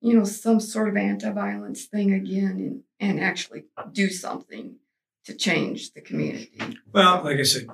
you 0.00 0.14
know, 0.16 0.24
some 0.24 0.60
sort 0.60 0.88
of 0.88 0.96
anti-violence 0.96 1.84
thing 1.86 2.12
again 2.12 2.56
and, 2.58 2.82
and 3.00 3.20
actually 3.20 3.64
do 3.92 4.08
something 4.08 4.76
to 5.24 5.34
change 5.34 5.92
the 5.92 6.00
community. 6.00 6.60
Well, 6.92 7.24
like 7.24 7.38
I 7.38 7.42
said, 7.42 7.66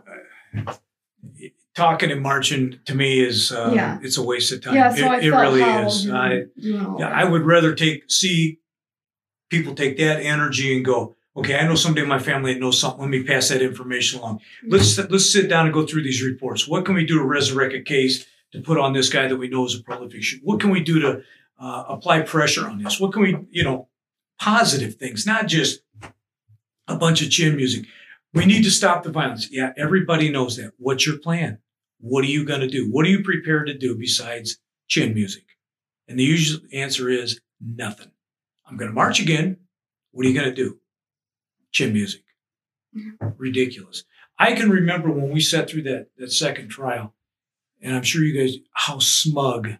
uh, 0.66 0.74
talking 1.74 2.10
and 2.10 2.22
marching 2.22 2.80
to 2.86 2.94
me 2.94 3.20
is 3.20 3.52
uh, 3.52 3.72
Yeah. 3.74 3.98
it's 4.02 4.18
a 4.18 4.22
waste 4.22 4.52
of 4.52 4.62
time. 4.62 4.74
Yeah, 4.74 4.94
so 4.94 5.04
it, 5.04 5.08
I 5.08 5.20
it 5.20 5.28
really 5.30 5.60
how 5.60 5.86
is. 5.86 6.06
you 6.06 6.14
I, 6.14 6.44
yeah. 6.56 7.08
I 7.08 7.24
would 7.24 7.42
rather 7.42 7.74
take 7.74 8.10
see 8.10 8.58
people 9.50 9.74
take 9.74 9.98
that 9.98 10.20
energy 10.20 10.74
and 10.74 10.84
go, 10.84 11.14
okay, 11.36 11.58
I 11.58 11.66
know 11.66 11.74
somebody 11.74 12.02
in 12.02 12.08
my 12.08 12.18
family 12.18 12.54
that 12.54 12.60
knows 12.60 12.80
something. 12.80 13.00
Let 13.00 13.10
me 13.10 13.22
pass 13.22 13.48
that 13.48 13.62
information 13.62 14.20
along. 14.20 14.40
Let's 14.66 14.98
let's 14.98 15.32
sit 15.32 15.48
down 15.48 15.66
and 15.66 15.74
go 15.74 15.86
through 15.86 16.02
these 16.02 16.22
reports. 16.22 16.68
What 16.68 16.84
can 16.84 16.94
we 16.94 17.06
do 17.06 17.18
to 17.18 17.24
resurrect 17.24 17.74
a 17.74 17.82
case 17.82 18.26
to 18.52 18.60
put 18.60 18.78
on 18.78 18.92
this 18.92 19.08
guy 19.08 19.28
that 19.28 19.36
we 19.36 19.48
know 19.48 19.64
is 19.64 19.74
a 19.74 19.82
prolific 19.82 20.22
shooter? 20.22 20.44
What 20.44 20.60
can 20.60 20.70
we 20.70 20.80
do 20.80 21.00
to 21.00 21.22
uh, 21.58 21.84
apply 21.88 22.22
pressure 22.22 22.68
on 22.68 22.82
this? 22.82 23.00
What 23.00 23.12
can 23.12 23.22
we, 23.22 23.36
you 23.50 23.64
know, 23.64 23.88
positive 24.42 24.96
things, 24.96 25.24
not 25.24 25.46
just 25.46 25.82
a 26.88 26.96
bunch 26.96 27.22
of 27.22 27.30
chin 27.30 27.56
music. 27.56 27.86
We 28.34 28.44
need 28.44 28.64
to 28.64 28.70
stop 28.70 29.04
the 29.04 29.12
violence. 29.12 29.48
Yeah, 29.50 29.72
everybody 29.76 30.30
knows 30.30 30.56
that. 30.56 30.72
What's 30.78 31.06
your 31.06 31.18
plan? 31.18 31.58
What 32.00 32.24
are 32.24 32.28
you 32.28 32.44
going 32.44 32.60
to 32.60 32.68
do? 32.68 32.90
What 32.90 33.06
are 33.06 33.10
you 33.10 33.22
prepared 33.22 33.68
to 33.68 33.78
do 33.78 33.94
besides 33.94 34.58
chin 34.88 35.14
music? 35.14 35.44
And 36.08 36.18
the 36.18 36.24
usual 36.24 36.60
answer 36.72 37.08
is 37.08 37.40
nothing. 37.60 38.10
I'm 38.66 38.76
going 38.76 38.90
to 38.90 38.94
march 38.94 39.20
again. 39.20 39.58
What 40.10 40.26
are 40.26 40.28
you 40.28 40.34
going 40.34 40.52
to 40.52 40.54
do? 40.54 40.78
Chin 41.72 41.92
music. 41.92 42.22
Mm-hmm. 42.96 43.28
Ridiculous. 43.38 44.04
I 44.38 44.54
can 44.54 44.70
remember 44.70 45.10
when 45.10 45.30
we 45.30 45.40
sat 45.40 45.68
through 45.68 45.82
that, 45.82 46.08
that 46.18 46.32
second 46.32 46.68
trial, 46.68 47.14
and 47.80 47.94
I'm 47.94 48.02
sure 48.02 48.22
you 48.22 48.38
guys, 48.38 48.56
how 48.72 48.98
smug 48.98 49.70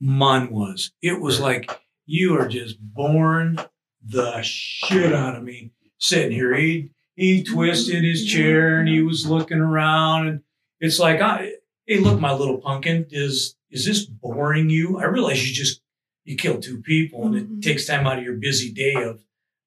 Munn 0.00 0.50
was. 0.50 0.92
It 1.00 1.20
was 1.20 1.40
like, 1.40 1.70
you 2.06 2.36
are 2.38 2.48
just 2.48 2.76
boring 2.80 3.58
the 4.04 4.42
shit 4.42 5.12
out 5.12 5.36
of 5.36 5.44
me 5.44 5.72
sitting 5.98 6.32
here. 6.32 6.54
He, 6.54 6.90
he 7.14 7.44
twisted 7.44 8.02
his 8.02 8.26
mm-hmm. 8.26 8.36
chair 8.36 8.78
and 8.80 8.88
he 8.88 9.00
was 9.00 9.26
looking 9.26 9.60
around 9.60 10.28
and 10.28 10.40
it's 10.80 10.98
like, 10.98 11.20
I, 11.20 11.52
hey, 11.86 11.98
look, 11.98 12.18
my 12.18 12.32
little 12.32 12.58
pumpkin, 12.58 13.06
is, 13.10 13.54
is 13.70 13.86
this 13.86 14.04
boring 14.04 14.70
you? 14.70 14.98
I 14.98 15.04
realize 15.04 15.48
you 15.48 15.54
just, 15.54 15.80
you 16.24 16.36
killed 16.36 16.62
two 16.62 16.82
people 16.82 17.26
and 17.26 17.36
it 17.36 17.44
mm-hmm. 17.44 17.60
takes 17.60 17.86
time 17.86 18.06
out 18.06 18.18
of 18.18 18.24
your 18.24 18.36
busy 18.36 18.72
day 18.72 18.94
of 18.94 19.20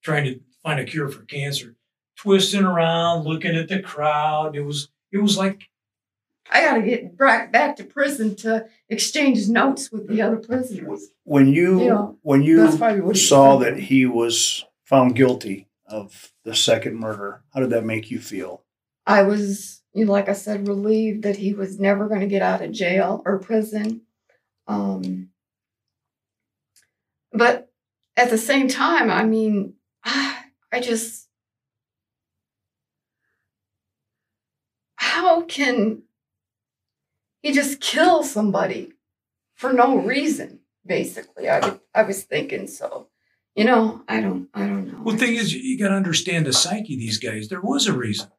trying 0.04 0.26
to 0.26 0.40
find 0.66 0.80
a 0.80 0.84
cure 0.84 1.08
for 1.08 1.24
cancer. 1.24 1.76
Twisting 2.18 2.64
around, 2.64 3.26
looking 3.26 3.56
at 3.56 3.70
the 3.70 3.82
crowd. 3.82 4.56
It 4.56 4.64
was, 4.64 4.90
it 5.12 5.20
was 5.20 5.38
like, 5.38 5.70
I 6.50 6.62
got 6.62 6.76
to 6.76 6.82
get 6.82 7.18
back 7.18 7.52
back 7.52 7.76
to 7.78 7.84
prison 7.84 8.36
to 8.38 8.68
exchange 8.90 9.48
notes 9.48 9.92
with 9.92 10.08
the 10.08 10.22
other 10.22 10.38
prisoners. 10.38 11.10
When 11.24 11.48
you 11.48 11.82
Yeah, 11.84 12.08
when 12.22 12.44
you 12.44 12.68
probably 12.78 13.02
what 13.02 13.16
he 13.16 13.22
saw 13.22 13.58
that 13.58 13.78
he 13.78 14.06
was 14.06 14.64
found 14.84 15.16
guilty 15.16 15.68
of 15.88 16.32
the 16.44 16.56
second 16.56 17.00
murder, 17.00 17.44
how 17.54 17.62
did 17.62 17.72
that 17.72 17.84
make 17.84 18.12
you 18.12 18.20
feel? 18.20 18.64
I 19.08 19.24
was, 19.24 19.82
you 19.94 20.06
know, 20.06 20.12
like 20.12 20.30
I 20.30 20.34
said, 20.34 20.68
relieved 20.68 21.24
that 21.24 21.38
he 21.38 21.54
was 21.54 21.80
never 21.80 22.08
going 22.08 22.22
to 22.22 22.28
get 22.28 22.42
out 22.42 22.62
of 22.62 22.72
jail 22.72 23.24
or 23.26 23.40
prison. 23.40 24.02
Um, 24.68 25.30
but 27.34 27.72
at 28.16 28.30
the 28.30 28.38
same 28.38 28.68
time, 28.68 29.10
I 29.12 29.26
mean, 29.26 29.74
I 30.04 30.35
just, 30.80 31.28
how 34.96 35.42
can 35.44 36.04
he 37.42 37.52
just 37.54 37.80
kill 37.82 38.24
somebody 38.24 38.94
for 39.54 39.74
no 39.74 39.98
reason? 39.98 40.60
Basically, 40.86 41.50
I 41.50 41.60
would, 41.60 41.80
I 41.94 42.04
was 42.04 42.24
thinking 42.24 42.68
so. 42.68 43.08
You 43.56 43.64
know, 43.64 44.04
I 44.08 44.20
don't, 44.20 44.50
I 44.54 44.60
don't 44.60 44.92
know. 44.92 45.02
well, 45.02 45.16
the 45.16 45.26
thing 45.26 45.36
is, 45.36 45.54
you 45.54 45.80
got 45.80 45.88
to 45.90 45.96
understand 45.96 46.46
the 46.46 46.54
psyche 46.54 46.96
of 46.96 47.00
these 47.00 47.18
guys. 47.20 47.48
There 47.48 47.62
was 47.62 47.88
a 47.88 47.94
reason. 47.94 48.30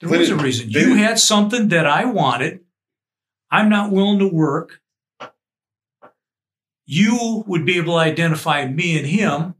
There 0.00 0.18
was 0.18 0.30
a 0.30 0.36
reason. 0.36 0.70
You 0.70 0.94
had 0.94 1.18
something 1.18 1.68
that 1.68 1.86
I 1.86 2.04
wanted. 2.04 2.60
I'm 3.50 3.68
not 3.68 3.90
willing 3.90 4.18
to 4.20 4.28
work. 4.28 4.80
You 6.86 7.44
would 7.46 7.64
be 7.64 7.78
able 7.78 7.94
to 7.94 7.98
identify 7.98 8.66
me 8.66 8.98
and 8.98 9.06
him. 9.06 9.54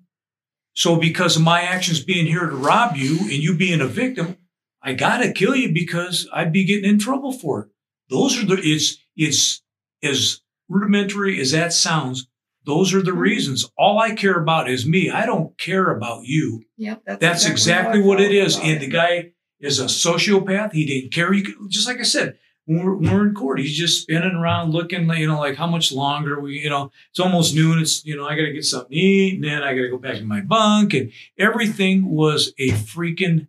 So, 0.75 0.97
because 0.97 1.37
of 1.37 1.43
my 1.43 1.63
actions 1.63 2.03
being 2.03 2.27
here 2.27 2.47
to 2.47 2.57
rob 2.57 2.97
you 2.97 3.19
and 3.21 3.31
you 3.33 3.57
being 3.57 3.81
a 3.81 3.87
victim, 3.87 4.37
I 4.83 4.93
got 4.93 5.19
to 5.19 5.33
kill 5.33 5.55
you 5.55 5.73
because 5.73 6.29
I'd 6.33 6.53
be 6.53 6.65
getting 6.65 6.89
in 6.91 6.99
trouble 6.99 7.33
for 7.33 7.61
it. 7.63 7.69
Those 8.11 8.43
are 8.43 8.45
the, 8.47 8.61
it's, 8.63 8.99
it's 9.17 9.63
as 10.03 10.41
rudimentary 10.69 11.41
as 11.41 11.53
that 11.53 11.73
sounds. 11.73 12.27
Those 12.67 12.93
are 12.95 13.03
the 13.03 13.13
Mhm. 13.13 13.19
reasons. 13.19 13.67
All 13.79 13.99
I 13.99 14.15
care 14.15 14.39
about 14.41 14.69
is 14.69 14.85
me. 14.87 15.11
I 15.11 15.27
don't 15.27 15.57
care 15.59 15.91
about 15.91 16.25
you. 16.25 16.65
Yep, 16.77 17.03
that's, 17.07 17.21
That's 17.21 17.45
how 17.47 17.53
exactly 17.53 18.01
I 18.01 18.05
what 18.05 18.21
it 18.21 18.33
is. 18.33 18.59
And 18.59 18.81
the 18.81 18.89
guy 18.89 19.31
is 19.61 19.79
a 19.79 19.85
sociopath. 19.85 20.73
He 20.73 20.85
didn't 20.87 21.13
care. 21.13 21.33
He 21.33 21.43
could, 21.43 21.55
just 21.71 21.87
like 21.87 22.01
I 22.01 22.03
said, 22.05 22.37
we're, 22.67 22.95
we're 22.95 23.27
in 23.27 23.35
court, 23.35 23.59
he's 23.59 23.77
just 23.77 24.03
spinning 24.03 24.35
around 24.35 24.73
looking, 24.73 25.09
you 25.11 25.27
know, 25.27 25.39
like 25.39 25.57
how 25.57 25.67
much 25.67 25.93
longer 25.93 26.41
we, 26.41 26.59
you 26.59 26.71
know, 26.71 26.91
it's 27.11 27.21
almost 27.21 27.55
noon. 27.55 27.79
It's, 27.79 28.05
you 28.05 28.17
know, 28.17 28.27
I 28.27 28.37
got 28.37 28.43
to 28.43 28.53
get 28.53 28.65
something 28.65 28.91
to 28.91 28.97
eat 28.97 29.35
and 29.35 29.45
then 29.45 29.63
I 29.63 29.75
got 29.75 29.83
to 29.83 29.91
go 29.91 29.99
back 29.99 30.17
to 30.17 30.25
my 30.25 30.41
bunk. 30.41 30.95
And 30.95 31.13
everything 31.39 32.07
was 32.07 32.55
a 32.59 32.71
freaking 32.71 33.49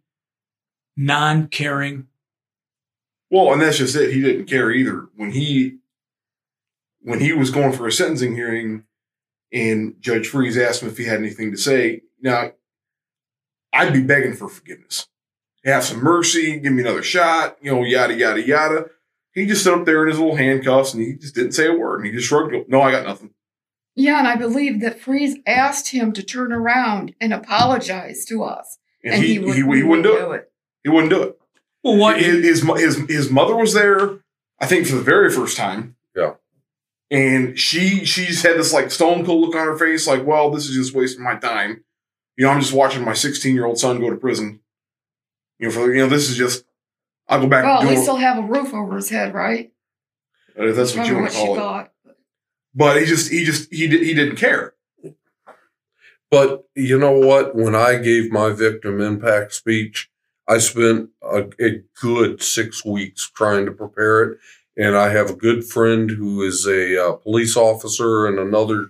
non 0.97 1.47
caring. 1.47 2.07
Well, 3.29 3.53
and 3.53 3.61
that's 3.61 3.77
just 3.77 3.95
it. 3.95 4.13
He 4.13 4.21
didn't 4.21 4.45
care 4.45 4.71
either. 4.71 5.07
When 5.15 5.31
he 5.31 5.77
when 7.01 7.19
he 7.19 7.33
was 7.33 7.51
going 7.51 7.71
for 7.71 7.87
a 7.87 7.91
sentencing 7.91 8.35
hearing 8.35 8.83
and 9.53 9.95
Judge 9.99 10.27
Freeze 10.27 10.57
asked 10.57 10.81
him 10.81 10.89
if 10.89 10.97
he 10.97 11.05
had 11.05 11.19
anything 11.19 11.51
to 11.51 11.57
say, 11.57 12.01
now 12.19 12.51
I'd 13.71 13.93
be 13.93 14.01
begging 14.01 14.33
for 14.33 14.49
forgiveness. 14.49 15.07
Have 15.63 15.83
some 15.83 16.03
mercy, 16.03 16.59
give 16.59 16.73
me 16.73 16.81
another 16.81 17.03
shot, 17.03 17.57
you 17.61 17.71
know, 17.71 17.83
yada 17.83 18.13
yada 18.13 18.41
yada. 18.41 18.85
He 19.35 19.45
just 19.45 19.61
stood 19.61 19.77
up 19.79 19.85
there 19.85 20.01
in 20.03 20.09
his 20.09 20.17
little 20.17 20.35
handcuffs 20.37 20.93
and 20.93 21.03
he 21.03 21.13
just 21.13 21.35
didn't 21.35 21.51
say 21.51 21.67
a 21.67 21.73
word. 21.73 21.97
And 21.99 22.07
he 22.07 22.13
just 22.13 22.27
shrugged. 22.27 22.55
No, 22.69 22.81
I 22.81 22.91
got 22.91 23.05
nothing. 23.05 23.31
Yeah, 23.95 24.17
and 24.19 24.27
I 24.27 24.35
believe 24.35 24.81
that 24.81 24.99
Freeze 24.99 25.37
asked 25.45 25.89
him 25.89 26.11
to 26.13 26.23
turn 26.23 26.51
around 26.51 27.13
and 27.21 27.33
apologize 27.33 28.25
to 28.25 28.43
us, 28.43 28.77
And, 29.03 29.23
he, 29.23 29.33
he, 29.33 29.39
would- 29.39 29.55
he, 29.55 29.83
wouldn't 29.83 30.03
do 30.03 30.31
it. 30.31 30.35
it. 30.35 30.51
He 30.83 30.89
wouldn't 30.89 31.11
do 31.11 31.21
it. 31.23 31.39
Well, 31.83 31.97
what? 31.97 32.19
his, 32.19 32.43
his 32.43 32.61
his 32.79 32.97
his 33.07 33.29
mother 33.29 33.55
was 33.55 33.73
there, 33.73 34.19
I 34.59 34.65
think, 34.65 34.87
for 34.87 34.95
the 34.95 35.01
very 35.03 35.29
first 35.31 35.55
time. 35.55 35.95
Yeah. 36.15 36.33
And 37.11 37.57
she 37.59 38.05
she's 38.05 38.41
had 38.41 38.57
this 38.57 38.73
like 38.73 38.89
stone 38.89 39.23
cold 39.23 39.41
look 39.41 39.55
on 39.55 39.67
her 39.67 39.77
face, 39.77 40.07
like, 40.07 40.25
well, 40.25 40.49
this 40.49 40.67
is 40.67 40.75
just 40.75 40.95
wasting 40.95 41.23
my 41.23 41.35
time. 41.35 41.83
You 42.37 42.45
know, 42.45 42.51
I'm 42.51 42.59
just 42.59 42.73
watching 42.73 43.03
my 43.05 43.13
16 43.13 43.53
year 43.53 43.65
old 43.65 43.77
son 43.77 43.99
go 43.99 44.09
to 44.09 44.15
prison. 44.15 44.61
You 45.59 45.67
know, 45.67 45.73
for 45.73 45.93
you 45.93 46.01
know, 46.01 46.09
this 46.09 46.29
is 46.29 46.35
just 46.37 46.65
I'll 47.27 47.41
go 47.41 47.47
back 47.47 47.63
Well, 47.65 47.81
at 47.81 47.87
least 47.87 48.03
it. 48.03 48.05
he'll 48.05 48.15
have 48.17 48.37
a 48.37 48.47
roof 48.47 48.73
over 48.73 48.95
his 48.95 49.09
head, 49.09 49.33
right? 49.33 49.71
If 50.55 50.75
that's 50.75 50.95
what 50.95 51.07
you 51.07 51.15
want 51.15 51.31
to 51.31 51.37
call 51.37 51.53
it. 51.55 51.57
thought. 51.57 51.91
But 52.73 52.99
he 52.99 53.05
just 53.05 53.31
he 53.31 53.43
just 53.43 53.73
he 53.73 53.87
did 53.87 54.03
he 54.03 54.13
didn't 54.13 54.35
care. 54.37 54.73
But 56.31 56.65
you 56.75 56.97
know 56.97 57.11
what? 57.17 57.55
When 57.55 57.75
I 57.75 57.97
gave 57.97 58.31
my 58.31 58.49
victim 58.51 58.99
impact 59.01 59.53
speech, 59.53 60.09
I 60.47 60.57
spent 60.57 61.09
a, 61.21 61.45
a 61.59 61.81
good 62.01 62.41
six 62.41 62.83
weeks 62.83 63.29
trying 63.29 63.65
to 63.65 63.71
prepare 63.71 64.23
it. 64.23 64.37
And 64.77 64.97
I 64.97 65.09
have 65.09 65.29
a 65.29 65.35
good 65.35 65.63
friend 65.63 66.09
who 66.11 66.41
is 66.41 66.65
a 66.67 67.01
uh, 67.01 67.13
police 67.13 67.55
officer 67.55 68.27
in 68.27 68.37
another 68.37 68.87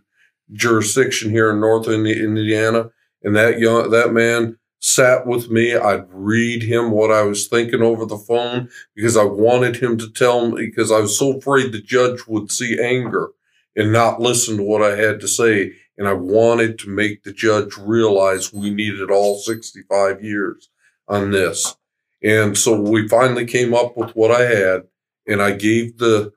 jurisdiction 0.51 1.29
here 1.29 1.51
in 1.51 1.59
North 1.59 1.87
Indi- 1.87 2.23
Indiana. 2.23 2.89
And 3.21 3.35
that 3.35 3.59
young, 3.59 3.91
that 3.91 4.11
man 4.11 4.57
sat 4.85 5.25
with 5.25 5.49
me. 5.49 5.75
I'd 5.75 6.05
read 6.11 6.63
him 6.63 6.91
what 6.91 7.11
I 7.11 7.23
was 7.23 7.47
thinking 7.47 7.81
over 7.81 8.05
the 8.05 8.17
phone 8.17 8.69
because 8.95 9.17
I 9.17 9.23
wanted 9.23 9.77
him 9.77 9.97
to 9.97 10.11
tell 10.11 10.51
me 10.51 10.67
because 10.67 10.91
I 10.91 10.99
was 10.99 11.17
so 11.17 11.37
afraid 11.37 11.71
the 11.71 11.81
judge 11.81 12.27
would 12.27 12.51
see 12.51 12.79
anger 12.79 13.29
and 13.75 13.91
not 13.91 14.21
listen 14.21 14.57
to 14.57 14.63
what 14.63 14.83
I 14.83 14.95
had 14.95 15.19
to 15.21 15.27
say 15.27 15.73
and 15.97 16.07
I 16.07 16.13
wanted 16.13 16.77
to 16.79 16.89
make 16.89 17.23
the 17.23 17.33
judge 17.33 17.77
realize 17.77 18.53
we 18.53 18.69
needed 18.69 19.09
all 19.09 19.39
65 19.39 20.23
years 20.23 20.69
on 21.07 21.31
this. 21.31 21.75
And 22.21 22.57
so 22.57 22.79
we 22.79 23.07
finally 23.07 23.45
came 23.45 23.73
up 23.73 23.95
with 23.95 24.11
what 24.15 24.31
I 24.31 24.41
had, 24.41 24.83
and 25.27 25.41
I 25.41 25.51
gave 25.51 25.97
the 25.97 26.33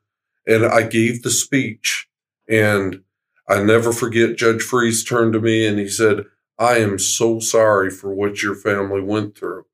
and 0.46 0.64
I 0.64 0.82
gave 0.82 1.22
the 1.22 1.30
speech 1.30 2.09
and 2.49 3.03
I 3.49 3.62
never 3.62 3.92
forget 3.92 4.36
Judge 4.36 4.62
Freeze 4.62 5.05
turned 5.05 5.34
to 5.34 5.40
me 5.40 5.66
and 5.66 5.78
he 5.78 5.88
said, 5.88 6.24
I 6.59 6.79
am 6.79 6.99
so 6.99 7.39
sorry 7.39 7.91
for 7.91 8.13
what 8.13 8.43
your 8.43 8.55
family 8.55 9.01
went 9.01 9.39
through. 9.39 9.67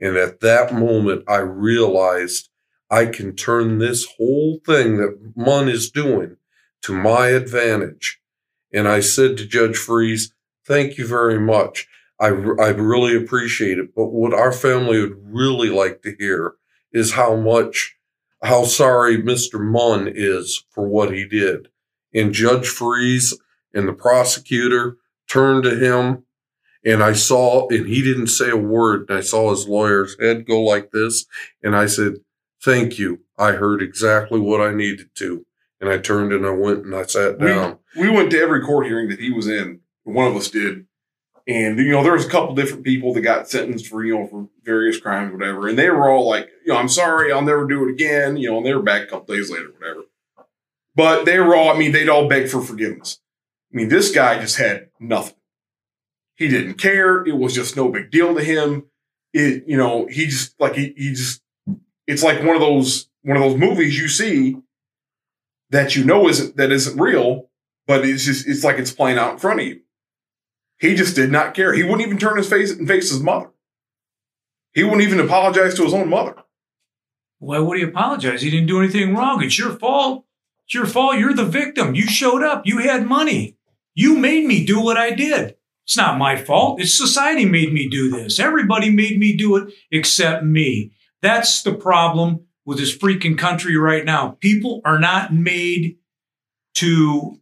And 0.00 0.16
at 0.16 0.40
that 0.40 0.74
moment, 0.74 1.22
I 1.28 1.36
realized 1.36 2.48
I 2.90 3.06
can 3.06 3.36
turn 3.36 3.78
this 3.78 4.06
whole 4.16 4.60
thing 4.66 4.96
that 4.96 5.32
Munn 5.36 5.68
is 5.68 5.90
doing 5.90 6.36
to 6.82 6.92
my 6.92 7.28
advantage. 7.28 8.20
And 8.72 8.88
I 8.88 9.00
said 9.00 9.36
to 9.36 9.46
Judge 9.46 9.76
Freeze, 9.76 10.34
thank 10.66 10.98
you 10.98 11.06
very 11.06 11.38
much. 11.38 11.86
I, 12.18 12.26
I 12.26 12.68
really 12.70 13.16
appreciate 13.16 13.78
it. 13.78 13.94
But 13.94 14.06
what 14.06 14.34
our 14.34 14.52
family 14.52 15.00
would 15.00 15.16
really 15.22 15.70
like 15.70 16.02
to 16.02 16.16
hear 16.18 16.54
is 16.92 17.12
how 17.12 17.36
much, 17.36 17.96
how 18.42 18.64
sorry 18.64 19.22
Mr. 19.22 19.60
Munn 19.60 20.10
is 20.12 20.64
for 20.70 20.88
what 20.88 21.14
he 21.14 21.24
did. 21.24 21.68
And 22.12 22.32
Judge 22.32 22.66
Freeze 22.66 23.38
and 23.72 23.88
the 23.88 23.92
prosecutor 23.92 24.96
turned 25.28 25.62
to 25.64 25.76
him 25.76 26.24
and 26.84 27.02
I 27.02 27.12
saw, 27.12 27.68
and 27.68 27.86
he 27.86 28.02
didn't 28.02 28.26
say 28.28 28.50
a 28.50 28.56
word. 28.56 29.06
And 29.08 29.18
I 29.18 29.20
saw 29.22 29.50
his 29.50 29.68
lawyer's 29.68 30.16
head 30.20 30.46
go 30.46 30.60
like 30.62 30.90
this. 30.90 31.26
And 31.62 31.76
I 31.76 31.86
said, 31.86 32.14
thank 32.62 32.98
you. 32.98 33.20
I 33.38 33.52
heard 33.52 33.82
exactly 33.82 34.40
what 34.40 34.60
I 34.60 34.72
needed 34.72 35.10
to. 35.16 35.46
And 35.80 35.90
I 35.90 35.98
turned 35.98 36.32
and 36.32 36.46
I 36.46 36.50
went 36.50 36.84
and 36.84 36.94
I 36.94 37.04
sat 37.04 37.38
We- 37.38 37.46
down. 37.48 37.78
we 37.96 38.08
went 38.08 38.30
to 38.30 38.40
every 38.40 38.62
court 38.62 38.86
hearing 38.86 39.08
that 39.08 39.18
he 39.20 39.30
was 39.32 39.48
in. 39.48 39.80
One 40.04 40.26
of 40.28 40.36
us 40.36 40.48
did. 40.48 40.86
And, 41.48 41.76
you 41.78 41.90
know, 41.90 42.04
there 42.04 42.12
was 42.12 42.24
a 42.24 42.30
couple 42.30 42.54
different 42.54 42.84
people 42.84 43.12
that 43.14 43.20
got 43.22 43.48
sentenced 43.48 43.88
for, 43.88 44.04
you 44.04 44.14
know, 44.16 44.26
for 44.28 44.48
various 44.64 45.00
crimes, 45.00 45.32
whatever. 45.32 45.66
And 45.66 45.76
they 45.76 45.90
were 45.90 46.08
all 46.08 46.28
like, 46.28 46.48
you 46.64 46.72
know, 46.72 46.78
I'm 46.78 46.88
sorry, 46.88 47.32
I'll 47.32 47.42
never 47.42 47.66
do 47.66 47.88
it 47.88 47.90
again. 47.92 48.36
You 48.36 48.50
know, 48.50 48.58
and 48.58 48.66
they 48.66 48.74
were 48.74 48.82
back 48.82 49.02
a 49.02 49.06
couple 49.06 49.34
days 49.34 49.50
later, 49.50 49.72
whatever. 49.76 50.02
But 50.94 51.24
they 51.24 51.40
were 51.40 51.56
all, 51.56 51.70
I 51.74 51.78
mean, 51.78 51.90
they'd 51.92 52.08
all 52.08 52.28
beg 52.28 52.48
for 52.48 52.60
forgiveness. 52.60 53.18
I 53.72 53.76
mean, 53.76 53.88
this 53.88 54.12
guy 54.12 54.38
just 54.40 54.58
had 54.58 54.88
nothing. 55.00 55.34
He 56.42 56.48
didn't 56.48 56.74
care. 56.74 57.24
It 57.24 57.38
was 57.38 57.54
just 57.54 57.76
no 57.76 57.88
big 57.88 58.10
deal 58.10 58.34
to 58.34 58.42
him. 58.42 58.86
It, 59.32 59.62
you 59.68 59.76
know, 59.76 60.06
he 60.06 60.26
just 60.26 60.60
like, 60.60 60.74
he, 60.74 60.92
he 60.96 61.10
just, 61.10 61.40
it's 62.08 62.24
like 62.24 62.42
one 62.42 62.56
of 62.56 62.60
those, 62.60 63.08
one 63.22 63.36
of 63.36 63.44
those 63.44 63.56
movies 63.56 63.96
you 63.96 64.08
see 64.08 64.56
that 65.70 65.94
you 65.94 66.04
know 66.04 66.28
isn't, 66.28 66.56
that 66.56 66.72
isn't 66.72 67.00
real, 67.00 67.48
but 67.86 68.04
it's 68.04 68.24
just, 68.24 68.48
it's 68.48 68.64
like 68.64 68.76
it's 68.76 68.90
playing 68.90 69.18
out 69.18 69.34
in 69.34 69.38
front 69.38 69.60
of 69.60 69.66
you. 69.66 69.82
He 70.80 70.96
just 70.96 71.14
did 71.14 71.30
not 71.30 71.54
care. 71.54 71.72
He 71.72 71.84
wouldn't 71.84 72.02
even 72.02 72.18
turn 72.18 72.36
his 72.36 72.50
face 72.50 72.72
and 72.72 72.88
face 72.88 73.10
his 73.10 73.20
mother. 73.20 73.50
He 74.74 74.82
wouldn't 74.82 75.02
even 75.02 75.20
apologize 75.20 75.74
to 75.76 75.84
his 75.84 75.94
own 75.94 76.08
mother. 76.08 76.34
Why 77.38 77.60
would 77.60 77.78
he 77.78 77.84
apologize? 77.84 78.42
He 78.42 78.50
didn't 78.50 78.66
do 78.66 78.80
anything 78.80 79.14
wrong. 79.14 79.44
It's 79.44 79.60
your 79.60 79.76
fault. 79.78 80.24
It's 80.66 80.74
your 80.74 80.86
fault. 80.86 81.18
You're 81.18 81.34
the 81.34 81.44
victim. 81.44 81.94
You 81.94 82.08
showed 82.08 82.42
up. 82.42 82.66
You 82.66 82.78
had 82.78 83.06
money. 83.06 83.58
You 83.94 84.18
made 84.18 84.44
me 84.44 84.66
do 84.66 84.80
what 84.80 84.96
I 84.96 85.10
did. 85.12 85.54
It's 85.84 85.96
not 85.96 86.18
my 86.18 86.36
fault. 86.36 86.80
It's 86.80 86.96
society 86.96 87.44
made 87.44 87.72
me 87.72 87.88
do 87.88 88.10
this. 88.10 88.38
Everybody 88.38 88.90
made 88.90 89.18
me 89.18 89.36
do 89.36 89.56
it 89.56 89.74
except 89.90 90.44
me. 90.44 90.92
That's 91.20 91.62
the 91.62 91.74
problem 91.74 92.46
with 92.64 92.78
this 92.78 92.96
freaking 92.96 93.36
country 93.36 93.76
right 93.76 94.04
now. 94.04 94.36
People 94.40 94.80
are 94.84 94.98
not 94.98 95.34
made 95.34 95.98
to 96.74 97.38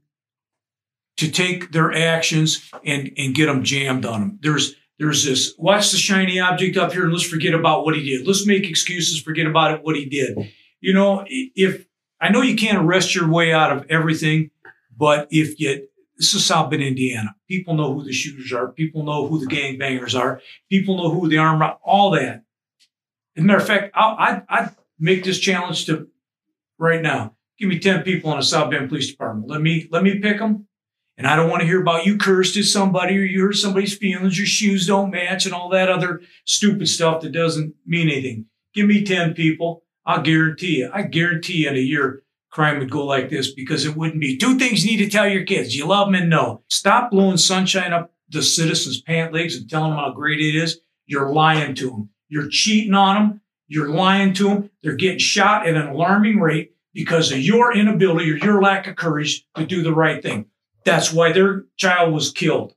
to 1.19 1.31
take 1.31 1.73
their 1.73 1.93
actions 1.93 2.71
and 2.85 3.13
and 3.17 3.35
get 3.35 3.47
them 3.47 3.63
jammed 3.63 4.07
on 4.07 4.21
them. 4.21 4.39
There's 4.43 4.75
there's 4.99 5.25
this 5.25 5.55
watch 5.59 5.91
the 5.91 5.99
shiny 5.99 6.41
object 6.41 6.77
up 6.77 6.93
here 6.93 7.05
and 7.05 7.13
let's 7.13 7.25
forget 7.25 7.55
about 7.55 7.85
what 7.85 7.95
he 7.95 8.05
did. 8.05 8.27
Let's 8.27 8.47
make 8.47 8.69
excuses, 8.69 9.21
forget 9.21 9.47
about 9.47 9.73
it, 9.73 9.83
what 9.83 9.97
he 9.97 10.07
did. 10.07 10.51
You 10.81 10.95
know, 10.95 11.25
if 11.29 11.87
I 12.21 12.31
know 12.31 12.43
you 12.43 12.57
can't 12.57 12.79
arrest 12.79 13.15
your 13.15 13.29
way 13.29 13.53
out 13.53 13.77
of 13.77 13.87
everything, 13.91 14.51
but 14.97 15.29
if 15.31 15.61
you 15.61 15.89
this 16.21 16.35
is 16.35 16.45
South 16.45 16.69
Bend, 16.69 16.83
Indiana. 16.83 17.35
People 17.49 17.73
know 17.73 17.95
who 17.95 18.05
the 18.05 18.13
shooters 18.13 18.53
are. 18.53 18.69
People 18.69 19.05
know 19.05 19.27
who 19.27 19.41
the 19.41 19.47
gangbangers 19.47 20.15
are. 20.15 20.43
People 20.69 20.99
know 20.99 21.11
who 21.11 21.31
the 21.31 21.39
armed 21.39 21.63
rob- 21.63 21.79
all 21.83 22.11
that. 22.11 22.43
As 23.37 23.43
a 23.43 23.47
matter 23.47 23.59
of 23.59 23.67
fact, 23.67 23.91
I'd, 23.95 24.43
I'd 24.51 24.75
make 24.99 25.25
this 25.25 25.39
challenge 25.39 25.87
to 25.87 26.09
right 26.79 27.01
now. 27.01 27.37
Give 27.59 27.71
me 27.71 27.79
10 27.79 28.03
people 28.03 28.31
in 28.33 28.39
a 28.39 28.43
South 28.43 28.71
Bend 28.71 28.91
Police 28.91 29.11
Department. 29.11 29.49
Let 29.49 29.63
me, 29.63 29.89
let 29.91 30.03
me 30.03 30.19
pick 30.19 30.39
them. 30.39 30.67
And 31.17 31.27
I 31.27 31.37
don't 31.37 31.49
want 31.49 31.63
to 31.63 31.67
hear 31.67 31.81
about 31.81 32.05
you 32.05 32.19
cursed 32.19 32.59
at 32.59 32.65
somebody 32.65 33.17
or 33.17 33.23
you 33.23 33.41
hurt 33.41 33.57
somebody's 33.57 33.97
feelings, 33.97 34.37
your 34.37 34.47
shoes 34.47 34.87
don't 34.87 35.11
match 35.11 35.47
and 35.47 35.55
all 35.55 35.71
that 35.71 35.89
other 35.89 36.21
stupid 36.45 36.89
stuff 36.89 37.23
that 37.23 37.33
doesn't 37.33 37.75
mean 37.87 38.11
anything. 38.11 38.45
Give 38.75 38.87
me 38.87 39.05
10 39.05 39.33
people. 39.33 39.85
I'll 40.05 40.23
guarantee 40.23 40.79
you, 40.81 40.91
I 40.93 41.03
guarantee 41.03 41.65
you 41.65 41.71
in 41.71 41.77
a 41.77 41.81
year, 41.81 42.25
crime 42.51 42.79
would 42.79 42.91
go 42.91 43.05
like 43.05 43.31
this 43.31 43.53
because 43.53 43.85
it 43.85 43.97
wouldn't 43.97 44.21
be 44.21 44.37
two 44.37 44.59
things 44.59 44.85
you 44.85 44.97
need 44.97 45.05
to 45.05 45.11
tell 45.11 45.29
your 45.29 45.45
kids. 45.45 45.77
You 45.77 45.87
love 45.87 46.09
them 46.09 46.15
and 46.15 46.31
no. 46.31 46.63
Stop 46.69 47.11
blowing 47.11 47.37
sunshine 47.37 47.93
up 47.93 48.13
the 48.29 48.43
citizens' 48.43 49.01
pant 49.01 49.33
legs 49.33 49.57
and 49.57 49.69
telling 49.69 49.91
them 49.91 49.99
how 49.99 50.13
great 50.13 50.41
it 50.41 50.55
is. 50.55 50.81
You're 51.07 51.33
lying 51.33 51.75
to 51.77 51.91
them. 51.91 52.11
You're 52.29 52.49
cheating 52.49 52.95
on 52.95 53.15
them. 53.17 53.41
You're 53.67 53.91
lying 53.91 54.35
to 54.35 54.49
them. 54.49 54.71
They're 54.83 54.97
getting 54.97 55.19
shot 55.19 55.67
at 55.67 55.77
an 55.77 55.89
alarming 55.89 56.41
rate 56.41 56.73
because 56.93 57.33
of 57.33 57.39
your 57.39 57.77
inability 57.77 58.31
or 58.31 58.37
your 58.37 58.63
lack 58.63 58.87
of 58.87 58.97
courage 58.97 59.47
to 59.57 59.65
do 59.65 59.83
the 59.83 59.95
right 59.95 60.23
thing. 60.23 60.47
That's 60.85 61.13
why 61.13 61.33
their 61.33 61.65
child 61.77 62.13
was 62.13 62.33
killed 62.33 62.75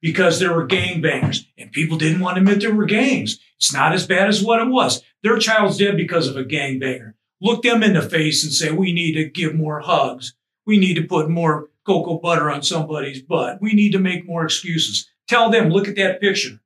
because 0.00 0.38
there 0.38 0.54
were 0.54 0.68
gangbangers 0.68 1.46
and 1.58 1.72
people 1.72 1.96
didn't 1.96 2.20
want 2.20 2.36
to 2.36 2.40
admit 2.40 2.60
there 2.60 2.74
were 2.74 2.84
gangs. 2.84 3.40
It's 3.56 3.72
not 3.72 3.92
as 3.92 4.06
bad 4.06 4.28
as 4.28 4.42
what 4.42 4.60
it 4.60 4.68
was. 4.68 5.02
Their 5.22 5.38
child's 5.38 5.78
dead 5.78 5.96
because 5.96 6.28
of 6.28 6.36
a 6.36 6.44
gangbanger. 6.44 7.14
Look 7.40 7.62
them 7.62 7.82
in 7.82 7.92
the 7.92 8.02
face 8.02 8.42
and 8.44 8.52
say, 8.52 8.70
we 8.70 8.92
need 8.92 9.12
to 9.14 9.28
give 9.28 9.54
more 9.54 9.80
hugs. 9.80 10.34
We 10.64 10.78
need 10.78 10.94
to 10.94 11.02
put 11.02 11.28
more 11.28 11.70
cocoa 11.84 12.18
butter 12.18 12.50
on 12.50 12.62
somebody's 12.62 13.22
butt. 13.22 13.58
We 13.60 13.72
need 13.72 13.92
to 13.92 13.98
make 13.98 14.26
more 14.26 14.44
excuses. 14.44 15.08
Tell 15.28 15.50
them, 15.50 15.70
look 15.70 15.88
at 15.88 15.96
that 15.96 16.20
picture. 16.20 16.60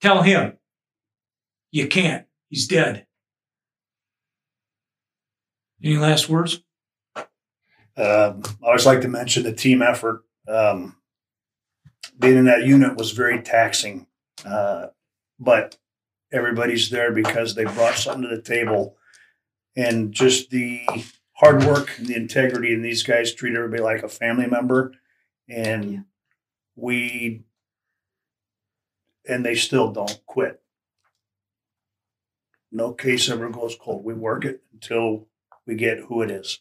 Tell 0.00 0.22
him, 0.22 0.58
you 1.70 1.88
can't. 1.88 2.26
He's 2.48 2.66
dead. 2.66 3.06
Any 5.82 5.96
last 5.96 6.28
words? 6.28 6.62
Um, 7.16 7.24
I 7.96 8.66
always 8.66 8.86
like 8.86 9.00
to 9.02 9.08
mention 9.08 9.42
the 9.42 9.52
team 9.52 9.82
effort. 9.82 10.24
Um, 10.46 10.96
being 12.18 12.36
in 12.36 12.44
that 12.46 12.64
unit 12.64 12.96
was 12.96 13.12
very 13.12 13.42
taxing, 13.42 14.06
uh, 14.44 14.86
but 15.38 15.76
everybody's 16.32 16.90
there 16.90 17.12
because 17.12 17.54
they 17.54 17.64
brought 17.64 17.94
something 17.94 18.28
to 18.28 18.34
the 18.34 18.42
table, 18.42 18.96
and 19.78 20.12
just 20.12 20.50
the 20.50 20.84
hard 21.34 21.62
work 21.64 21.96
and 21.98 22.08
the 22.08 22.16
integrity. 22.16 22.74
And 22.74 22.84
these 22.84 23.04
guys 23.04 23.32
treat 23.32 23.54
everybody 23.54 23.80
like 23.82 24.02
a 24.02 24.08
family 24.08 24.46
member, 24.48 24.92
and 25.48 25.92
Yeah. 25.92 25.98
we 26.76 27.44
and 29.26 29.44
they 29.44 29.54
still 29.54 29.92
don't 29.92 30.20
quit. 30.26 30.62
No 32.72 32.92
case 32.92 33.28
ever 33.30 33.48
goes 33.50 33.76
cold. 33.78 34.04
We 34.04 34.14
work 34.14 34.44
it 34.44 34.62
until 34.72 35.28
we 35.66 35.74
get 35.74 35.98
who 36.00 36.22
it 36.22 36.30
is. 36.30 36.58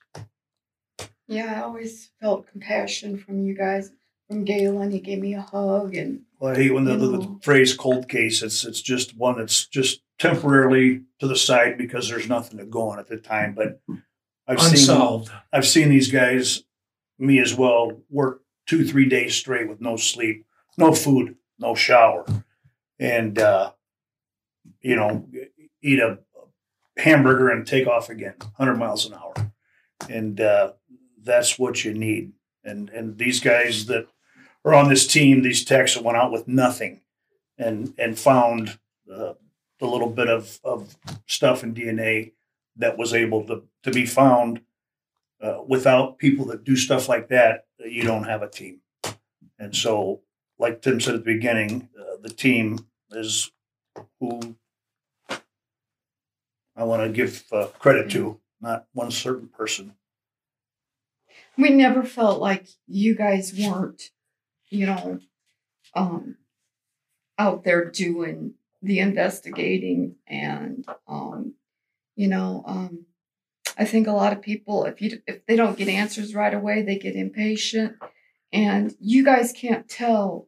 Yeah, 1.27 1.55
I 1.59 1.63
always 1.63 2.11
felt 2.21 2.47
compassion 2.47 3.17
from 3.17 3.43
you 3.45 3.53
guys, 3.53 3.91
from 4.29 4.43
Galen. 4.43 4.91
He 4.91 4.99
gave 4.99 5.19
me 5.19 5.33
a 5.33 5.41
hug, 5.41 5.95
and 5.95 6.21
Well, 6.39 6.53
I 6.53 6.55
hate 6.55 6.73
when 6.73 6.83
the, 6.85 6.95
the, 6.97 7.07
the 7.17 7.39
phrase 7.41 7.73
cold 7.75 8.07
case, 8.09 8.41
it's 8.43 8.63
it's 8.65 8.81
just 8.81 9.15
one 9.17 9.37
that's 9.37 9.65
just 9.65 10.01
temporarily 10.19 11.03
to 11.19 11.27
the 11.27 11.35
side 11.35 11.77
because 11.77 12.09
there's 12.09 12.29
nothing 12.29 12.57
to 12.57 12.65
go 12.65 12.89
on 12.89 12.99
at 12.99 13.07
the 13.07 13.17
time. 13.17 13.53
But 13.53 13.79
I've 14.47 14.61
seen 14.61 14.85
I've 15.51 15.67
seen 15.67 15.89
these 15.89 16.11
guys, 16.11 16.63
me 17.19 17.39
as 17.39 17.53
well, 17.53 17.91
work 18.09 18.41
two, 18.65 18.85
three 18.85 19.07
days 19.07 19.35
straight 19.35 19.67
with 19.67 19.81
no 19.81 19.95
sleep, 19.97 20.45
no 20.77 20.93
food, 20.93 21.35
no 21.59 21.75
shower. 21.75 22.25
And 22.99 23.37
uh, 23.37 23.71
you 24.81 24.95
know, 24.95 25.27
eat 25.81 25.99
a 25.99 26.19
hamburger 26.97 27.49
and 27.49 27.65
take 27.65 27.87
off 27.87 28.09
again, 28.09 28.35
hundred 28.57 28.75
miles 28.75 29.05
an 29.05 29.13
hour. 29.13 29.33
And 30.09 30.39
uh, 30.39 30.73
that's 31.21 31.59
what 31.59 31.83
you 31.83 31.93
need. 31.93 32.33
And 32.63 32.89
and 32.89 33.17
these 33.17 33.39
guys 33.39 33.85
that 33.87 34.07
are 34.65 34.73
on 34.73 34.89
this 34.89 35.07
team, 35.07 35.41
these 35.41 35.63
techs 35.63 35.95
that 35.95 36.03
went 36.03 36.17
out 36.17 36.31
with 36.31 36.47
nothing, 36.47 37.01
and 37.57 37.93
and 37.97 38.17
found 38.17 38.79
uh, 39.13 39.33
the 39.79 39.85
little 39.87 40.09
bit 40.09 40.27
of 40.29 40.59
of 40.63 40.95
stuff 41.27 41.63
in 41.63 41.73
DNA 41.73 42.33
that 42.75 42.97
was 42.97 43.13
able 43.13 43.43
to 43.45 43.63
to 43.83 43.91
be 43.91 44.05
found. 44.05 44.61
Uh, 45.39 45.61
without 45.67 46.17
people 46.17 46.45
that 46.45 46.63
do 46.63 46.75
stuff 46.75 47.07
like 47.07 47.27
that, 47.29 47.65
you 47.85 48.01
don't 48.01 48.23
have 48.23 48.41
a 48.41 48.49
team. 48.49 48.81
And 49.59 49.75
so, 49.75 50.21
like 50.57 50.81
Tim 50.81 50.99
said 50.99 51.13
at 51.13 51.23
the 51.23 51.33
beginning, 51.35 51.89
uh, 51.99 52.17
the 52.21 52.29
team 52.29 52.87
is 53.11 53.51
who 54.19 54.55
I 56.75 56.83
want 56.83 57.03
to 57.03 57.09
give 57.09 57.43
uh, 57.51 57.67
credit 57.79 58.09
to, 58.11 58.39
not 58.61 58.85
one 58.93 59.11
certain 59.11 59.47
person. 59.47 59.93
we 61.57 61.69
never 61.69 62.03
felt 62.03 62.39
like 62.39 62.67
you 62.87 63.15
guys 63.15 63.53
weren't, 63.57 64.11
you 64.69 64.85
know, 64.85 65.19
um, 65.95 66.37
out 67.39 67.63
there 67.63 67.85
doing 67.89 68.53
the 68.81 68.99
investigating 68.99 70.15
and, 70.27 70.85
um, 71.07 71.53
you 72.15 72.27
know, 72.27 72.63
um, 72.65 73.05
I 73.77 73.85
think 73.85 74.07
a 74.07 74.11
lot 74.11 74.33
of 74.33 74.41
people, 74.41 74.85
if 74.85 75.01
you 75.01 75.21
if 75.27 75.45
they 75.45 75.55
don't 75.55 75.77
get 75.77 75.87
answers 75.87 76.33
right 76.33 76.53
away, 76.53 76.81
they 76.81 76.97
get 76.97 77.15
impatient, 77.15 77.95
and 78.51 78.95
you 78.99 79.23
guys 79.23 79.53
can't 79.53 79.87
tell 79.87 80.47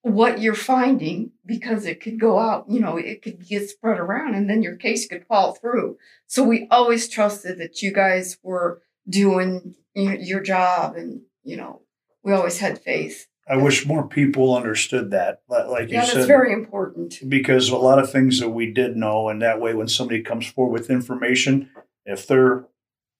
what 0.00 0.40
you're 0.40 0.54
finding 0.54 1.32
because 1.44 1.84
it 1.84 2.00
could 2.00 2.18
go 2.18 2.38
out, 2.38 2.64
you 2.68 2.80
know, 2.80 2.96
it 2.96 3.22
could 3.22 3.46
get 3.46 3.68
spread 3.68 3.98
around, 3.98 4.34
and 4.34 4.48
then 4.48 4.62
your 4.62 4.76
case 4.76 5.06
could 5.06 5.26
fall 5.26 5.54
through. 5.54 5.98
So 6.26 6.44
we 6.44 6.66
always 6.70 7.08
trusted 7.08 7.58
that 7.58 7.82
you 7.82 7.92
guys 7.92 8.38
were 8.42 8.80
doing 9.08 9.74
your, 9.94 10.14
your 10.14 10.40
job, 10.40 10.96
and 10.96 11.22
you 11.44 11.56
know, 11.56 11.82
we 12.22 12.32
always 12.32 12.58
had 12.58 12.80
faith. 12.82 13.26
I 13.48 13.56
wish 13.56 13.86
more 13.86 14.06
people 14.08 14.56
understood 14.56 15.10
that. 15.12 15.42
Li- 15.48 15.64
Like 15.68 15.88
you 15.88 15.94
Yeah, 15.96 16.04
said, 16.04 16.16
that's 16.16 16.26
very 16.26 16.52
important. 16.52 17.14
because 17.28 17.68
a 17.68 17.76
lot 17.76 17.98
of 18.00 18.10
things 18.10 18.40
that 18.40 18.50
we 18.50 18.72
did 18.72 18.96
know, 18.96 19.28
and 19.28 19.40
that 19.42 19.60
way, 19.60 19.72
when 19.74 19.88
somebody 19.88 20.20
comes 20.22 20.46
forward 20.48 20.72
with 20.72 20.90
information, 20.90 21.70
if 22.04 22.26
they're 22.26 22.64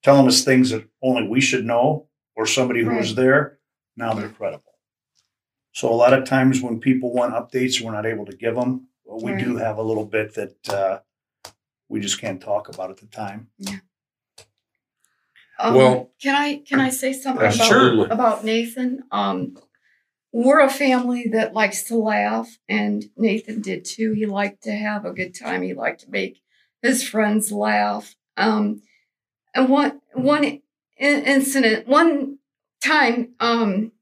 telling 0.03 0.27
us 0.27 0.45
things 0.45 0.71
that 0.71 0.85
only 1.03 1.29
we 1.29 1.41
should 1.41 1.65
know, 1.65 2.09
or 2.35 2.47
somebody 2.47 2.83
who 2.83 2.95
was 2.97 3.15
there, 3.15 3.59
now 3.97 4.15
they're 4.15 4.29
credible. 4.29 4.63
So 5.73 5.93
a 5.93 5.95
lot 5.95 6.13
of 6.13 6.25
times 6.25 6.61
when 6.61 6.81
people 6.81 7.13
want 7.13 7.35
updates, 7.35 7.81
we're 7.81 7.93
not 7.93 8.07
able 8.07 8.27
to 8.27 8.37
give 8.37 8.55
them. 8.57 8.89
We 9.05 9.37
do 9.37 9.57
have 9.57 9.79
a 9.79 9.83
little 9.83 10.05
bit 10.07 10.35
that 10.35 10.69
uh, 10.69 11.01
we 11.89 12.01
just 12.01 12.21
can't 12.21 12.41
talk 12.41 12.69
about 12.69 12.91
at 12.91 12.97
the 12.97 13.07
time. 13.07 13.49
Um, 15.59 15.75
Well- 15.75 16.11
can 16.21 16.35
I 16.35 16.57
can 16.59 16.81
I 16.81 16.91
say 16.91 17.13
something 17.13 17.43
about 17.47 17.61
Absolutely. 17.61 18.07
about 18.11 18.45
Nathan? 18.45 19.05
Um, 19.11 19.57
we're 20.37 20.61
a 20.61 20.69
family 20.69 21.29
that 21.33 21.55
likes 21.55 21.85
to 21.85 21.97
laugh, 21.97 22.59
and 22.69 23.07
Nathan 23.17 23.63
did 23.63 23.87
too. 23.87 24.13
He 24.13 24.27
liked 24.27 24.65
to 24.65 24.73
have 24.73 25.07
a 25.07 25.15
good 25.15 25.35
time. 25.35 25.63
He 25.63 25.73
liked 25.73 26.03
to 26.03 26.11
make 26.11 26.43
his 26.83 27.03
friends 27.09 27.51
laugh. 27.51 28.15
Um, 28.37 28.83
and 29.55 29.71
one 29.71 30.03
one 30.13 30.45
in- 30.45 30.61
incident, 30.99 31.89
one 31.89 32.37
time, 32.85 33.31
um, 33.41 33.93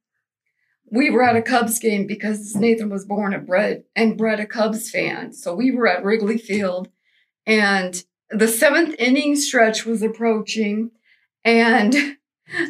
we 0.90 1.08
were 1.08 1.22
at 1.22 1.36
a 1.36 1.42
Cubs 1.42 1.78
game 1.78 2.04
because 2.08 2.56
Nathan 2.56 2.90
was 2.90 3.06
born 3.06 3.32
and 3.32 3.46
bred 3.46 3.84
and 3.94 4.18
bred 4.18 4.40
a 4.40 4.46
Cubs 4.46 4.90
fan. 4.90 5.32
So 5.32 5.54
we 5.54 5.70
were 5.70 5.86
at 5.86 6.02
Wrigley 6.02 6.38
Field, 6.38 6.88
and 7.46 8.02
the 8.30 8.48
seventh 8.48 8.96
inning 8.98 9.36
stretch 9.36 9.86
was 9.86 10.02
approaching, 10.02 10.90
and 11.44 11.94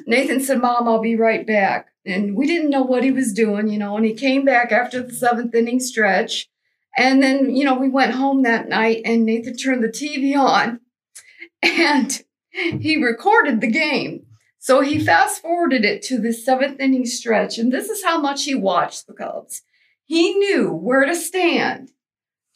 Nathan 0.07 0.41
said, 0.41 0.61
Mom, 0.61 0.89
I'll 0.89 1.01
be 1.01 1.17
right 1.17 1.47
back. 1.47 1.89
And 2.07 2.37
we 2.37 2.47
didn't 2.47 2.71
know 2.71 2.83
what 2.83 3.05
he 3.05 3.11
was 3.11 3.33
doing, 3.33 3.69
you 3.69 3.79
know, 3.79 3.97
and 3.97 4.05
he 4.05 4.15
came 4.15 4.45
back 4.45 4.73
after 4.73 5.03
the 5.03 5.13
seventh 5.13 5.55
inning 5.55 5.81
stretch. 5.81 6.49
And 6.97 7.23
then, 7.23 7.55
you 7.57 7.65
know, 7.65 7.75
we 7.75 7.89
went 7.89 8.13
home 8.13 8.43
that 8.43 8.69
night 8.69 9.03
and 9.05 9.25
Nathan 9.25 9.57
turned 9.57 9.83
the 9.83 9.89
TV 9.89 10.37
on 10.37 10.81
and 11.63 12.23
he 12.53 13.03
recorded 13.03 13.61
the 13.61 13.71
game. 13.71 14.27
So 14.59 14.81
he 14.81 14.99
fast 14.99 15.43
forwarded 15.43 15.85
it 15.85 16.03
to 16.05 16.19
the 16.19 16.33
seventh 16.33 16.81
inning 16.81 17.05
stretch. 17.05 17.59
And 17.59 17.73
this 17.73 17.89
is 17.89 18.05
how 18.05 18.19
much 18.19 18.45
he 18.45 18.55
watched 18.55 19.07
the 19.07 19.13
Cubs. 19.13 19.63
He 20.05 20.35
knew 20.35 20.73
where 20.73 21.05
to 21.05 21.15
stand 21.15 21.91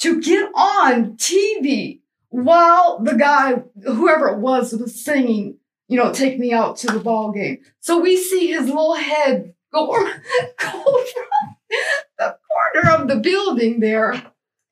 to 0.01 0.21
get 0.21 0.51
on 0.55 1.17
TV 1.17 2.01
while 2.29 3.01
the 3.03 3.15
guy, 3.15 3.63
whoever 3.85 4.29
it 4.29 4.39
was, 4.39 4.73
was 4.73 5.03
singing 5.03 5.59
you 5.89 5.97
know, 5.97 6.13
take 6.13 6.39
me 6.39 6.53
out 6.53 6.77
to 6.79 6.87
the 6.87 7.01
ball 7.01 7.33
game. 7.33 7.59
So 7.81 7.99
we 7.99 8.17
see 8.17 8.49
his 8.49 8.67
little 8.67 8.95
head 8.95 9.55
go, 9.73 9.87
go 10.59 11.05
from 11.05 11.57
the 12.19 12.39
corner 12.49 12.91
of 12.97 13.09
the 13.09 13.17
building 13.17 13.81
there, 13.81 14.23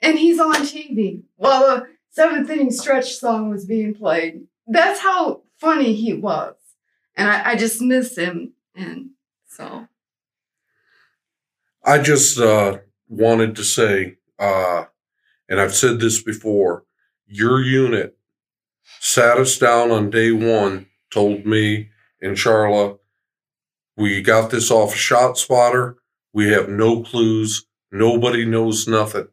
and 0.00 0.18
he's 0.18 0.38
on 0.38 0.54
TV 0.56 1.22
while 1.36 1.60
the 1.60 1.86
seventh 2.10 2.50
inning 2.50 2.70
stretch 2.70 3.14
song 3.14 3.50
was 3.50 3.64
being 3.64 3.94
played. 3.94 4.46
That's 4.66 5.00
how 5.00 5.42
funny 5.58 5.94
he 5.94 6.12
was. 6.14 6.54
And 7.16 7.28
I, 7.30 7.52
I 7.52 7.56
just 7.56 7.80
miss 7.80 8.16
him. 8.16 8.52
And 8.74 9.10
so, 9.48 9.88
I 11.82 11.98
just 11.98 12.38
uh, 12.38 12.78
wanted 13.08 13.56
to 13.56 13.64
say, 13.64 14.16
uh, 14.38 14.84
and 15.48 15.60
I've 15.60 15.74
said 15.74 15.98
this 15.98 16.22
before, 16.22 16.84
your 17.26 17.62
unit 17.62 18.18
sat 19.00 19.38
us 19.38 19.56
down 19.58 19.90
on 19.90 20.10
day 20.10 20.32
one, 20.32 20.86
told 21.10 21.46
me 21.46 21.90
and 22.20 22.36
Charla, 22.36 22.98
we 23.96 24.22
got 24.22 24.50
this 24.50 24.70
off 24.70 24.94
a 24.94 24.98
shot 24.98 25.38
spotter. 25.38 25.96
We 26.32 26.48
have 26.50 26.68
no 26.68 27.02
clues. 27.02 27.66
Nobody 27.90 28.44
knows 28.44 28.86
nothing. 28.86 29.28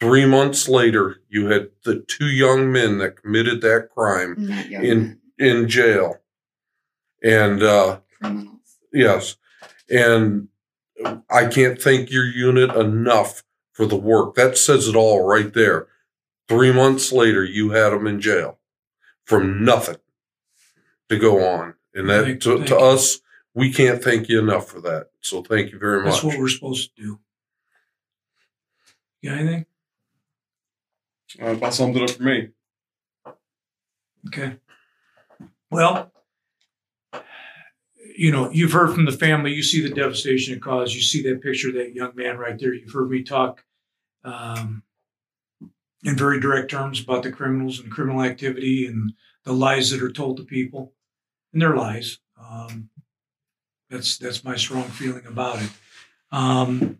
Three 0.00 0.26
months 0.26 0.68
later, 0.68 1.16
you 1.28 1.46
had 1.46 1.68
the 1.84 2.00
two 2.00 2.26
young 2.26 2.72
men 2.72 2.98
that 2.98 3.20
committed 3.22 3.60
that 3.60 3.88
crime 3.94 4.34
In- 4.70 5.20
in 5.38 5.68
jail. 5.68 6.18
And 7.22 7.62
uh, 7.62 8.00
criminals. 8.20 8.78
Yes. 8.92 9.36
And 9.90 10.48
I 11.30 11.46
can't 11.46 11.80
thank 11.80 12.10
your 12.10 12.24
unit 12.26 12.74
enough 12.76 13.42
for 13.72 13.86
the 13.86 13.96
work. 13.96 14.34
That 14.34 14.56
says 14.56 14.88
it 14.88 14.96
all 14.96 15.26
right 15.26 15.52
there. 15.52 15.88
Three 16.48 16.72
months 16.72 17.12
later, 17.12 17.42
you 17.42 17.70
had 17.70 17.90
them 17.90 18.06
in 18.06 18.20
jail 18.20 18.58
from 19.24 19.64
nothing 19.64 19.96
to 21.08 21.18
go 21.18 21.44
on. 21.44 21.74
And 21.94 22.08
that 22.10 22.24
Thank- 22.24 22.40
to, 22.42 22.56
thank 22.56 22.68
to 22.68 22.76
us, 22.76 23.20
we 23.54 23.72
can't 23.72 24.02
thank 24.02 24.28
you 24.28 24.40
enough 24.40 24.68
for 24.68 24.80
that. 24.80 25.10
So 25.20 25.42
thank 25.42 25.72
you 25.72 25.78
very 25.78 26.02
much. 26.02 26.14
That's 26.14 26.24
what 26.24 26.38
we're 26.38 26.48
supposed 26.48 26.94
to 26.96 27.02
do. 27.02 27.18
You 29.22 29.30
got 29.30 29.38
anything? 29.38 29.66
Uh, 31.40 31.46
about 31.52 31.74
summed 31.74 31.96
it 31.96 32.02
up 32.02 32.10
for 32.10 32.22
me. 32.22 32.48
Okay. 34.26 34.56
Well, 35.70 36.12
you 38.16 38.30
know, 38.30 38.50
you've 38.50 38.72
heard 38.72 38.94
from 38.94 39.06
the 39.06 39.12
family. 39.12 39.52
You 39.52 39.62
see 39.62 39.80
the 39.80 39.94
devastation 39.94 40.54
it 40.54 40.62
caused. 40.62 40.94
You 40.94 41.00
see 41.00 41.22
that 41.22 41.42
picture 41.42 41.68
of 41.68 41.74
that 41.74 41.94
young 41.94 42.14
man 42.14 42.38
right 42.38 42.58
there. 42.58 42.72
You've 42.72 42.92
heard 42.92 43.10
me 43.10 43.22
talk 43.22 43.64
um, 44.24 44.82
in 46.04 46.16
very 46.16 46.38
direct 46.38 46.70
terms 46.70 47.00
about 47.00 47.22
the 47.24 47.32
criminals 47.32 47.80
and 47.80 47.90
criminal 47.90 48.22
activity 48.22 48.86
and 48.86 49.14
the 49.44 49.52
lies 49.52 49.90
that 49.90 50.02
are 50.02 50.12
told 50.12 50.36
to 50.38 50.44
people, 50.44 50.92
and 51.52 51.60
they're 51.60 51.76
lies. 51.76 52.18
Um, 52.38 52.90
that's 53.90 54.18
that's 54.18 54.44
my 54.44 54.56
strong 54.56 54.84
feeling 54.84 55.26
about 55.26 55.62
it. 55.62 55.70
Um, 56.32 56.98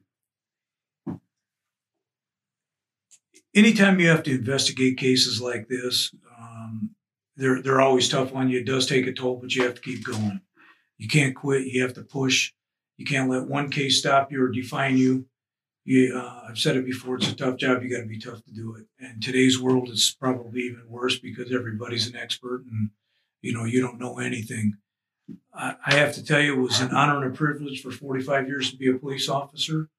anytime 3.54 3.98
you 3.98 4.08
have 4.08 4.22
to 4.24 4.34
investigate 4.34 4.96
cases 4.96 5.40
like 5.40 5.68
this, 5.68 6.14
um, 6.38 6.90
they're 7.36 7.62
they're 7.62 7.80
always 7.80 8.08
tough 8.08 8.34
on 8.34 8.48
you. 8.48 8.60
It 8.60 8.66
does 8.66 8.86
take 8.86 9.06
a 9.06 9.12
toll, 9.12 9.36
but 9.36 9.54
you 9.54 9.64
have 9.64 9.74
to 9.74 9.80
keep 9.80 10.04
going. 10.04 10.40
You 10.98 11.08
can't 11.08 11.34
quit. 11.34 11.66
You 11.66 11.82
have 11.82 11.94
to 11.94 12.02
push. 12.02 12.52
You 12.96 13.04
can't 13.04 13.30
let 13.30 13.48
one 13.48 13.70
case 13.70 13.98
stop 13.98 14.30
you 14.30 14.42
or 14.42 14.48
define 14.48 14.96
you. 14.96 15.26
You, 15.84 16.16
uh, 16.18 16.46
I've 16.48 16.58
said 16.58 16.76
it 16.76 16.86
before. 16.86 17.16
It's 17.16 17.30
a 17.30 17.36
tough 17.36 17.58
job. 17.58 17.82
You 17.82 17.90
got 17.90 18.02
to 18.02 18.06
be 18.06 18.18
tough 18.18 18.42
to 18.44 18.52
do 18.52 18.74
it. 18.74 18.86
And 18.98 19.22
today's 19.22 19.60
world 19.60 19.90
is 19.90 20.16
probably 20.18 20.62
even 20.62 20.88
worse 20.88 21.18
because 21.18 21.52
everybody's 21.52 22.08
an 22.08 22.16
expert, 22.16 22.64
and 22.70 22.90
you 23.42 23.52
know 23.52 23.64
you 23.64 23.82
don't 23.82 24.00
know 24.00 24.18
anything. 24.18 24.78
I, 25.52 25.76
I 25.86 25.94
have 25.94 26.14
to 26.14 26.24
tell 26.24 26.40
you, 26.40 26.54
it 26.54 26.62
was 26.62 26.80
an 26.80 26.92
honor 26.92 27.22
and 27.22 27.34
a 27.34 27.36
privilege 27.36 27.82
for 27.82 27.90
45 27.90 28.48
years 28.48 28.70
to 28.70 28.76
be 28.76 28.88
a 28.88 28.94
police 28.94 29.28
officer. 29.28 29.90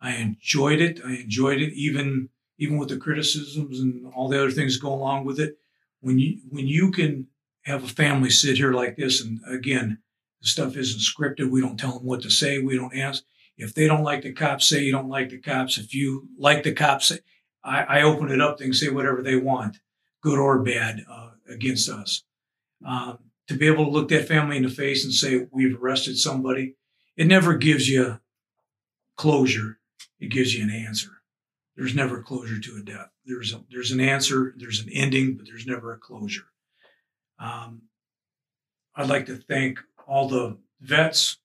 I 0.00 0.16
enjoyed 0.16 0.80
it. 0.80 1.00
I 1.04 1.12
enjoyed 1.14 1.60
it, 1.60 1.72
even 1.74 2.28
even 2.58 2.76
with 2.76 2.88
the 2.88 2.96
criticisms 2.96 3.80
and 3.80 4.12
all 4.14 4.28
the 4.28 4.38
other 4.38 4.50
things 4.50 4.76
go 4.76 4.92
along 4.92 5.24
with 5.24 5.38
it. 5.38 5.56
When 6.00 6.18
you 6.18 6.40
when 6.50 6.66
you 6.66 6.90
can 6.90 7.28
have 7.62 7.84
a 7.84 7.88
family 7.88 8.30
sit 8.30 8.56
here 8.56 8.72
like 8.72 8.96
this, 8.96 9.22
and 9.22 9.40
again, 9.48 9.98
the 10.40 10.48
stuff 10.48 10.76
isn't 10.76 11.00
scripted. 11.00 11.48
We 11.48 11.60
don't 11.60 11.78
tell 11.78 11.98
them 11.98 12.06
what 12.06 12.22
to 12.22 12.30
say. 12.30 12.58
We 12.58 12.76
don't 12.76 12.96
ask. 12.96 13.22
If 13.62 13.74
they 13.74 13.86
don't 13.86 14.02
like 14.02 14.22
the 14.22 14.32
cops, 14.32 14.66
say 14.66 14.82
you 14.82 14.92
don't 14.92 15.08
like 15.08 15.30
the 15.30 15.38
cops. 15.38 15.78
If 15.78 15.94
you 15.94 16.28
like 16.36 16.62
the 16.62 16.72
cops, 16.72 17.12
I, 17.64 17.82
I 17.82 18.02
open 18.02 18.30
it 18.30 18.40
up. 18.40 18.58
They 18.58 18.64
can 18.64 18.74
say 18.74 18.88
whatever 18.88 19.22
they 19.22 19.36
want, 19.36 19.78
good 20.22 20.38
or 20.38 20.58
bad, 20.62 21.04
uh, 21.10 21.30
against 21.48 21.88
us. 21.88 22.24
Um, 22.86 23.18
to 23.48 23.54
be 23.54 23.66
able 23.66 23.84
to 23.84 23.90
look 23.90 24.08
that 24.08 24.28
family 24.28 24.56
in 24.56 24.62
the 24.62 24.70
face 24.70 25.04
and 25.04 25.12
say 25.12 25.46
we've 25.50 25.80
arrested 25.80 26.18
somebody, 26.18 26.76
it 27.16 27.26
never 27.26 27.54
gives 27.54 27.88
you 27.88 28.18
closure. 29.16 29.78
It 30.18 30.30
gives 30.30 30.54
you 30.54 30.64
an 30.64 30.70
answer. 30.70 31.10
There's 31.76 31.94
never 31.94 32.22
closure 32.22 32.60
to 32.60 32.76
a 32.76 32.82
death. 32.82 33.10
There's 33.24 33.52
a, 33.52 33.62
there's 33.70 33.92
an 33.92 34.00
answer. 34.00 34.54
There's 34.56 34.80
an 34.80 34.88
ending, 34.92 35.36
but 35.36 35.46
there's 35.46 35.66
never 35.66 35.92
a 35.92 35.98
closure. 35.98 36.46
Um, 37.38 37.82
I'd 38.94 39.08
like 39.08 39.26
to 39.26 39.36
thank 39.36 39.78
all 40.06 40.28
the 40.28 40.58
vets 40.80 41.38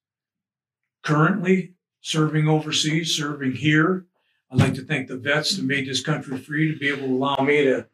currently 1.03 1.73
serving 2.01 2.47
overseas, 2.47 3.15
serving 3.15 3.53
here. 3.53 4.05
I'd 4.51 4.59
like 4.59 4.75
to 4.75 4.83
thank 4.83 5.07
the 5.07 5.17
vets 5.17 5.57
that 5.57 5.65
made 5.65 5.87
this 5.87 6.01
country 6.01 6.37
free 6.37 6.71
to 6.71 6.79
be 6.79 6.89
able 6.89 7.07
to 7.07 7.13
allow 7.13 7.37
me 7.37 7.65
to 7.65 7.87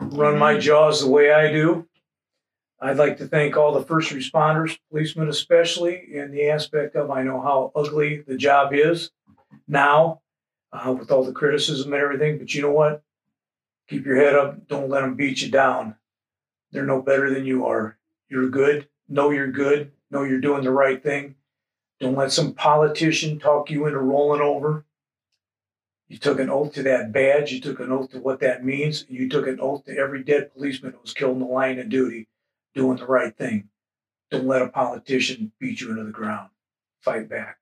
run 0.00 0.38
my 0.38 0.58
jaws 0.58 1.00
the 1.00 1.10
way 1.10 1.32
I 1.32 1.52
do. 1.52 1.86
I'd 2.80 2.96
like 2.96 3.18
to 3.18 3.28
thank 3.28 3.56
all 3.56 3.72
the 3.72 3.84
first 3.84 4.10
responders, 4.10 4.76
policemen 4.90 5.28
especially, 5.28 6.08
in 6.12 6.32
the 6.32 6.48
aspect 6.48 6.96
of 6.96 7.12
I 7.12 7.22
know 7.22 7.40
how 7.40 7.70
ugly 7.76 8.24
the 8.26 8.36
job 8.36 8.74
is 8.74 9.10
now 9.68 10.22
uh, 10.72 10.92
with 10.92 11.12
all 11.12 11.22
the 11.22 11.32
criticism 11.32 11.92
and 11.92 12.02
everything. 12.02 12.38
But 12.38 12.52
you 12.52 12.62
know 12.62 12.72
what? 12.72 13.02
Keep 13.88 14.04
your 14.04 14.16
head 14.16 14.34
up. 14.34 14.66
Don't 14.66 14.88
let 14.88 15.02
them 15.02 15.14
beat 15.14 15.42
you 15.42 15.50
down. 15.50 15.94
They're 16.72 16.84
no 16.84 17.00
better 17.00 17.32
than 17.32 17.46
you 17.46 17.66
are. 17.66 17.98
You're 18.28 18.48
good. 18.48 18.88
Know 19.08 19.30
you're 19.30 19.52
good. 19.52 19.92
Know 20.10 20.24
you're 20.24 20.40
doing 20.40 20.64
the 20.64 20.72
right 20.72 21.00
thing. 21.00 21.36
Don't 22.02 22.16
let 22.16 22.32
some 22.32 22.52
politician 22.52 23.38
talk 23.38 23.70
you 23.70 23.86
into 23.86 24.00
rolling 24.00 24.40
over. 24.40 24.84
You 26.08 26.18
took 26.18 26.40
an 26.40 26.50
oath 26.50 26.72
to 26.72 26.82
that 26.82 27.12
badge. 27.12 27.52
You 27.52 27.60
took 27.60 27.78
an 27.78 27.92
oath 27.92 28.10
to 28.10 28.18
what 28.18 28.40
that 28.40 28.64
means. 28.64 29.06
You 29.08 29.28
took 29.28 29.46
an 29.46 29.60
oath 29.60 29.84
to 29.84 29.96
every 29.96 30.24
dead 30.24 30.52
policeman 30.52 30.94
who 30.94 30.98
was 31.00 31.14
killed 31.14 31.34
in 31.34 31.38
the 31.38 31.46
line 31.46 31.78
of 31.78 31.88
duty, 31.88 32.26
doing 32.74 32.96
the 32.96 33.06
right 33.06 33.34
thing. 33.36 33.68
Don't 34.32 34.48
let 34.48 34.62
a 34.62 34.68
politician 34.68 35.52
beat 35.60 35.80
you 35.80 35.90
into 35.90 36.02
the 36.02 36.10
ground. 36.10 36.50
Fight 37.02 37.28
back. 37.28 37.58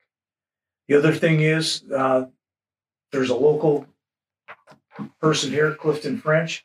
The 0.89 0.97
other 0.97 1.13
thing 1.13 1.41
is, 1.43 1.85
uh, 1.95 2.25
there's 3.13 3.29
a 3.29 3.37
local 3.37 3.87
person 5.21 5.51
here, 5.51 5.75
Clifton 5.75 6.19
French. 6.19 6.65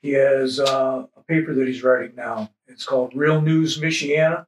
He 0.00 0.12
has 0.12 0.58
uh, 0.58 1.04
a 1.14 1.22
paper 1.24 1.52
that 1.52 1.68
he's 1.68 1.82
writing 1.82 2.16
now. 2.16 2.50
It's 2.66 2.86
called 2.86 3.12
Real 3.14 3.42
News 3.42 3.78
Michiana. 3.78 4.46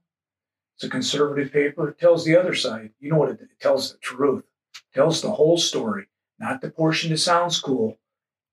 It's 0.82 0.88
a 0.88 0.90
conservative 0.90 1.52
paper. 1.52 1.90
It 1.90 2.00
tells 2.00 2.24
the 2.24 2.36
other 2.36 2.56
side. 2.56 2.90
You 2.98 3.10
know 3.10 3.16
what 3.16 3.28
it, 3.28 3.40
it 3.40 3.60
tells 3.60 3.92
the 3.92 3.98
truth. 3.98 4.42
It 4.74 4.96
tells 4.96 5.22
the 5.22 5.30
whole 5.30 5.56
story, 5.56 6.08
not 6.40 6.60
the 6.60 6.70
portion 6.70 7.10
that 7.10 7.18
sounds 7.18 7.60
cool. 7.60 8.00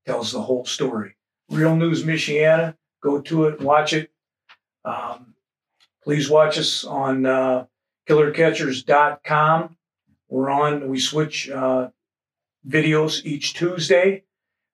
It 0.06 0.12
tells 0.12 0.32
the 0.32 0.44
whole 0.44 0.64
story. 0.64 1.16
Real 1.50 1.76
News 1.76 2.04
Michiana. 2.04 2.76
Go 3.02 3.20
to 3.20 3.46
it, 3.46 3.62
watch 3.62 3.94
it. 3.94 4.12
Um, 4.86 5.34
please 6.04 6.30
watch 6.30 6.60
us 6.60 6.84
on 6.84 7.26
uh, 7.26 7.66
killercatchers.com. 8.08 9.78
We're 10.28 10.52
on, 10.52 10.88
we 10.88 11.00
switch 11.00 11.50
uh, 11.50 11.90
videos 12.68 13.26
each 13.26 13.56
Tuesday. 13.56 14.26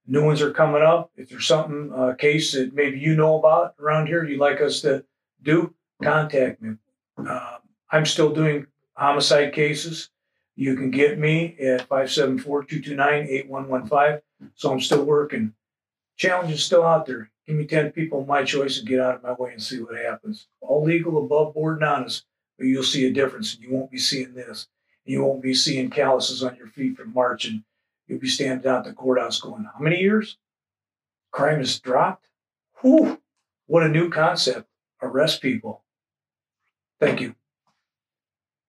New 0.05 0.25
ones 0.25 0.41
are 0.41 0.51
coming 0.51 0.81
up. 0.81 1.11
If 1.15 1.29
there's 1.29 1.47
something, 1.47 1.93
a 1.95 2.17
case 2.17 2.51
that 2.51 2.73
maybe 2.73 2.99
you 2.99 3.15
know 3.15 3.39
about 3.39 3.75
around 3.79 4.07
here 4.07 4.25
you'd 4.25 4.41
like 4.41 4.59
us 4.59 4.81
to 4.81 5.05
do, 5.41 5.73
contact 6.03 6.61
me. 6.61 6.75
Uh, 7.17 7.57
I'm 7.91 8.05
still 8.05 8.33
doing 8.33 8.67
homicide 8.93 9.53
cases. 9.53 10.09
You 10.55 10.75
can 10.75 10.91
get 10.91 11.19
me 11.19 11.57
at 11.59 11.81
574 11.81 12.63
229 12.63 13.27
8115. 13.29 14.21
So 14.55 14.71
I'm 14.71 14.79
still 14.79 15.03
working. 15.03 15.53
Challenge 16.17 16.51
is 16.51 16.63
still 16.63 16.83
out 16.83 17.05
there. 17.05 17.29
Give 17.45 17.57
me 17.57 17.65
10 17.65 17.91
people 17.91 18.25
my 18.25 18.43
choice 18.43 18.79
and 18.79 18.87
get 18.87 18.99
out 18.99 19.15
of 19.15 19.23
my 19.23 19.33
way 19.33 19.51
and 19.51 19.61
see 19.61 19.81
what 19.81 19.97
happens. 19.97 20.47
All 20.61 20.83
legal, 20.83 21.23
above 21.23 21.53
board, 21.53 21.77
and 21.77 21.85
honest, 21.85 22.25
but 22.57 22.65
you'll 22.65 22.83
see 22.83 23.05
a 23.05 23.13
difference 23.13 23.53
and 23.53 23.63
you 23.63 23.71
won't 23.71 23.91
be 23.91 23.97
seeing 23.97 24.33
this. 24.33 24.67
And 25.05 25.13
You 25.13 25.23
won't 25.23 25.43
be 25.43 25.53
seeing 25.53 25.89
calluses 25.89 26.43
on 26.43 26.55
your 26.55 26.67
feet 26.67 26.97
from 26.97 27.13
marching. 27.13 27.63
You'll 28.07 28.19
be 28.19 28.27
standing 28.27 28.67
out 28.67 28.79
at 28.79 28.85
the 28.85 28.93
courthouse 28.93 29.39
going, 29.39 29.65
How 29.65 29.79
many 29.79 29.99
years? 29.99 30.37
Crime 31.31 31.59
has 31.59 31.79
dropped? 31.79 32.27
Whew, 32.81 33.21
what 33.67 33.83
a 33.83 33.89
new 33.89 34.09
concept. 34.09 34.67
Arrest 35.01 35.41
people. 35.41 35.83
Thank 36.99 37.21
you. 37.21 37.35